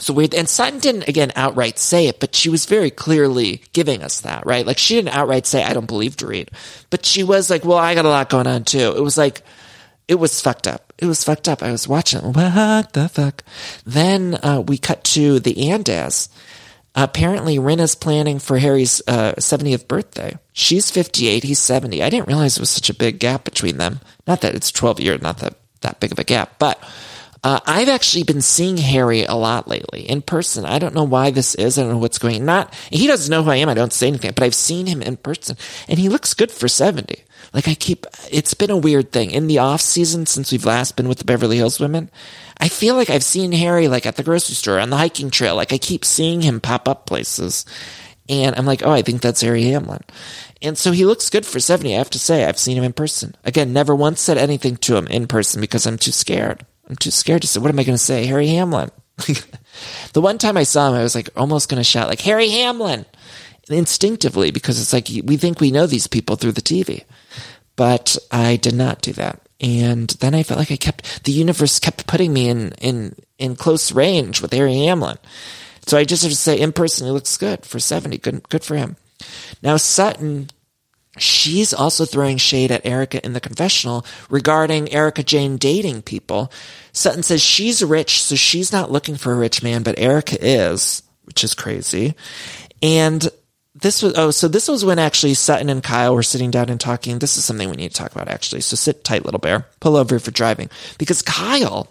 So 0.00 0.14
weird. 0.14 0.34
And 0.34 0.48
Sutton 0.48 0.78
didn't 0.78 1.08
again 1.08 1.30
outright 1.36 1.78
say 1.78 2.06
it, 2.06 2.20
but 2.20 2.34
she 2.34 2.48
was 2.48 2.64
very 2.64 2.90
clearly 2.90 3.62
giving 3.74 4.02
us 4.02 4.22
that, 4.22 4.46
right? 4.46 4.66
Like 4.66 4.78
she 4.78 4.94
didn't 4.94 5.14
outright 5.14 5.46
say, 5.46 5.62
I 5.62 5.74
don't 5.74 5.86
believe 5.86 6.16
Dorit, 6.16 6.48
but 6.88 7.04
she 7.04 7.22
was 7.22 7.50
like, 7.50 7.64
well, 7.64 7.78
I 7.78 7.94
got 7.94 8.06
a 8.06 8.08
lot 8.08 8.30
going 8.30 8.46
on 8.46 8.64
too. 8.64 8.94
It 8.96 9.02
was 9.02 9.18
like, 9.18 9.42
it 10.08 10.14
was 10.14 10.40
fucked 10.40 10.66
up. 10.66 10.92
It 10.98 11.04
was 11.04 11.22
fucked 11.22 11.48
up. 11.48 11.62
I 11.62 11.70
was 11.70 11.86
watching, 11.86 12.20
what 12.32 12.92
the 12.94 13.10
fuck? 13.12 13.44
Then, 13.84 14.38
uh, 14.42 14.62
we 14.66 14.78
cut 14.78 15.04
to 15.04 15.38
the 15.38 15.54
Andas. 15.54 16.28
Apparently, 16.96 17.58
Rinna's 17.58 17.94
planning 17.94 18.40
for 18.40 18.58
Harry's 18.58 19.00
uh, 19.06 19.34
70th 19.34 19.86
birthday. 19.86 20.36
She's 20.52 20.90
58, 20.90 21.44
he's 21.44 21.60
70. 21.60 22.02
I 22.02 22.10
didn't 22.10 22.26
realize 22.26 22.56
it 22.56 22.60
was 22.60 22.70
such 22.70 22.90
a 22.90 22.94
big 22.94 23.20
gap 23.20 23.44
between 23.44 23.76
them. 23.76 24.00
Not 24.26 24.40
that 24.40 24.56
it's 24.56 24.72
12 24.72 24.98
years, 24.98 25.22
not 25.22 25.38
that, 25.38 25.54
that 25.82 26.00
big 26.00 26.10
of 26.10 26.18
a 26.18 26.24
gap, 26.24 26.58
but 26.58 26.82
uh, 27.42 27.60
I've 27.64 27.88
actually 27.88 28.24
been 28.24 28.42
seeing 28.42 28.76
Harry 28.76 29.24
a 29.24 29.34
lot 29.34 29.66
lately 29.66 30.08
in 30.08 30.20
person. 30.20 30.66
I 30.66 30.78
don't 30.78 30.94
know 30.94 31.04
why 31.04 31.30
this 31.30 31.54
is. 31.54 31.78
I 31.78 31.82
don't 31.82 31.92
know 31.92 31.98
what's 31.98 32.18
going. 32.18 32.44
Not 32.44 32.74
he 32.90 33.06
doesn't 33.06 33.30
know 33.30 33.42
who 33.42 33.50
I 33.50 33.56
am. 33.56 33.68
I 33.68 33.74
don't 33.74 33.92
say 33.92 34.08
anything, 34.08 34.32
but 34.32 34.44
I've 34.44 34.54
seen 34.54 34.86
him 34.86 35.00
in 35.00 35.16
person, 35.16 35.56
and 35.88 35.98
he 35.98 36.08
looks 36.08 36.34
good 36.34 36.50
for 36.50 36.68
seventy. 36.68 37.24
Like 37.54 37.66
I 37.66 37.74
keep. 37.74 38.06
It's 38.30 38.54
been 38.54 38.70
a 38.70 38.76
weird 38.76 39.10
thing 39.10 39.30
in 39.30 39.46
the 39.46 39.58
off 39.58 39.80
season 39.80 40.26
since 40.26 40.52
we've 40.52 40.66
last 40.66 40.96
been 40.96 41.08
with 41.08 41.18
the 41.18 41.24
Beverly 41.24 41.56
Hills 41.56 41.80
women. 41.80 42.10
I 42.58 42.68
feel 42.68 42.94
like 42.94 43.08
I've 43.08 43.24
seen 43.24 43.52
Harry 43.52 43.88
like 43.88 44.04
at 44.04 44.16
the 44.16 44.22
grocery 44.22 44.54
store 44.54 44.78
on 44.78 44.90
the 44.90 44.98
hiking 44.98 45.30
trail. 45.30 45.56
Like 45.56 45.72
I 45.72 45.78
keep 45.78 46.04
seeing 46.04 46.42
him 46.42 46.60
pop 46.60 46.88
up 46.88 47.06
places, 47.06 47.64
and 48.28 48.54
I'm 48.54 48.66
like, 48.66 48.82
oh, 48.84 48.92
I 48.92 49.00
think 49.00 49.22
that's 49.22 49.40
Harry 49.40 49.64
Hamlin. 49.64 50.02
And 50.62 50.76
so 50.76 50.92
he 50.92 51.06
looks 51.06 51.30
good 51.30 51.46
for 51.46 51.58
70. 51.58 51.94
I 51.94 51.98
have 51.98 52.10
to 52.10 52.18
say, 52.18 52.44
I've 52.44 52.58
seen 52.58 52.76
him 52.76 52.84
in 52.84 52.92
person. 52.92 53.34
Again, 53.44 53.72
never 53.72 53.94
once 53.94 54.20
said 54.20 54.36
anything 54.36 54.76
to 54.76 54.96
him 54.96 55.06
in 55.06 55.26
person 55.26 55.60
because 55.60 55.86
I'm 55.86 55.96
too 55.96 56.12
scared. 56.12 56.66
I'm 56.90 56.96
too 56.96 57.12
scared 57.12 57.42
to 57.42 57.48
say, 57.48 57.60
what 57.60 57.70
am 57.70 57.78
I 57.78 57.84
going 57.84 57.96
to 57.96 58.02
say? 58.02 58.26
Harry 58.26 58.48
Hamlin. 58.48 58.90
the 60.12 60.20
one 60.20 60.38
time 60.38 60.56
I 60.56 60.64
saw 60.64 60.88
him, 60.88 60.94
I 60.94 61.04
was 61.04 61.14
like 61.14 61.30
almost 61.36 61.68
going 61.68 61.78
to 61.78 61.84
shout 61.84 62.08
like 62.08 62.20
Harry 62.22 62.48
Hamlin 62.48 63.06
instinctively 63.68 64.50
because 64.50 64.80
it's 64.80 64.92
like 64.92 65.08
we 65.24 65.36
think 65.36 65.60
we 65.60 65.70
know 65.70 65.86
these 65.86 66.08
people 66.08 66.34
through 66.34 66.52
the 66.52 66.60
TV. 66.60 67.04
But 67.76 68.18
I 68.32 68.56
did 68.56 68.74
not 68.74 69.02
do 69.02 69.12
that. 69.12 69.40
And 69.60 70.08
then 70.20 70.34
I 70.34 70.42
felt 70.42 70.58
like 70.58 70.72
I 70.72 70.76
kept, 70.76 71.22
the 71.24 71.32
universe 71.32 71.78
kept 71.78 72.08
putting 72.08 72.32
me 72.32 72.48
in, 72.48 72.72
in, 72.80 73.14
in 73.38 73.54
close 73.54 73.92
range 73.92 74.42
with 74.42 74.52
Harry 74.52 74.74
Hamlin. 74.74 75.18
So 75.86 75.96
I 75.96 76.04
just 76.04 76.24
have 76.24 76.32
to 76.32 76.36
say 76.36 76.58
in 76.58 76.72
person, 76.72 77.06
he 77.06 77.12
looks 77.12 77.36
good 77.36 77.64
for 77.64 77.78
70. 77.78 78.18
Good, 78.18 78.48
good 78.48 78.64
for 78.64 78.76
him. 78.76 78.96
Now 79.62 79.76
Sutton 79.76 80.50
She's 81.20 81.74
also 81.74 82.04
throwing 82.04 82.38
shade 82.38 82.70
at 82.70 82.86
Erika 82.86 83.24
in 83.24 83.32
the 83.32 83.40
confessional 83.40 84.06
regarding 84.28 84.92
Erika 84.92 85.22
Jayne 85.22 85.56
dating 85.56 86.02
people. 86.02 86.50
Sutton 86.92 87.22
says 87.22 87.42
she's 87.42 87.82
rich, 87.82 88.22
so 88.22 88.34
she's 88.34 88.72
not 88.72 88.90
looking 88.90 89.16
for 89.16 89.32
a 89.32 89.36
rich 89.36 89.62
man, 89.62 89.82
but 89.82 89.98
Erika 89.98 90.36
is, 90.40 91.02
which 91.24 91.44
is 91.44 91.54
crazy. 91.54 92.14
And 92.82 93.28
this 93.74 94.02
was, 94.02 94.14
oh, 94.16 94.30
so 94.30 94.48
this 94.48 94.68
was 94.68 94.84
when 94.84 94.98
actually 94.98 95.34
Sutton 95.34 95.68
and 95.68 95.82
Kyle 95.82 96.14
were 96.14 96.22
sitting 96.22 96.50
down 96.50 96.68
and 96.68 96.80
talking. 96.80 97.18
This 97.18 97.36
is 97.36 97.44
something 97.44 97.70
we 97.70 97.76
need 97.76 97.90
to 97.90 97.96
talk 97.96 98.12
about 98.12 98.28
actually. 98.28 98.62
So 98.62 98.76
sit 98.76 99.04
tight, 99.04 99.24
little 99.24 99.40
bear. 99.40 99.66
Pull 99.80 99.96
over 99.96 100.18
for 100.18 100.30
driving. 100.30 100.70
Because 100.98 101.22
Kyle 101.22 101.88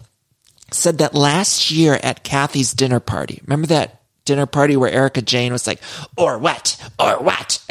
said 0.72 0.98
that 0.98 1.14
last 1.14 1.70
year 1.70 1.98
at 2.02 2.22
Kathy's 2.22 2.72
dinner 2.72 3.00
party, 3.00 3.40
remember 3.46 3.68
that 3.68 4.02
dinner 4.24 4.46
party 4.46 4.76
where 4.76 4.90
Erika 4.90 5.22
Jayne 5.22 5.52
was 5.52 5.66
like, 5.66 5.80
or 6.16 6.38
what? 6.38 6.76
Or 6.98 7.18
what? 7.18 7.64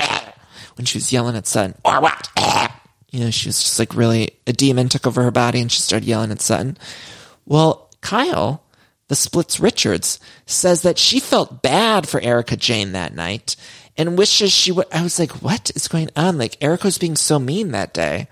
When 0.79 0.85
she 0.85 0.97
was 0.97 1.11
yelling 1.11 1.35
at 1.35 1.45
Sutton, 1.45 1.75
or 1.83 1.99
what? 1.99 2.29
Eh. 2.37 2.67
You 3.11 3.19
know, 3.19 3.31
she 3.31 3.49
was 3.49 3.61
just 3.61 3.79
like 3.79 3.93
really, 3.93 4.31
a 4.47 4.53
demon 4.53 4.87
took 4.87 5.05
over 5.05 5.21
her 5.23 5.29
body 5.29 5.59
and 5.59 5.69
she 5.69 5.81
started 5.81 6.07
yelling 6.07 6.31
at 6.31 6.39
Sutton. 6.39 6.77
Well, 7.45 7.89
Kyle, 7.99 8.63
the 9.09 9.15
Splits 9.15 9.59
Richards, 9.59 10.21
says 10.45 10.83
that 10.83 10.97
she 10.97 11.19
felt 11.19 11.61
bad 11.61 12.07
for 12.07 12.21
Erika 12.21 12.55
Jayne 12.55 12.93
that 12.93 13.13
night 13.13 13.57
and 13.97 14.17
wishes 14.17 14.53
she 14.53 14.71
would. 14.71 14.85
I 14.93 15.03
was 15.03 15.19
like, 15.19 15.41
what 15.41 15.69
is 15.75 15.89
going 15.89 16.11
on? 16.15 16.37
Like, 16.37 16.55
Erika 16.63 16.87
was 16.87 16.97
being 16.97 17.17
so 17.17 17.39
mean 17.39 17.71
that 17.71 17.93
day. 17.93 18.29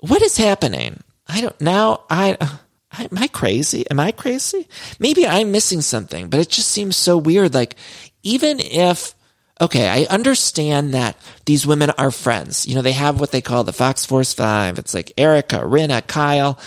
What 0.00 0.20
is 0.20 0.36
happening? 0.36 1.02
I 1.26 1.40
don't, 1.40 1.58
now 1.62 2.02
I, 2.10 2.36
uh, 2.38 2.58
am 2.98 3.16
I 3.16 3.28
crazy? 3.28 3.90
Am 3.90 4.00
I 4.00 4.12
crazy? 4.12 4.68
Maybe 4.98 5.26
I'm 5.26 5.50
missing 5.50 5.80
something, 5.80 6.28
but 6.28 6.40
it 6.40 6.50
just 6.50 6.68
seems 6.68 6.94
so 6.94 7.16
weird. 7.16 7.54
Like, 7.54 7.76
even 8.22 8.60
if 8.60 9.13
okay, 9.60 9.88
I 9.88 10.04
understand 10.12 10.94
that 10.94 11.16
these 11.46 11.66
women 11.66 11.90
are 11.90 12.10
friends. 12.10 12.66
You 12.66 12.74
know, 12.74 12.82
they 12.82 12.92
have 12.92 13.20
what 13.20 13.30
they 13.30 13.40
call 13.40 13.64
the 13.64 13.72
Fox 13.72 14.04
Force 14.04 14.32
Five. 14.34 14.78
It's 14.78 14.94
like 14.94 15.12
Erika, 15.16 15.56
Rinna, 15.58 16.06
Kyle. 16.06 16.58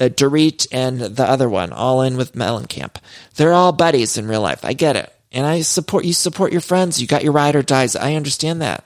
uh, 0.00 0.04
Dorit 0.04 0.66
and 0.72 1.00
the 1.00 1.24
other 1.28 1.48
one, 1.48 1.72
all 1.72 2.02
in 2.02 2.16
with 2.16 2.32
Mellencamp. 2.34 2.96
They're 3.36 3.52
all 3.52 3.72
buddies 3.72 4.16
in 4.18 4.26
real 4.28 4.40
life. 4.40 4.64
I 4.64 4.72
get 4.72 4.96
it. 4.96 5.12
And 5.32 5.46
I 5.46 5.62
support, 5.62 6.04
you 6.04 6.12
support 6.12 6.52
your 6.52 6.60
friends. 6.60 7.00
You 7.00 7.06
got 7.06 7.24
your 7.24 7.32
ride 7.32 7.56
or 7.56 7.62
dies. 7.62 7.96
I 7.96 8.14
understand 8.14 8.62
that. 8.62 8.84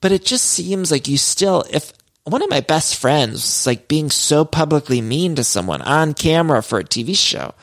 But 0.00 0.12
it 0.12 0.24
just 0.24 0.44
seems 0.46 0.90
like 0.90 1.08
you 1.08 1.16
still, 1.18 1.64
if 1.70 1.92
one 2.24 2.42
of 2.42 2.50
my 2.50 2.60
best 2.60 2.96
friends 2.96 3.66
like 3.66 3.88
being 3.88 4.10
so 4.10 4.44
publicly 4.44 5.00
mean 5.00 5.34
to 5.36 5.44
someone 5.44 5.82
on 5.82 6.14
camera 6.14 6.62
for 6.62 6.78
a 6.78 6.84
TV 6.84 7.16
show, 7.16 7.54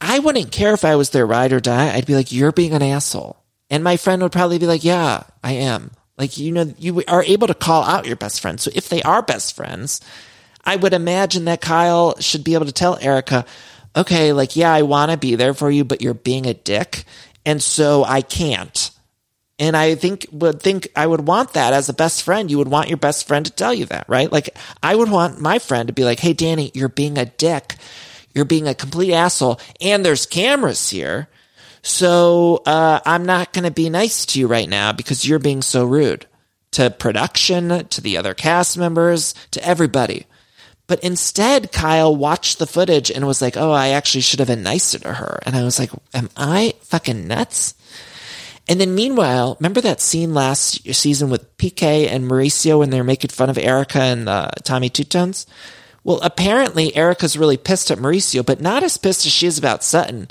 I 0.00 0.18
wouldn't 0.18 0.52
care 0.52 0.74
if 0.74 0.84
I 0.84 0.96
was 0.96 1.10
their 1.10 1.26
ride 1.26 1.52
or 1.52 1.60
die. 1.60 1.94
I'd 1.94 2.06
be 2.06 2.14
like, 2.14 2.32
you're 2.32 2.52
being 2.52 2.72
an 2.72 2.82
asshole. 2.82 3.36
And 3.70 3.82
my 3.82 3.96
friend 3.96 4.22
would 4.22 4.32
probably 4.32 4.58
be 4.58 4.66
like, 4.66 4.84
yeah, 4.84 5.24
I 5.42 5.52
am. 5.52 5.90
Like, 6.16 6.38
you 6.38 6.52
know, 6.52 6.72
you 6.78 7.02
are 7.08 7.24
able 7.24 7.48
to 7.48 7.54
call 7.54 7.82
out 7.82 8.06
your 8.06 8.16
best 8.16 8.40
friend. 8.40 8.60
So 8.60 8.70
if 8.74 8.88
they 8.88 9.02
are 9.02 9.22
best 9.22 9.56
friends, 9.56 10.00
I 10.64 10.76
would 10.76 10.92
imagine 10.92 11.46
that 11.46 11.60
Kyle 11.60 12.18
should 12.20 12.44
be 12.44 12.54
able 12.54 12.66
to 12.66 12.72
tell 12.72 12.98
Erika, 13.00 13.44
okay, 13.96 14.32
like, 14.32 14.56
yeah, 14.56 14.72
I 14.72 14.82
want 14.82 15.10
to 15.10 15.16
be 15.16 15.34
there 15.34 15.54
for 15.54 15.70
you, 15.70 15.84
but 15.84 16.02
you're 16.02 16.14
being 16.14 16.46
a 16.46 16.54
dick. 16.54 17.04
And 17.44 17.62
so 17.62 18.04
I 18.04 18.22
can't. 18.22 18.90
And 19.58 19.76
I 19.76 19.94
think 19.94 20.26
would 20.32 20.60
think 20.60 20.88
I 20.96 21.06
would 21.06 21.26
want 21.26 21.52
that 21.52 21.72
as 21.72 21.88
a 21.88 21.94
best 21.94 22.24
friend. 22.24 22.50
You 22.50 22.58
would 22.58 22.68
want 22.68 22.88
your 22.88 22.96
best 22.96 23.28
friend 23.28 23.46
to 23.46 23.52
tell 23.52 23.72
you 23.72 23.86
that, 23.86 24.08
right? 24.08 24.30
Like 24.30 24.56
I 24.82 24.96
would 24.96 25.08
want 25.08 25.40
my 25.40 25.60
friend 25.60 25.86
to 25.86 25.92
be 25.92 26.04
like, 26.04 26.18
Hey, 26.18 26.32
Danny, 26.32 26.72
you're 26.74 26.88
being 26.88 27.18
a 27.18 27.26
dick. 27.26 27.76
You're 28.34 28.44
being 28.44 28.66
a 28.66 28.74
complete 28.74 29.12
asshole. 29.12 29.60
And 29.80 30.04
there's 30.04 30.26
cameras 30.26 30.90
here. 30.90 31.28
So, 31.86 32.62
uh, 32.64 33.00
I'm 33.04 33.26
not 33.26 33.52
going 33.52 33.64
to 33.64 33.70
be 33.70 33.90
nice 33.90 34.24
to 34.26 34.40
you 34.40 34.46
right 34.46 34.68
now 34.68 34.92
because 34.92 35.28
you're 35.28 35.38
being 35.38 35.60
so 35.60 35.84
rude 35.84 36.24
to 36.70 36.90
production, 36.90 37.86
to 37.88 38.00
the 38.00 38.16
other 38.16 38.32
cast 38.32 38.78
members, 38.78 39.34
to 39.50 39.62
everybody. 39.62 40.24
But 40.86 41.04
instead, 41.04 41.72
Kyle 41.72 42.16
watched 42.16 42.58
the 42.58 42.66
footage 42.66 43.10
and 43.10 43.26
was 43.26 43.42
like, 43.42 43.58
Oh, 43.58 43.70
I 43.70 43.88
actually 43.88 44.22
should 44.22 44.38
have 44.38 44.48
been 44.48 44.62
nicer 44.62 44.98
to 45.00 45.12
her. 45.12 45.40
And 45.44 45.54
I 45.54 45.62
was 45.62 45.78
like, 45.78 45.90
Am 46.14 46.30
I 46.38 46.72
fucking 46.80 47.28
nuts? 47.28 47.74
And 48.66 48.80
then 48.80 48.94
meanwhile, 48.94 49.58
remember 49.60 49.82
that 49.82 50.00
scene 50.00 50.32
last 50.32 50.90
season 50.94 51.28
with 51.28 51.54
PK 51.58 52.08
and 52.08 52.24
Mauricio 52.24 52.78
when 52.78 52.88
they're 52.88 53.04
making 53.04 53.28
fun 53.28 53.50
of 53.50 53.58
Erika 53.58 54.00
and 54.00 54.26
uh, 54.26 54.50
Tommy 54.62 54.88
Two 54.88 55.04
Tones? 55.04 55.46
Well, 56.02 56.18
apparently 56.22 56.94
Erika's 56.96 57.36
really 57.36 57.56
pissed 57.56 57.90
at 57.90 57.98
Mauricio, 57.98 58.44
but 58.44 58.60
not 58.60 58.82
as 58.82 58.96
pissed 58.96 59.26
as 59.26 59.32
she 59.32 59.46
is 59.46 59.58
about 59.58 59.84
Sutton. 59.84 60.28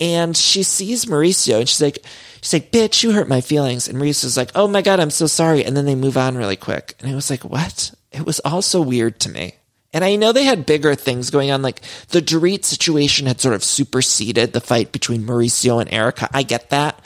And 0.00 0.36
she 0.36 0.62
sees 0.62 1.06
Mauricio 1.06 1.58
and 1.58 1.68
she's 1.68 1.82
like, 1.82 1.98
she's 2.40 2.52
like, 2.52 2.70
bitch, 2.70 3.02
you 3.02 3.12
hurt 3.12 3.28
my 3.28 3.40
feelings. 3.40 3.88
And 3.88 3.98
Mauricio's 3.98 4.36
like, 4.36 4.50
oh 4.54 4.68
my 4.68 4.82
God, 4.82 5.00
I'm 5.00 5.10
so 5.10 5.26
sorry. 5.26 5.64
And 5.64 5.76
then 5.76 5.86
they 5.86 5.94
move 5.94 6.16
on 6.16 6.36
really 6.36 6.56
quick. 6.56 6.94
And 7.00 7.10
I 7.10 7.14
was 7.14 7.30
like, 7.30 7.44
what? 7.44 7.92
It 8.12 8.24
was 8.24 8.40
all 8.40 8.62
so 8.62 8.80
weird 8.80 9.18
to 9.20 9.30
me. 9.30 9.54
And 9.92 10.04
I 10.04 10.16
know 10.16 10.32
they 10.32 10.44
had 10.44 10.66
bigger 10.66 10.94
things 10.94 11.30
going 11.30 11.50
on, 11.50 11.62
like 11.62 11.80
the 12.08 12.20
Dorit 12.20 12.64
situation 12.64 13.26
had 13.26 13.40
sort 13.40 13.54
of 13.54 13.64
superseded 13.64 14.52
the 14.52 14.60
fight 14.60 14.92
between 14.92 15.22
Mauricio 15.22 15.80
and 15.80 15.92
Erika. 15.92 16.28
I 16.32 16.42
get 16.42 16.70
that. 16.70 17.00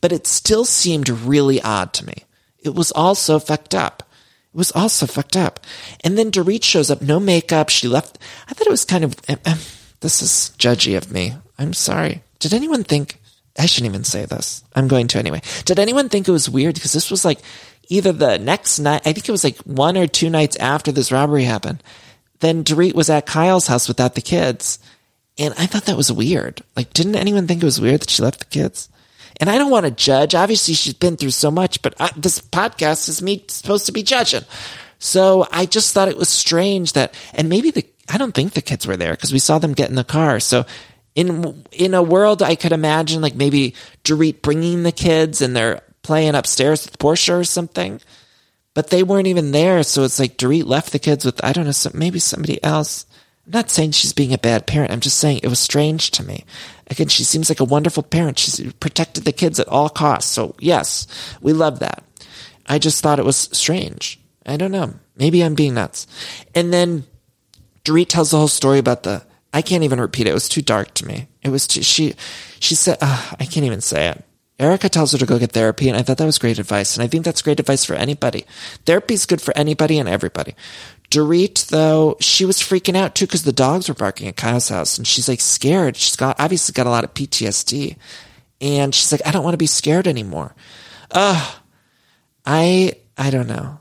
But 0.00 0.12
it 0.12 0.26
still 0.26 0.64
seemed 0.64 1.08
really 1.08 1.60
odd 1.62 1.92
to 1.94 2.06
me. 2.06 2.24
It 2.58 2.74
was 2.74 2.92
all 2.92 3.14
so 3.14 3.38
fucked 3.38 3.74
up. 3.74 4.02
It 4.54 4.56
was 4.56 4.70
all 4.72 4.88
so 4.88 5.06
fucked 5.06 5.36
up. 5.36 5.60
And 6.04 6.16
then 6.18 6.30
Dorit 6.30 6.62
shows 6.62 6.90
up, 6.90 7.02
no 7.02 7.18
makeup. 7.18 7.68
She 7.70 7.88
left. 7.88 8.18
I 8.48 8.54
thought 8.54 8.66
it 8.66 8.70
was 8.70 8.84
kind 8.84 9.04
of, 9.04 9.16
this 10.00 10.22
is 10.22 10.52
judgy 10.58 10.96
of 10.96 11.10
me. 11.10 11.34
I'm 11.58 11.72
sorry. 11.72 12.22
Did 12.38 12.54
anyone 12.54 12.84
think, 12.84 13.20
I 13.58 13.66
shouldn't 13.66 13.92
even 13.92 14.04
say 14.04 14.24
this. 14.24 14.62
I'm 14.74 14.88
going 14.88 15.08
to 15.08 15.18
anyway. 15.18 15.42
Did 15.64 15.78
anyone 15.78 16.08
think 16.08 16.28
it 16.28 16.32
was 16.32 16.48
weird? 16.48 16.74
Because 16.74 16.92
this 16.92 17.10
was 17.10 17.24
like 17.24 17.40
either 17.88 18.12
the 18.12 18.38
next 18.38 18.78
night, 18.78 19.02
I 19.06 19.12
think 19.12 19.28
it 19.28 19.32
was 19.32 19.44
like 19.44 19.58
one 19.58 19.96
or 19.96 20.06
two 20.06 20.30
nights 20.30 20.56
after 20.56 20.92
this 20.92 21.10
robbery 21.12 21.44
happened. 21.44 21.82
Then 22.40 22.64
Dorit 22.64 22.94
was 22.94 23.10
at 23.10 23.26
Kyle's 23.26 23.66
house 23.66 23.88
without 23.88 24.14
the 24.14 24.20
kids. 24.20 24.78
And 25.38 25.54
I 25.58 25.66
thought 25.66 25.84
that 25.86 25.96
was 25.96 26.12
weird. 26.12 26.62
Like, 26.76 26.92
didn't 26.92 27.16
anyone 27.16 27.46
think 27.46 27.62
it 27.62 27.66
was 27.66 27.80
weird 27.80 28.00
that 28.00 28.10
she 28.10 28.22
left 28.22 28.40
the 28.40 28.44
kids? 28.46 28.88
And 29.40 29.48
I 29.48 29.56
don't 29.56 29.70
want 29.70 29.86
to 29.86 29.92
judge. 29.92 30.34
Obviously, 30.34 30.74
she's 30.74 30.94
been 30.94 31.16
through 31.16 31.30
so 31.30 31.50
much, 31.50 31.80
but 31.80 31.94
I, 32.00 32.10
this 32.16 32.40
podcast 32.40 33.08
is 33.08 33.22
me 33.22 33.44
supposed 33.48 33.86
to 33.86 33.92
be 33.92 34.02
judging. 34.02 34.42
So 34.98 35.46
I 35.52 35.66
just 35.66 35.94
thought 35.94 36.08
it 36.08 36.16
was 36.16 36.28
strange 36.28 36.94
that, 36.94 37.14
and 37.34 37.48
maybe 37.48 37.70
the, 37.70 37.86
I 38.08 38.18
don't 38.18 38.34
think 38.34 38.52
the 38.52 38.62
kids 38.62 38.86
were 38.86 38.96
there 38.96 39.12
because 39.12 39.32
we 39.32 39.38
saw 39.38 39.58
them 39.58 39.74
get 39.74 39.90
in 39.90 39.94
the 39.94 40.02
car. 40.02 40.40
So 40.40 40.66
in, 41.18 41.64
in 41.72 41.94
a 41.94 42.02
world, 42.02 42.44
I 42.44 42.54
could 42.54 42.70
imagine 42.70 43.20
like 43.20 43.34
maybe 43.34 43.74
Dorit 44.04 44.40
bringing 44.40 44.84
the 44.84 44.92
kids 44.92 45.42
and 45.42 45.54
they're 45.56 45.82
playing 46.02 46.36
upstairs 46.36 46.86
with 46.86 47.00
Portia 47.00 47.34
or 47.34 47.42
something, 47.42 48.00
but 48.72 48.90
they 48.90 49.02
weren't 49.02 49.26
even 49.26 49.50
there. 49.50 49.82
So 49.82 50.04
it's 50.04 50.20
like 50.20 50.36
Dorit 50.36 50.64
left 50.64 50.92
the 50.92 51.00
kids 51.00 51.24
with, 51.24 51.44
I 51.44 51.52
don't 51.52 51.64
know, 51.64 51.72
some, 51.72 51.98
maybe 51.98 52.20
somebody 52.20 52.62
else. 52.62 53.04
I'm 53.44 53.50
not 53.50 53.68
saying 53.68 53.92
she's 53.92 54.12
being 54.12 54.32
a 54.32 54.38
bad 54.38 54.68
parent. 54.68 54.92
I'm 54.92 55.00
just 55.00 55.18
saying 55.18 55.40
it 55.42 55.48
was 55.48 55.58
strange 55.58 56.12
to 56.12 56.22
me. 56.22 56.44
Again, 56.86 57.08
she 57.08 57.24
seems 57.24 57.48
like 57.48 57.58
a 57.58 57.64
wonderful 57.64 58.04
parent. 58.04 58.38
She's 58.38 58.72
protected 58.74 59.24
the 59.24 59.32
kids 59.32 59.58
at 59.58 59.66
all 59.66 59.88
costs. 59.88 60.30
So 60.30 60.54
yes, 60.60 61.08
we 61.40 61.52
love 61.52 61.80
that. 61.80 62.04
I 62.64 62.78
just 62.78 63.02
thought 63.02 63.18
it 63.18 63.24
was 63.24 63.48
strange. 63.50 64.20
I 64.46 64.56
don't 64.56 64.70
know. 64.70 64.94
Maybe 65.16 65.42
I'm 65.42 65.56
being 65.56 65.74
nuts. 65.74 66.06
And 66.54 66.72
then 66.72 67.06
Dorit 67.84 68.06
tells 68.06 68.30
the 68.30 68.36
whole 68.36 68.46
story 68.46 68.78
about 68.78 69.02
the, 69.02 69.24
I 69.52 69.62
can't 69.62 69.84
even 69.84 70.00
repeat 70.00 70.26
it. 70.26 70.30
It 70.30 70.34
was 70.34 70.48
too 70.48 70.62
dark 70.62 70.94
to 70.94 71.06
me. 71.06 71.28
It 71.42 71.48
was 71.48 71.66
too, 71.66 71.82
she, 71.82 72.14
she 72.60 72.74
said, 72.74 72.98
uh, 73.00 73.30
I 73.38 73.44
can't 73.44 73.66
even 73.66 73.80
say 73.80 74.08
it. 74.08 74.24
Erika 74.58 74.88
tells 74.88 75.12
her 75.12 75.18
to 75.18 75.26
go 75.26 75.38
get 75.38 75.52
therapy, 75.52 75.88
and 75.88 75.96
I 75.96 76.02
thought 76.02 76.18
that 76.18 76.24
was 76.24 76.38
great 76.38 76.58
advice. 76.58 76.96
And 76.96 77.04
I 77.04 77.06
think 77.06 77.24
that's 77.24 77.42
great 77.42 77.60
advice 77.60 77.84
for 77.84 77.94
anybody. 77.94 78.44
Therapy 78.86 79.14
is 79.14 79.24
good 79.24 79.40
for 79.40 79.56
anybody 79.56 79.98
and 79.98 80.08
everybody. 80.08 80.56
Dorit, 81.10 81.68
though, 81.68 82.16
she 82.20 82.44
was 82.44 82.58
freaking 82.58 82.96
out 82.96 83.14
too 83.14 83.26
because 83.26 83.44
the 83.44 83.52
dogs 83.52 83.88
were 83.88 83.94
barking 83.94 84.26
at 84.26 84.36
Kyle's 84.36 84.68
house, 84.68 84.98
and 84.98 85.06
she's 85.06 85.28
like 85.28 85.40
scared. 85.40 85.96
She's 85.96 86.16
got 86.16 86.40
obviously 86.40 86.72
got 86.72 86.88
a 86.88 86.90
lot 86.90 87.04
of 87.04 87.14
PTSD, 87.14 87.96
and 88.60 88.92
she's 88.92 89.12
like, 89.12 89.24
I 89.24 89.30
don't 89.30 89.44
want 89.44 89.54
to 89.54 89.58
be 89.58 89.66
scared 89.66 90.08
anymore. 90.08 90.54
Ugh, 91.12 91.54
I 92.44 92.94
I 93.16 93.30
don't 93.30 93.48
know. 93.48 93.78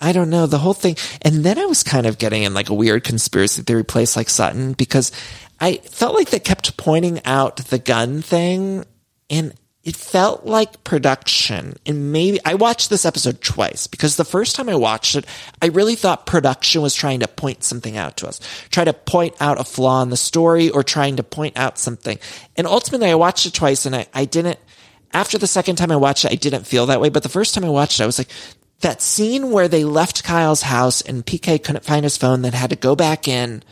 I 0.00 0.12
don't 0.12 0.30
know 0.30 0.46
the 0.46 0.58
whole 0.58 0.74
thing. 0.74 0.96
And 1.22 1.44
then 1.44 1.58
I 1.58 1.66
was 1.66 1.82
kind 1.82 2.06
of 2.06 2.18
getting 2.18 2.42
in 2.42 2.54
like 2.54 2.70
a 2.70 2.74
weird 2.74 3.04
conspiracy 3.04 3.62
theory 3.62 3.84
place 3.84 4.16
like 4.16 4.30
Sutton 4.30 4.72
because 4.72 5.12
I 5.60 5.76
felt 5.78 6.14
like 6.14 6.30
they 6.30 6.40
kept 6.40 6.76
pointing 6.76 7.20
out 7.24 7.56
the 7.56 7.78
gun 7.78 8.22
thing 8.22 8.84
and 9.28 9.52
it 9.82 9.96
felt 9.96 10.44
like 10.44 10.84
production 10.84 11.74
and 11.86 12.12
maybe 12.12 12.38
I 12.44 12.54
watched 12.54 12.90
this 12.90 13.06
episode 13.06 13.40
twice 13.40 13.86
because 13.86 14.16
the 14.16 14.26
first 14.26 14.54
time 14.54 14.68
I 14.68 14.74
watched 14.74 15.16
it, 15.16 15.24
I 15.62 15.66
really 15.66 15.94
thought 15.94 16.26
production 16.26 16.82
was 16.82 16.94
trying 16.94 17.20
to 17.20 17.28
point 17.28 17.64
something 17.64 17.96
out 17.96 18.18
to 18.18 18.28
us, 18.28 18.40
try 18.70 18.84
to 18.84 18.92
point 18.92 19.34
out 19.40 19.60
a 19.60 19.64
flaw 19.64 20.02
in 20.02 20.10
the 20.10 20.18
story 20.18 20.68
or 20.68 20.82
trying 20.82 21.16
to 21.16 21.22
point 21.22 21.56
out 21.58 21.78
something. 21.78 22.18
And 22.56 22.66
ultimately 22.66 23.08
I 23.10 23.14
watched 23.14 23.46
it 23.46 23.54
twice 23.54 23.86
and 23.86 23.96
I, 23.96 24.06
I 24.12 24.26
didn't, 24.26 24.58
after 25.12 25.38
the 25.38 25.46
second 25.46 25.76
time 25.76 25.90
I 25.90 25.96
watched 25.96 26.26
it, 26.26 26.32
I 26.32 26.36
didn't 26.36 26.66
feel 26.66 26.86
that 26.86 27.00
way. 27.00 27.08
But 27.08 27.22
the 27.22 27.30
first 27.30 27.54
time 27.54 27.64
I 27.64 27.70
watched 27.70 28.00
it, 28.00 28.02
I 28.02 28.06
was 28.06 28.18
like, 28.18 28.28
that 28.80 29.02
scene 29.02 29.50
where 29.50 29.68
they 29.68 29.84
left 29.84 30.24
Kyle's 30.24 30.62
house 30.62 31.00
and 31.02 31.24
PK 31.24 31.62
couldn't 31.62 31.84
find 31.84 32.04
his 32.04 32.16
phone, 32.16 32.42
then 32.42 32.52
had 32.52 32.70
to 32.70 32.76
go 32.76 32.96
back 32.96 33.28
in 33.28 33.62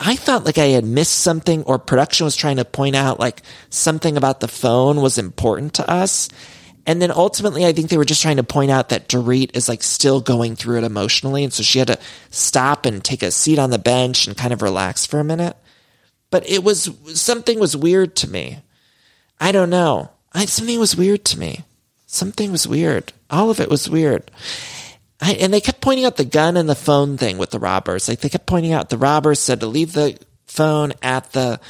I 0.00 0.16
thought 0.16 0.46
like 0.46 0.56
I 0.56 0.68
had 0.68 0.84
missed 0.84 1.18
something 1.18 1.62
or 1.64 1.78
production 1.78 2.24
was 2.24 2.34
trying 2.34 2.56
to 2.56 2.64
point 2.64 2.96
out 2.96 3.20
like 3.20 3.42
something 3.68 4.16
about 4.16 4.40
the 4.40 4.48
phone 4.48 5.02
was 5.02 5.18
important 5.18 5.74
to 5.74 5.88
us. 5.88 6.30
And 6.86 7.02
then 7.02 7.10
ultimately, 7.10 7.66
I 7.66 7.72
think 7.72 7.90
they 7.90 7.98
were 7.98 8.06
just 8.06 8.22
trying 8.22 8.38
to 8.38 8.42
point 8.42 8.70
out 8.70 8.88
that 8.88 9.08
Dorit 9.08 9.54
is 9.54 9.68
like 9.68 9.82
still 9.82 10.22
going 10.22 10.56
through 10.56 10.78
it 10.78 10.84
emotionally. 10.84 11.44
And 11.44 11.52
so 11.52 11.62
she 11.62 11.78
had 11.78 11.88
to 11.88 11.98
stop 12.30 12.86
and 12.86 13.04
take 13.04 13.22
a 13.22 13.30
seat 13.30 13.58
on 13.58 13.68
the 13.68 13.78
bench 13.78 14.26
and 14.26 14.36
kind 14.36 14.54
of 14.54 14.62
relax 14.62 15.04
for 15.04 15.20
a 15.20 15.24
minute. 15.24 15.56
But 16.30 16.48
it 16.48 16.64
was 16.64 16.90
something 17.12 17.60
was 17.60 17.76
weird 17.76 18.16
to 18.16 18.30
me. 18.30 18.60
I 19.38 19.52
don't 19.52 19.70
know. 19.70 20.10
I, 20.32 20.46
something 20.46 20.78
was 20.78 20.96
weird 20.96 21.26
to 21.26 21.38
me. 21.38 21.64
Something 22.12 22.50
was 22.50 22.66
weird. 22.66 23.12
All 23.30 23.50
of 23.50 23.60
it 23.60 23.70
was 23.70 23.88
weird. 23.88 24.32
I, 25.20 25.34
and 25.34 25.54
they 25.54 25.60
kept 25.60 25.80
pointing 25.80 26.04
out 26.04 26.16
the 26.16 26.24
gun 26.24 26.56
and 26.56 26.68
the 26.68 26.74
phone 26.74 27.16
thing 27.16 27.38
with 27.38 27.50
the 27.50 27.60
robbers. 27.60 28.08
Like 28.08 28.18
they 28.18 28.28
kept 28.28 28.46
pointing 28.46 28.72
out 28.72 28.88
the 28.88 28.98
robbers 28.98 29.38
said 29.38 29.60
to 29.60 29.68
leave 29.68 29.92
the 29.92 30.18
phone 30.44 30.92
at 31.02 31.30
the 31.30 31.60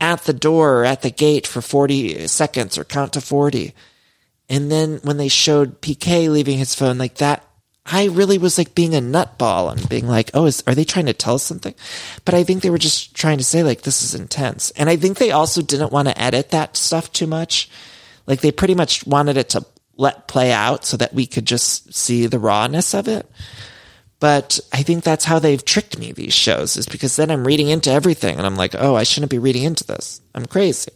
at 0.00 0.22
the 0.22 0.32
door 0.32 0.78
or 0.78 0.84
at 0.86 1.02
the 1.02 1.10
gate 1.10 1.46
for 1.46 1.60
40 1.60 2.28
seconds 2.28 2.78
or 2.78 2.84
count 2.84 3.12
to 3.12 3.20
40. 3.20 3.74
And 4.48 4.72
then 4.72 5.00
when 5.02 5.18
they 5.18 5.28
showed 5.28 5.82
PK 5.82 6.30
leaving 6.30 6.56
his 6.56 6.74
phone 6.74 6.96
like 6.96 7.16
that, 7.16 7.44
I 7.84 8.06
really 8.06 8.38
was 8.38 8.56
like 8.56 8.74
being 8.74 8.94
a 8.94 9.02
nutball 9.02 9.70
and 9.70 9.86
being 9.86 10.08
like, 10.08 10.30
oh, 10.32 10.46
is, 10.46 10.64
are 10.66 10.74
they 10.74 10.84
trying 10.84 11.06
to 11.06 11.12
tell 11.12 11.34
us 11.34 11.42
something? 11.42 11.74
But 12.24 12.32
I 12.32 12.42
think 12.44 12.62
they 12.62 12.70
were 12.70 12.78
just 12.78 13.14
trying 13.14 13.36
to 13.36 13.44
say 13.44 13.62
like, 13.62 13.82
this 13.82 14.02
is 14.02 14.14
intense. 14.14 14.70
And 14.70 14.88
I 14.88 14.96
think 14.96 15.18
they 15.18 15.30
also 15.30 15.60
didn't 15.60 15.92
want 15.92 16.08
to 16.08 16.18
edit 16.18 16.52
that 16.52 16.78
stuff 16.78 17.12
too 17.12 17.26
much. 17.26 17.68
Like 18.26 18.40
they 18.40 18.50
pretty 18.50 18.74
much 18.74 19.06
wanted 19.06 19.36
it 19.36 19.50
to 19.50 19.66
let 20.00 20.26
play 20.26 20.50
out 20.50 20.84
so 20.84 20.96
that 20.96 21.12
we 21.12 21.26
could 21.26 21.44
just 21.44 21.92
see 21.92 22.26
the 22.26 22.38
rawness 22.38 22.94
of 22.94 23.06
it. 23.06 23.30
But 24.18 24.60
I 24.72 24.82
think 24.82 25.04
that's 25.04 25.24
how 25.24 25.38
they've 25.38 25.64
tricked 25.64 25.98
me, 25.98 26.12
these 26.12 26.34
shows, 26.34 26.76
is 26.76 26.86
because 26.86 27.16
then 27.16 27.30
I'm 27.30 27.46
reading 27.46 27.68
into 27.68 27.90
everything 27.90 28.36
and 28.36 28.46
I'm 28.46 28.56
like, 28.56 28.74
oh, 28.76 28.94
I 28.94 29.02
shouldn't 29.02 29.30
be 29.30 29.38
reading 29.38 29.64
into 29.64 29.84
this. 29.84 30.20
I'm 30.34 30.46
crazy. 30.46 30.92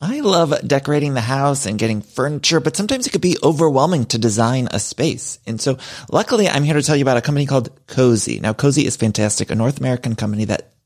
I 0.00 0.20
love 0.20 0.52
decorating 0.66 1.14
the 1.14 1.22
house 1.22 1.64
and 1.64 1.78
getting 1.78 2.02
furniture, 2.02 2.60
but 2.60 2.76
sometimes 2.76 3.06
it 3.06 3.10
could 3.10 3.20
be 3.20 3.38
overwhelming 3.42 4.04
to 4.06 4.18
design 4.18 4.68
a 4.70 4.78
space. 4.78 5.38
And 5.46 5.60
so 5.60 5.78
luckily 6.10 6.48
I'm 6.48 6.64
here 6.64 6.74
to 6.74 6.82
tell 6.82 6.96
you 6.96 7.04
about 7.04 7.16
a 7.16 7.22
company 7.22 7.46
called 7.46 7.74
Cozey. 7.86 8.40
Now 8.40 8.52
Cozey 8.52 8.84
is 8.84 8.96
fantastic, 8.96 9.50
a 9.50 9.54
North 9.54 9.78
American 9.78 10.14
company 10.14 10.44
that 10.46 10.73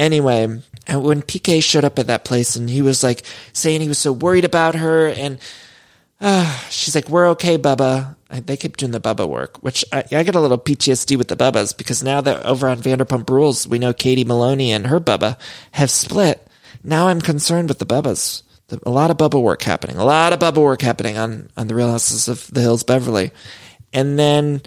Anyway, 0.00 0.46
when 0.88 1.20
PK 1.20 1.62
showed 1.62 1.84
up 1.84 1.98
at 1.98 2.06
that 2.06 2.24
place 2.24 2.56
and 2.56 2.70
he 2.70 2.80
was 2.80 3.02
like 3.02 3.22
saying 3.52 3.82
he 3.82 3.88
was 3.88 3.98
so 3.98 4.14
worried 4.14 4.46
about 4.46 4.74
her 4.74 5.08
and 5.08 5.38
uh, 6.22 6.58
she's 6.70 6.94
like, 6.94 7.10
we're 7.10 7.28
okay, 7.28 7.58
Bubba. 7.58 8.16
I, 8.30 8.40
they 8.40 8.56
keep 8.56 8.78
doing 8.78 8.92
the 8.92 9.00
Bubba 9.00 9.28
work, 9.28 9.62
which 9.62 9.84
I, 9.92 10.04
I 10.10 10.22
get 10.22 10.34
a 10.34 10.40
little 10.40 10.56
PTSD 10.56 11.18
with 11.18 11.28
the 11.28 11.36
Bubbas 11.36 11.76
because 11.76 12.02
now 12.02 12.22
that 12.22 12.46
over 12.46 12.66
on 12.66 12.78
Vanderpump 12.78 13.28
Rules, 13.28 13.68
we 13.68 13.78
know 13.78 13.92
Katie 13.92 14.24
Maloney 14.24 14.72
and 14.72 14.86
her 14.86 15.00
Bubba 15.00 15.38
have 15.72 15.90
split. 15.90 16.48
Now 16.82 17.08
I'm 17.08 17.20
concerned 17.20 17.68
with 17.68 17.78
the 17.78 17.84
Bubbas. 17.84 18.42
The, 18.68 18.80
a 18.86 18.90
lot 18.90 19.10
of 19.10 19.18
Bubba 19.18 19.42
work 19.42 19.60
happening. 19.60 19.98
A 19.98 20.04
lot 20.06 20.32
of 20.32 20.38
Bubba 20.38 20.62
work 20.62 20.80
happening 20.80 21.18
on, 21.18 21.50
on 21.58 21.66
the 21.66 21.74
Real 21.74 21.90
Houses 21.90 22.26
of 22.26 22.46
the 22.54 22.62
Hills 22.62 22.84
Beverly. 22.84 23.32
And 23.92 24.18
then 24.18 24.62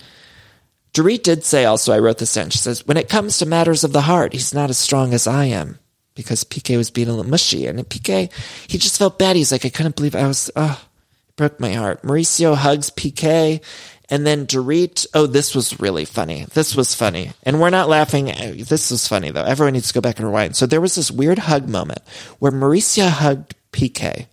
Dorit 0.93 1.23
did 1.23 1.43
say 1.43 1.65
also, 1.65 1.91
I 1.91 1.99
wrote 1.99 2.19
this 2.19 2.33
down. 2.33 2.51
She 2.51 2.59
says, 2.59 2.85
when 2.85 2.97
it 2.97 3.09
comes 3.09 3.39
to 3.39 3.45
matters 3.45 3.83
of 3.83 3.93
the 3.93 4.01
heart, 4.01 4.33
he's 4.33 4.53
not 4.53 4.69
as 4.69 4.77
strong 4.77 5.13
as 5.13 5.25
I 5.25 5.45
am 5.45 5.79
because 6.15 6.43
PK 6.43 6.77
was 6.77 6.91
being 6.91 7.07
a 7.07 7.13
little 7.13 7.29
mushy. 7.29 7.65
And 7.65 7.79
PK, 7.79 8.31
he 8.67 8.77
just 8.77 8.99
felt 8.99 9.17
bad. 9.17 9.35
He's 9.35 9.51
like, 9.51 9.65
I 9.65 9.69
couldn't 9.69 9.95
believe 9.95 10.15
I 10.15 10.27
was, 10.27 10.51
oh, 10.55 10.79
it 11.27 11.35
broke 11.35 11.59
my 11.59 11.73
heart. 11.73 12.03
Mauricio 12.03 12.55
hugs 12.55 12.91
PK. 12.91 13.63
And 14.09 14.27
then 14.27 14.45
Dorit, 14.45 15.07
oh, 15.15 15.25
this 15.25 15.55
was 15.55 15.79
really 15.79 16.05
funny. 16.05 16.45
This 16.53 16.75
was 16.75 16.93
funny. 16.93 17.31
And 17.41 17.59
we're 17.59 17.71
not 17.71 17.89
laughing. 17.89 18.25
This 18.25 18.91
was 18.91 19.07
funny 19.07 19.31
though. 19.31 19.43
Everyone 19.43 19.73
needs 19.73 19.87
to 19.87 19.93
go 19.95 20.01
back 20.01 20.19
and 20.19 20.27
rewind. 20.27 20.55
So 20.55 20.67
there 20.67 20.81
was 20.81 20.93
this 20.93 21.09
weird 21.09 21.39
hug 21.39 21.67
moment 21.67 22.01
where 22.37 22.51
Mauricio 22.51 23.09
hugged 23.09 23.55
PK. 23.71 24.27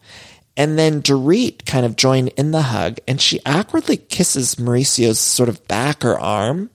And 0.61 0.78
then 0.78 1.00
Dorit 1.00 1.64
kind 1.64 1.86
of 1.86 1.96
joined 1.96 2.28
in 2.36 2.50
the 2.50 2.61
hug 2.61 2.98
and 3.08 3.18
she 3.18 3.40
awkwardly 3.46 3.96
kisses 3.96 4.56
Mauricio's 4.56 5.18
sort 5.18 5.48
of 5.48 5.66
back 5.66 6.04
or 6.04 6.20
arm. 6.20 6.68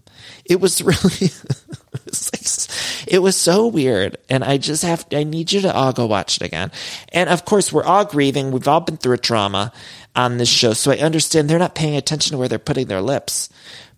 It 0.43 0.59
was 0.59 0.81
really, 0.81 1.27
it, 1.27 2.05
was 2.09 2.31
like, 2.33 3.07
it 3.07 3.19
was 3.19 3.37
so 3.37 3.67
weird. 3.67 4.17
And 4.27 4.43
I 4.43 4.57
just 4.57 4.81
have, 4.81 5.05
I 5.11 5.23
need 5.23 5.51
you 5.51 5.61
to 5.61 5.71
all 5.71 5.93
go 5.93 6.07
watch 6.07 6.37
it 6.37 6.47
again. 6.47 6.71
And 7.09 7.29
of 7.29 7.45
course, 7.45 7.71
we're 7.71 7.83
all 7.83 8.05
grieving. 8.05 8.49
We've 8.49 8.67
all 8.67 8.81
been 8.81 8.97
through 8.97 9.13
a 9.13 9.19
trauma 9.19 9.71
on 10.15 10.37
this 10.37 10.49
show. 10.49 10.73
So 10.73 10.89
I 10.89 10.97
understand 10.97 11.47
they're 11.47 11.59
not 11.59 11.75
paying 11.75 11.95
attention 11.95 12.31
to 12.31 12.39
where 12.39 12.47
they're 12.47 12.57
putting 12.57 12.87
their 12.87 13.03
lips. 13.03 13.49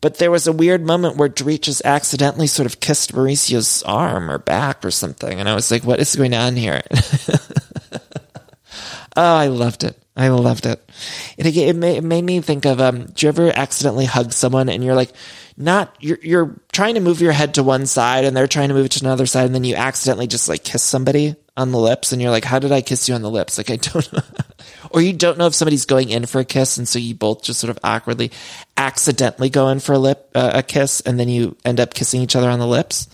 But 0.01 0.17
there 0.17 0.31
was 0.31 0.47
a 0.47 0.51
weird 0.51 0.85
moment 0.85 1.15
where 1.15 1.29
Dorit 1.29 1.61
just 1.61 1.85
accidentally 1.85 2.47
sort 2.47 2.65
of 2.65 2.81
kissed 2.81 3.13
Mauricio's 3.13 3.83
arm 3.83 4.29
or 4.29 4.37
back 4.37 4.83
or 4.83 4.91
something. 4.91 5.39
And 5.39 5.47
I 5.47 5.55
was 5.55 5.71
like, 5.71 5.85
what 5.85 6.01
is 6.01 6.13
going 6.13 6.33
on 6.33 6.57
here? 6.57 6.81
Oh, 9.17 9.35
I 9.35 9.47
loved 9.47 9.83
it. 9.83 9.97
I 10.15 10.29
loved 10.29 10.67
it. 10.67 10.79
It, 11.37 11.57
it, 11.57 11.75
made, 11.75 11.97
it 11.97 12.03
made 12.03 12.23
me 12.23 12.39
think 12.41 12.65
of, 12.65 12.79
um, 12.79 13.05
do 13.05 13.25
you 13.25 13.29
ever 13.29 13.51
accidentally 13.55 14.05
hug 14.05 14.31
someone 14.31 14.69
and 14.69 14.83
you're 14.83 14.95
like, 14.95 15.11
not, 15.57 15.95
you're, 15.99 16.19
you're 16.21 16.55
trying 16.71 16.95
to 16.95 17.01
move 17.01 17.19
your 17.19 17.31
head 17.31 17.55
to 17.55 17.63
one 17.63 17.87
side 17.87 18.25
and 18.25 18.37
they're 18.37 18.47
trying 18.47 18.67
to 18.67 18.75
move 18.75 18.85
it 18.85 18.91
to 18.93 19.05
another 19.05 19.25
side 19.25 19.47
and 19.47 19.55
then 19.55 19.63
you 19.63 19.75
accidentally 19.75 20.27
just 20.27 20.47
like 20.47 20.63
kiss 20.63 20.83
somebody 20.83 21.35
on 21.55 21.71
the 21.71 21.79
lips 21.79 22.11
and 22.11 22.21
you're 22.21 22.29
like, 22.29 22.43
how 22.43 22.59
did 22.59 22.71
I 22.71 22.81
kiss 22.81 23.09
you 23.09 23.15
on 23.15 23.23
the 23.23 23.29
lips? 23.31 23.57
Like, 23.57 23.71
I 23.71 23.77
don't 23.77 24.13
know. 24.13 24.21
or 24.91 25.01
you 25.01 25.13
don't 25.13 25.39
know 25.39 25.47
if 25.47 25.55
somebody's 25.55 25.85
going 25.85 26.09
in 26.09 26.27
for 26.27 26.39
a 26.39 26.45
kiss 26.45 26.77
and 26.77 26.87
so 26.87 26.99
you 26.99 27.15
both 27.15 27.41
just 27.41 27.59
sort 27.59 27.71
of 27.71 27.79
awkwardly 27.83 28.31
accidentally 28.75 29.49
go 29.49 29.69
in 29.69 29.79
for 29.79 29.93
a 29.93 29.99
lip, 29.99 30.29
uh, 30.35 30.51
a 30.53 30.63
kiss 30.63 31.01
and 31.01 31.19
then 31.19 31.27
you 31.27 31.57
end 31.65 31.79
up 31.79 31.95
kissing 31.95 32.21
each 32.21 32.35
other 32.35 32.49
on 32.49 32.59
the 32.59 32.67
lips. 32.67 33.07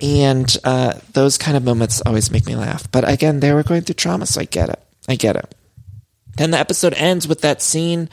And, 0.00 0.56
uh, 0.62 0.94
those 1.12 1.38
kind 1.38 1.56
of 1.56 1.64
moments 1.64 2.02
always 2.06 2.30
make 2.30 2.46
me 2.46 2.54
laugh. 2.54 2.88
But 2.92 3.08
again, 3.08 3.40
they 3.40 3.52
were 3.52 3.64
going 3.64 3.82
through 3.82 3.94
trauma, 3.94 4.26
so 4.26 4.40
I 4.40 4.44
get 4.44 4.68
it. 4.68 4.83
I 5.08 5.16
get 5.16 5.36
it. 5.36 5.54
Then 6.36 6.50
the 6.50 6.58
episode 6.58 6.94
ends 6.94 7.28
with 7.28 7.42
that 7.42 7.62
scene. 7.62 8.08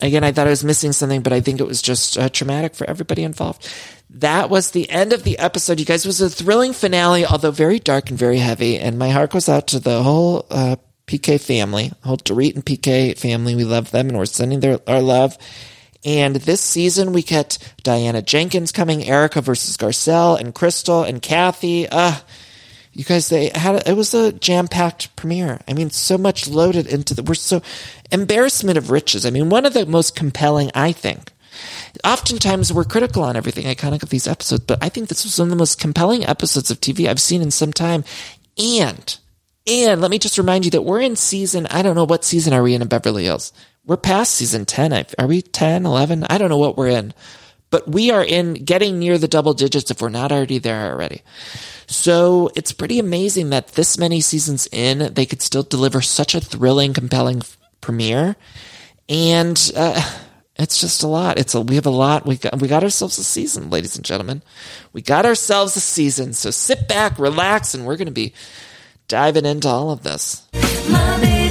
Again, 0.00 0.24
I 0.24 0.32
thought 0.32 0.48
I 0.48 0.50
was 0.50 0.64
missing 0.64 0.92
something, 0.92 1.22
but 1.22 1.32
I 1.32 1.40
think 1.40 1.60
it 1.60 1.66
was 1.66 1.80
just 1.80 2.18
uh, 2.18 2.28
traumatic 2.28 2.74
for 2.74 2.88
everybody 2.90 3.22
involved. 3.22 3.72
That 4.10 4.50
was 4.50 4.72
the 4.72 4.90
end 4.90 5.12
of 5.12 5.22
the 5.22 5.38
episode, 5.38 5.78
you 5.78 5.86
guys. 5.86 6.04
Was 6.04 6.20
a 6.20 6.28
thrilling 6.28 6.72
finale, 6.72 7.24
although 7.24 7.52
very 7.52 7.78
dark 7.78 8.10
and 8.10 8.18
very 8.18 8.38
heavy. 8.38 8.78
And 8.78 8.98
my 8.98 9.10
heart 9.10 9.30
goes 9.30 9.48
out 9.48 9.68
to 9.68 9.78
the 9.78 10.02
whole 10.02 10.44
uh, 10.50 10.76
PK 11.06 11.40
family, 11.40 11.92
whole 12.02 12.16
Dorit 12.16 12.54
and 12.54 12.66
PK 12.66 13.16
family. 13.16 13.54
We 13.54 13.64
love 13.64 13.92
them, 13.92 14.08
and 14.08 14.18
we're 14.18 14.26
sending 14.26 14.60
their 14.60 14.78
our 14.88 15.00
love. 15.00 15.38
And 16.04 16.36
this 16.36 16.60
season, 16.60 17.12
we 17.12 17.22
get 17.22 17.58
Diana 17.84 18.22
Jenkins 18.22 18.72
coming, 18.72 19.04
Erika 19.04 19.40
versus 19.40 19.76
Garcelle, 19.76 20.38
and 20.38 20.52
Crystal 20.52 21.04
and 21.04 21.22
Kathy. 21.22 21.88
Uh, 21.88 22.16
you 22.92 23.04
guys, 23.04 23.28
they 23.30 23.50
had 23.54 23.86
it 23.86 23.96
was 23.96 24.12
a 24.12 24.32
jam 24.32 24.68
packed 24.68 25.14
premiere. 25.16 25.60
I 25.66 25.72
mean, 25.72 25.90
so 25.90 26.18
much 26.18 26.46
loaded 26.46 26.86
into 26.86 27.14
the. 27.14 27.22
We're 27.22 27.34
so 27.34 27.62
embarrassment 28.10 28.76
of 28.76 28.90
riches. 28.90 29.24
I 29.24 29.30
mean, 29.30 29.48
one 29.48 29.64
of 29.64 29.72
the 29.72 29.86
most 29.86 30.14
compelling, 30.14 30.70
I 30.74 30.92
think. 30.92 31.32
Oftentimes, 32.04 32.72
we're 32.72 32.84
critical 32.84 33.22
on 33.22 33.36
everything 33.36 33.64
iconic 33.64 34.02
of 34.02 34.10
these 34.10 34.26
episodes, 34.26 34.64
but 34.64 34.82
I 34.82 34.88
think 34.88 35.08
this 35.08 35.24
was 35.24 35.38
one 35.38 35.48
of 35.48 35.50
the 35.50 35.56
most 35.56 35.78
compelling 35.78 36.24
episodes 36.24 36.70
of 36.70 36.80
TV 36.80 37.08
I've 37.08 37.20
seen 37.20 37.42
in 37.42 37.50
some 37.50 37.72
time. 37.72 38.04
And, 38.58 39.18
and 39.66 40.00
let 40.00 40.10
me 40.10 40.18
just 40.18 40.38
remind 40.38 40.64
you 40.64 40.70
that 40.72 40.82
we're 40.82 41.00
in 41.00 41.16
season. 41.16 41.66
I 41.66 41.82
don't 41.82 41.96
know 41.96 42.04
what 42.04 42.24
season 42.24 42.52
are 42.52 42.62
we 42.62 42.74
in 42.74 42.82
in 42.82 42.88
Beverly 42.88 43.24
Hills. 43.24 43.52
We're 43.86 43.96
past 43.96 44.32
season 44.34 44.66
ten. 44.66 44.92
Are 45.18 45.26
we 45.26 45.42
10, 45.42 45.86
11? 45.86 46.24
I 46.24 46.38
don't 46.38 46.50
know 46.50 46.58
what 46.58 46.76
we're 46.76 46.88
in, 46.88 47.14
but 47.72 47.88
we 47.88 48.10
are 48.10 48.22
in 48.22 48.52
getting 48.52 48.98
near 48.98 49.16
the 49.16 49.26
double 49.26 49.54
digits 49.54 49.90
if 49.90 50.02
we're 50.02 50.10
not 50.10 50.30
already 50.30 50.58
there 50.58 50.92
already. 50.92 51.22
So 51.86 52.50
it's 52.54 52.70
pretty 52.70 52.98
amazing 52.98 53.50
that 53.50 53.68
this 53.68 53.98
many 53.98 54.20
seasons 54.20 54.68
in, 54.70 55.14
they 55.14 55.26
could 55.26 55.40
still 55.40 55.62
deliver 55.62 56.02
such 56.02 56.34
a 56.34 56.40
thrilling, 56.40 56.92
compelling 56.92 57.42
premiere. 57.80 58.36
And, 59.08 59.72
uh, 59.74 60.00
it's 60.56 60.80
just 60.80 61.02
a 61.02 61.06
lot. 61.06 61.38
It's 61.38 61.54
a, 61.54 61.62
we 61.62 61.76
have 61.76 61.86
a 61.86 61.90
lot. 61.90 62.26
We 62.26 62.36
got, 62.36 62.60
we 62.60 62.68
got 62.68 62.84
ourselves 62.84 63.16
a 63.18 63.24
season, 63.24 63.70
ladies 63.70 63.96
and 63.96 64.04
gentlemen. 64.04 64.42
We 64.92 65.00
got 65.00 65.24
ourselves 65.24 65.74
a 65.76 65.80
season. 65.80 66.34
So 66.34 66.50
sit 66.50 66.86
back, 66.88 67.18
relax, 67.18 67.72
and 67.72 67.86
we're 67.86 67.96
going 67.96 68.06
to 68.06 68.12
be 68.12 68.34
diving 69.08 69.46
into 69.46 69.66
all 69.66 69.90
of 69.90 70.02
this. 70.02 70.46
My 70.52 70.60
baby's 70.60 70.90
got 70.90 71.24
a 71.24 71.41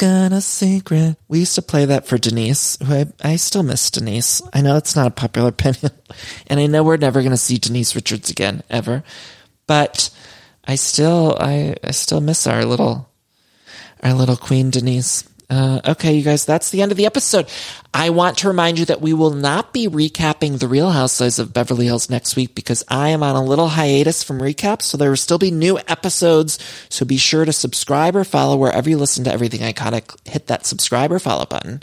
got 0.00 0.32
a 0.32 0.40
secret. 0.40 1.16
We 1.28 1.40
used 1.40 1.56
to 1.56 1.62
play 1.62 1.84
that 1.84 2.06
for 2.06 2.16
Denise, 2.16 2.78
who 2.82 2.94
I, 2.94 3.06
I 3.22 3.36
still 3.36 3.62
miss 3.62 3.90
Denise. 3.90 4.40
I 4.54 4.62
know 4.62 4.78
it's 4.78 4.96
not 4.96 5.06
a 5.06 5.10
popular 5.10 5.48
opinion, 5.50 5.92
and 6.46 6.58
I 6.58 6.66
know 6.66 6.82
we're 6.82 6.96
never 6.96 7.20
going 7.20 7.32
to 7.32 7.36
see 7.36 7.58
Denise 7.58 7.94
Richards 7.94 8.30
again, 8.30 8.62
ever. 8.70 9.04
But 9.66 10.08
I 10.64 10.76
still, 10.76 11.36
I, 11.38 11.76
I 11.84 11.90
still 11.90 12.22
miss 12.22 12.46
our 12.46 12.64
little, 12.64 13.10
our 14.02 14.14
little 14.14 14.38
Queen 14.38 14.70
Denise. 14.70 15.28
Uh, 15.50 15.80
okay, 15.84 16.14
you 16.14 16.22
guys, 16.22 16.44
that's 16.44 16.70
the 16.70 16.80
end 16.80 16.92
of 16.92 16.96
the 16.96 17.06
episode. 17.06 17.48
I 17.92 18.10
want 18.10 18.38
to 18.38 18.48
remind 18.48 18.78
you 18.78 18.84
that 18.84 19.00
we 19.00 19.12
will 19.12 19.32
not 19.32 19.72
be 19.72 19.88
recapping 19.88 20.60
the 20.60 20.68
Real 20.68 20.90
Housewives 20.90 21.40
of 21.40 21.52
Beverly 21.52 21.86
Hills 21.86 22.08
next 22.08 22.36
week 22.36 22.54
because 22.54 22.84
I 22.86 23.08
am 23.08 23.24
on 23.24 23.34
a 23.34 23.44
little 23.44 23.66
hiatus 23.66 24.22
from 24.22 24.38
recaps. 24.38 24.82
So 24.82 24.96
there 24.96 25.10
will 25.10 25.16
still 25.16 25.38
be 25.38 25.50
new 25.50 25.76
episodes. 25.88 26.60
So 26.88 27.04
be 27.04 27.16
sure 27.16 27.44
to 27.44 27.52
subscribe 27.52 28.14
or 28.14 28.22
follow 28.22 28.56
wherever 28.56 28.88
you 28.88 28.96
listen 28.96 29.24
to 29.24 29.32
everything 29.32 29.60
iconic. 29.60 30.16
Hit 30.28 30.46
that 30.46 30.66
subscribe 30.66 31.10
or 31.10 31.18
follow 31.18 31.46
button. 31.46 31.82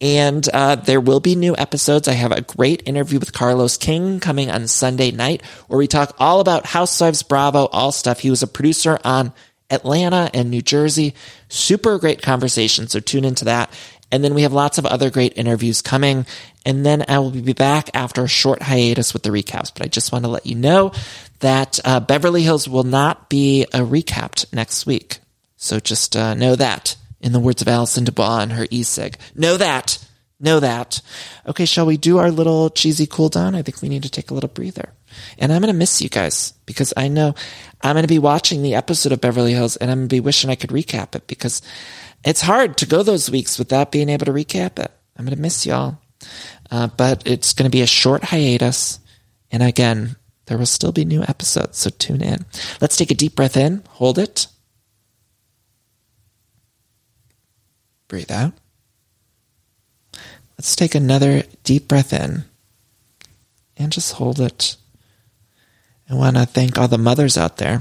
And 0.00 0.48
uh, 0.52 0.76
there 0.76 1.00
will 1.00 1.20
be 1.20 1.36
new 1.36 1.54
episodes. 1.56 2.08
I 2.08 2.12
have 2.12 2.32
a 2.32 2.40
great 2.40 2.82
interview 2.86 3.18
with 3.18 3.34
Carlos 3.34 3.76
King 3.76 4.18
coming 4.18 4.50
on 4.50 4.66
Sunday 4.66 5.10
night 5.10 5.42
where 5.68 5.78
we 5.78 5.86
talk 5.86 6.16
all 6.18 6.40
about 6.40 6.64
Housewives 6.64 7.22
Bravo, 7.22 7.66
all 7.66 7.92
stuff. 7.92 8.20
He 8.20 8.30
was 8.30 8.42
a 8.42 8.46
producer 8.46 8.98
on 9.04 9.34
Atlanta 9.74 10.30
and 10.32 10.50
New 10.50 10.62
Jersey. 10.62 11.14
Super 11.48 11.98
great 11.98 12.22
conversation. 12.22 12.88
So 12.88 13.00
tune 13.00 13.24
into 13.24 13.44
that. 13.46 13.70
And 14.10 14.22
then 14.22 14.34
we 14.34 14.42
have 14.42 14.52
lots 14.52 14.78
of 14.78 14.86
other 14.86 15.10
great 15.10 15.36
interviews 15.36 15.82
coming. 15.82 16.24
And 16.64 16.86
then 16.86 17.04
I 17.08 17.18
will 17.18 17.30
be 17.30 17.52
back 17.52 17.90
after 17.94 18.24
a 18.24 18.28
short 18.28 18.62
hiatus 18.62 19.12
with 19.12 19.24
the 19.24 19.30
recaps. 19.30 19.72
But 19.74 19.82
I 19.82 19.88
just 19.88 20.12
want 20.12 20.24
to 20.24 20.30
let 20.30 20.46
you 20.46 20.54
know 20.54 20.92
that 21.40 21.80
uh, 21.84 22.00
Beverly 22.00 22.42
Hills 22.42 22.68
will 22.68 22.84
not 22.84 23.28
be 23.28 23.66
uh, 23.72 23.80
recapped 23.80 24.52
next 24.52 24.86
week. 24.86 25.18
So 25.56 25.80
just 25.80 26.16
uh, 26.16 26.34
know 26.34 26.56
that. 26.56 26.96
In 27.20 27.32
the 27.32 27.40
words 27.40 27.62
of 27.62 27.68
Allison 27.68 28.04
DuBois 28.04 28.40
and 28.40 28.52
her 28.52 28.66
e-cig. 28.70 29.16
Know 29.34 29.56
that. 29.56 29.98
Know 30.38 30.60
that. 30.60 31.00
Okay, 31.46 31.64
shall 31.64 31.86
we 31.86 31.96
do 31.96 32.18
our 32.18 32.30
little 32.30 32.68
cheesy 32.68 33.06
cool 33.06 33.30
down? 33.30 33.54
I 33.54 33.62
think 33.62 33.80
we 33.80 33.88
need 33.88 34.02
to 34.02 34.10
take 34.10 34.30
a 34.30 34.34
little 34.34 34.50
breather. 34.50 34.92
And 35.38 35.52
I'm 35.52 35.60
going 35.60 35.72
to 35.72 35.78
miss 35.78 36.00
you 36.00 36.08
guys 36.08 36.52
because 36.66 36.92
I 36.96 37.08
know 37.08 37.34
I'm 37.82 37.94
going 37.94 38.02
to 38.02 38.08
be 38.08 38.18
watching 38.18 38.62
the 38.62 38.74
episode 38.74 39.12
of 39.12 39.20
Beverly 39.20 39.52
Hills 39.52 39.76
and 39.76 39.90
I'm 39.90 39.98
going 39.98 40.08
to 40.08 40.16
be 40.16 40.20
wishing 40.20 40.50
I 40.50 40.54
could 40.54 40.70
recap 40.70 41.14
it 41.14 41.26
because 41.26 41.62
it's 42.24 42.40
hard 42.40 42.76
to 42.78 42.86
go 42.86 43.02
those 43.02 43.30
weeks 43.30 43.58
without 43.58 43.92
being 43.92 44.08
able 44.08 44.26
to 44.26 44.32
recap 44.32 44.78
it. 44.78 44.90
I'm 45.16 45.24
going 45.24 45.36
to 45.36 45.42
miss 45.42 45.66
y'all. 45.66 45.98
Uh, 46.70 46.88
but 46.88 47.26
it's 47.26 47.52
going 47.52 47.70
to 47.70 47.76
be 47.76 47.82
a 47.82 47.86
short 47.86 48.24
hiatus. 48.24 48.98
And 49.50 49.62
again, 49.62 50.16
there 50.46 50.58
will 50.58 50.66
still 50.66 50.92
be 50.92 51.04
new 51.04 51.22
episodes, 51.22 51.78
so 51.78 51.90
tune 51.90 52.22
in. 52.22 52.44
Let's 52.80 52.96
take 52.96 53.10
a 53.10 53.14
deep 53.14 53.34
breath 53.34 53.56
in, 53.56 53.82
hold 53.90 54.18
it. 54.18 54.46
Breathe 58.08 58.30
out. 58.30 58.52
Let's 60.58 60.76
take 60.76 60.94
another 60.94 61.42
deep 61.64 61.88
breath 61.88 62.12
in 62.12 62.44
and 63.76 63.92
just 63.92 64.12
hold 64.14 64.40
it. 64.40 64.76
I 66.08 66.14
want 66.14 66.36
to 66.36 66.46
thank 66.46 66.78
all 66.78 66.88
the 66.88 66.98
mothers 66.98 67.38
out 67.38 67.56
there. 67.56 67.80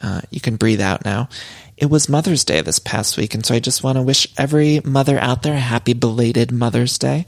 Uh, 0.00 0.20
you 0.30 0.40
can 0.40 0.56
breathe 0.56 0.80
out 0.80 1.04
now. 1.04 1.28
It 1.76 1.86
was 1.86 2.08
Mother's 2.08 2.44
Day 2.44 2.60
this 2.60 2.78
past 2.78 3.16
week, 3.16 3.34
and 3.34 3.44
so 3.44 3.52
I 3.52 3.58
just 3.58 3.82
want 3.82 3.96
to 3.96 4.02
wish 4.02 4.28
every 4.38 4.80
mother 4.84 5.18
out 5.18 5.42
there 5.42 5.54
a 5.54 5.60
happy 5.60 5.92
belated 5.92 6.52
Mother's 6.52 6.98
Day. 6.98 7.26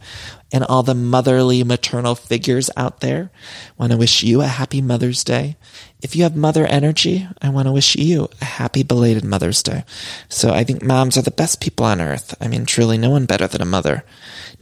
And 0.52 0.62
all 0.62 0.84
the 0.84 0.94
motherly 0.94 1.64
maternal 1.64 2.14
figures 2.14 2.70
out 2.76 3.00
there, 3.00 3.30
want 3.76 3.90
to 3.90 3.98
wish 3.98 4.22
you 4.22 4.42
a 4.42 4.46
happy 4.46 4.80
Mother's 4.80 5.24
Day. 5.24 5.56
If 6.00 6.14
you 6.14 6.22
have 6.22 6.36
mother 6.36 6.64
energy, 6.64 7.26
I 7.42 7.48
want 7.48 7.66
to 7.66 7.72
wish 7.72 7.96
you 7.96 8.28
a 8.40 8.44
happy 8.44 8.84
belated 8.84 9.24
Mother's 9.24 9.64
Day. 9.64 9.84
So 10.28 10.52
I 10.52 10.62
think 10.62 10.84
moms 10.84 11.16
are 11.18 11.22
the 11.22 11.32
best 11.32 11.60
people 11.60 11.84
on 11.84 12.00
earth. 12.00 12.36
I 12.40 12.46
mean, 12.46 12.64
truly, 12.66 12.96
no 12.96 13.10
one 13.10 13.26
better 13.26 13.48
than 13.48 13.60
a 13.62 13.66
mother. 13.66 14.04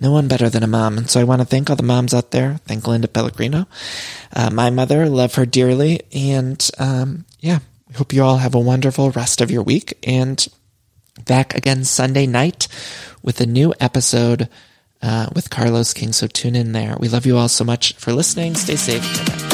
No 0.01 0.11
one 0.11 0.29
better 0.29 0.49
than 0.49 0.63
a 0.63 0.67
mom. 0.67 0.97
And 0.97 1.11
so 1.11 1.21
I 1.21 1.25
want 1.25 1.43
to 1.43 1.47
thank 1.47 1.69
all 1.69 1.77
the 1.77 1.83
moms 1.83 2.15
out 2.15 2.31
there. 2.31 2.61
Thank 2.65 2.87
Linda 2.87 3.09
Pellegrino. 3.09 3.67
Uh, 4.33 4.49
my 4.49 4.71
mother, 4.71 5.11
love 5.11 5.35
her 5.35 5.45
dearly. 5.45 6.01
And 6.15 6.67
um, 6.79 7.27
yeah, 7.41 7.59
hope 7.97 8.13
you 8.13 8.23
all 8.23 8.39
have 8.39 8.55
a 8.55 8.61
wonderful 8.61 9.11
rest 9.11 9.41
of 9.41 9.51
your 9.51 9.63
week 9.63 9.99
and 10.03 10.47
back 11.25 11.55
again 11.55 11.85
Sunday 11.85 12.27
night 12.27 12.69
with 13.23 13.41
a 13.41 13.47
new 13.47 13.73
episode 13.81 14.49
uh, 15.03 15.29
with 15.35 15.51
Carlos 15.51 15.93
King. 15.93 16.13
So 16.13 16.27
tune 16.27 16.57
in 16.57 16.73
there. 16.73 16.97
We 16.99 17.09
love 17.09 17.27
you 17.27 17.37
all 17.37 17.49
so 17.49 17.65
much 17.65 17.95
for 17.95 18.13
listening. 18.13 18.55
Stay 18.55 18.77
safe. 18.77 19.03
Bye-bye. 19.27 19.54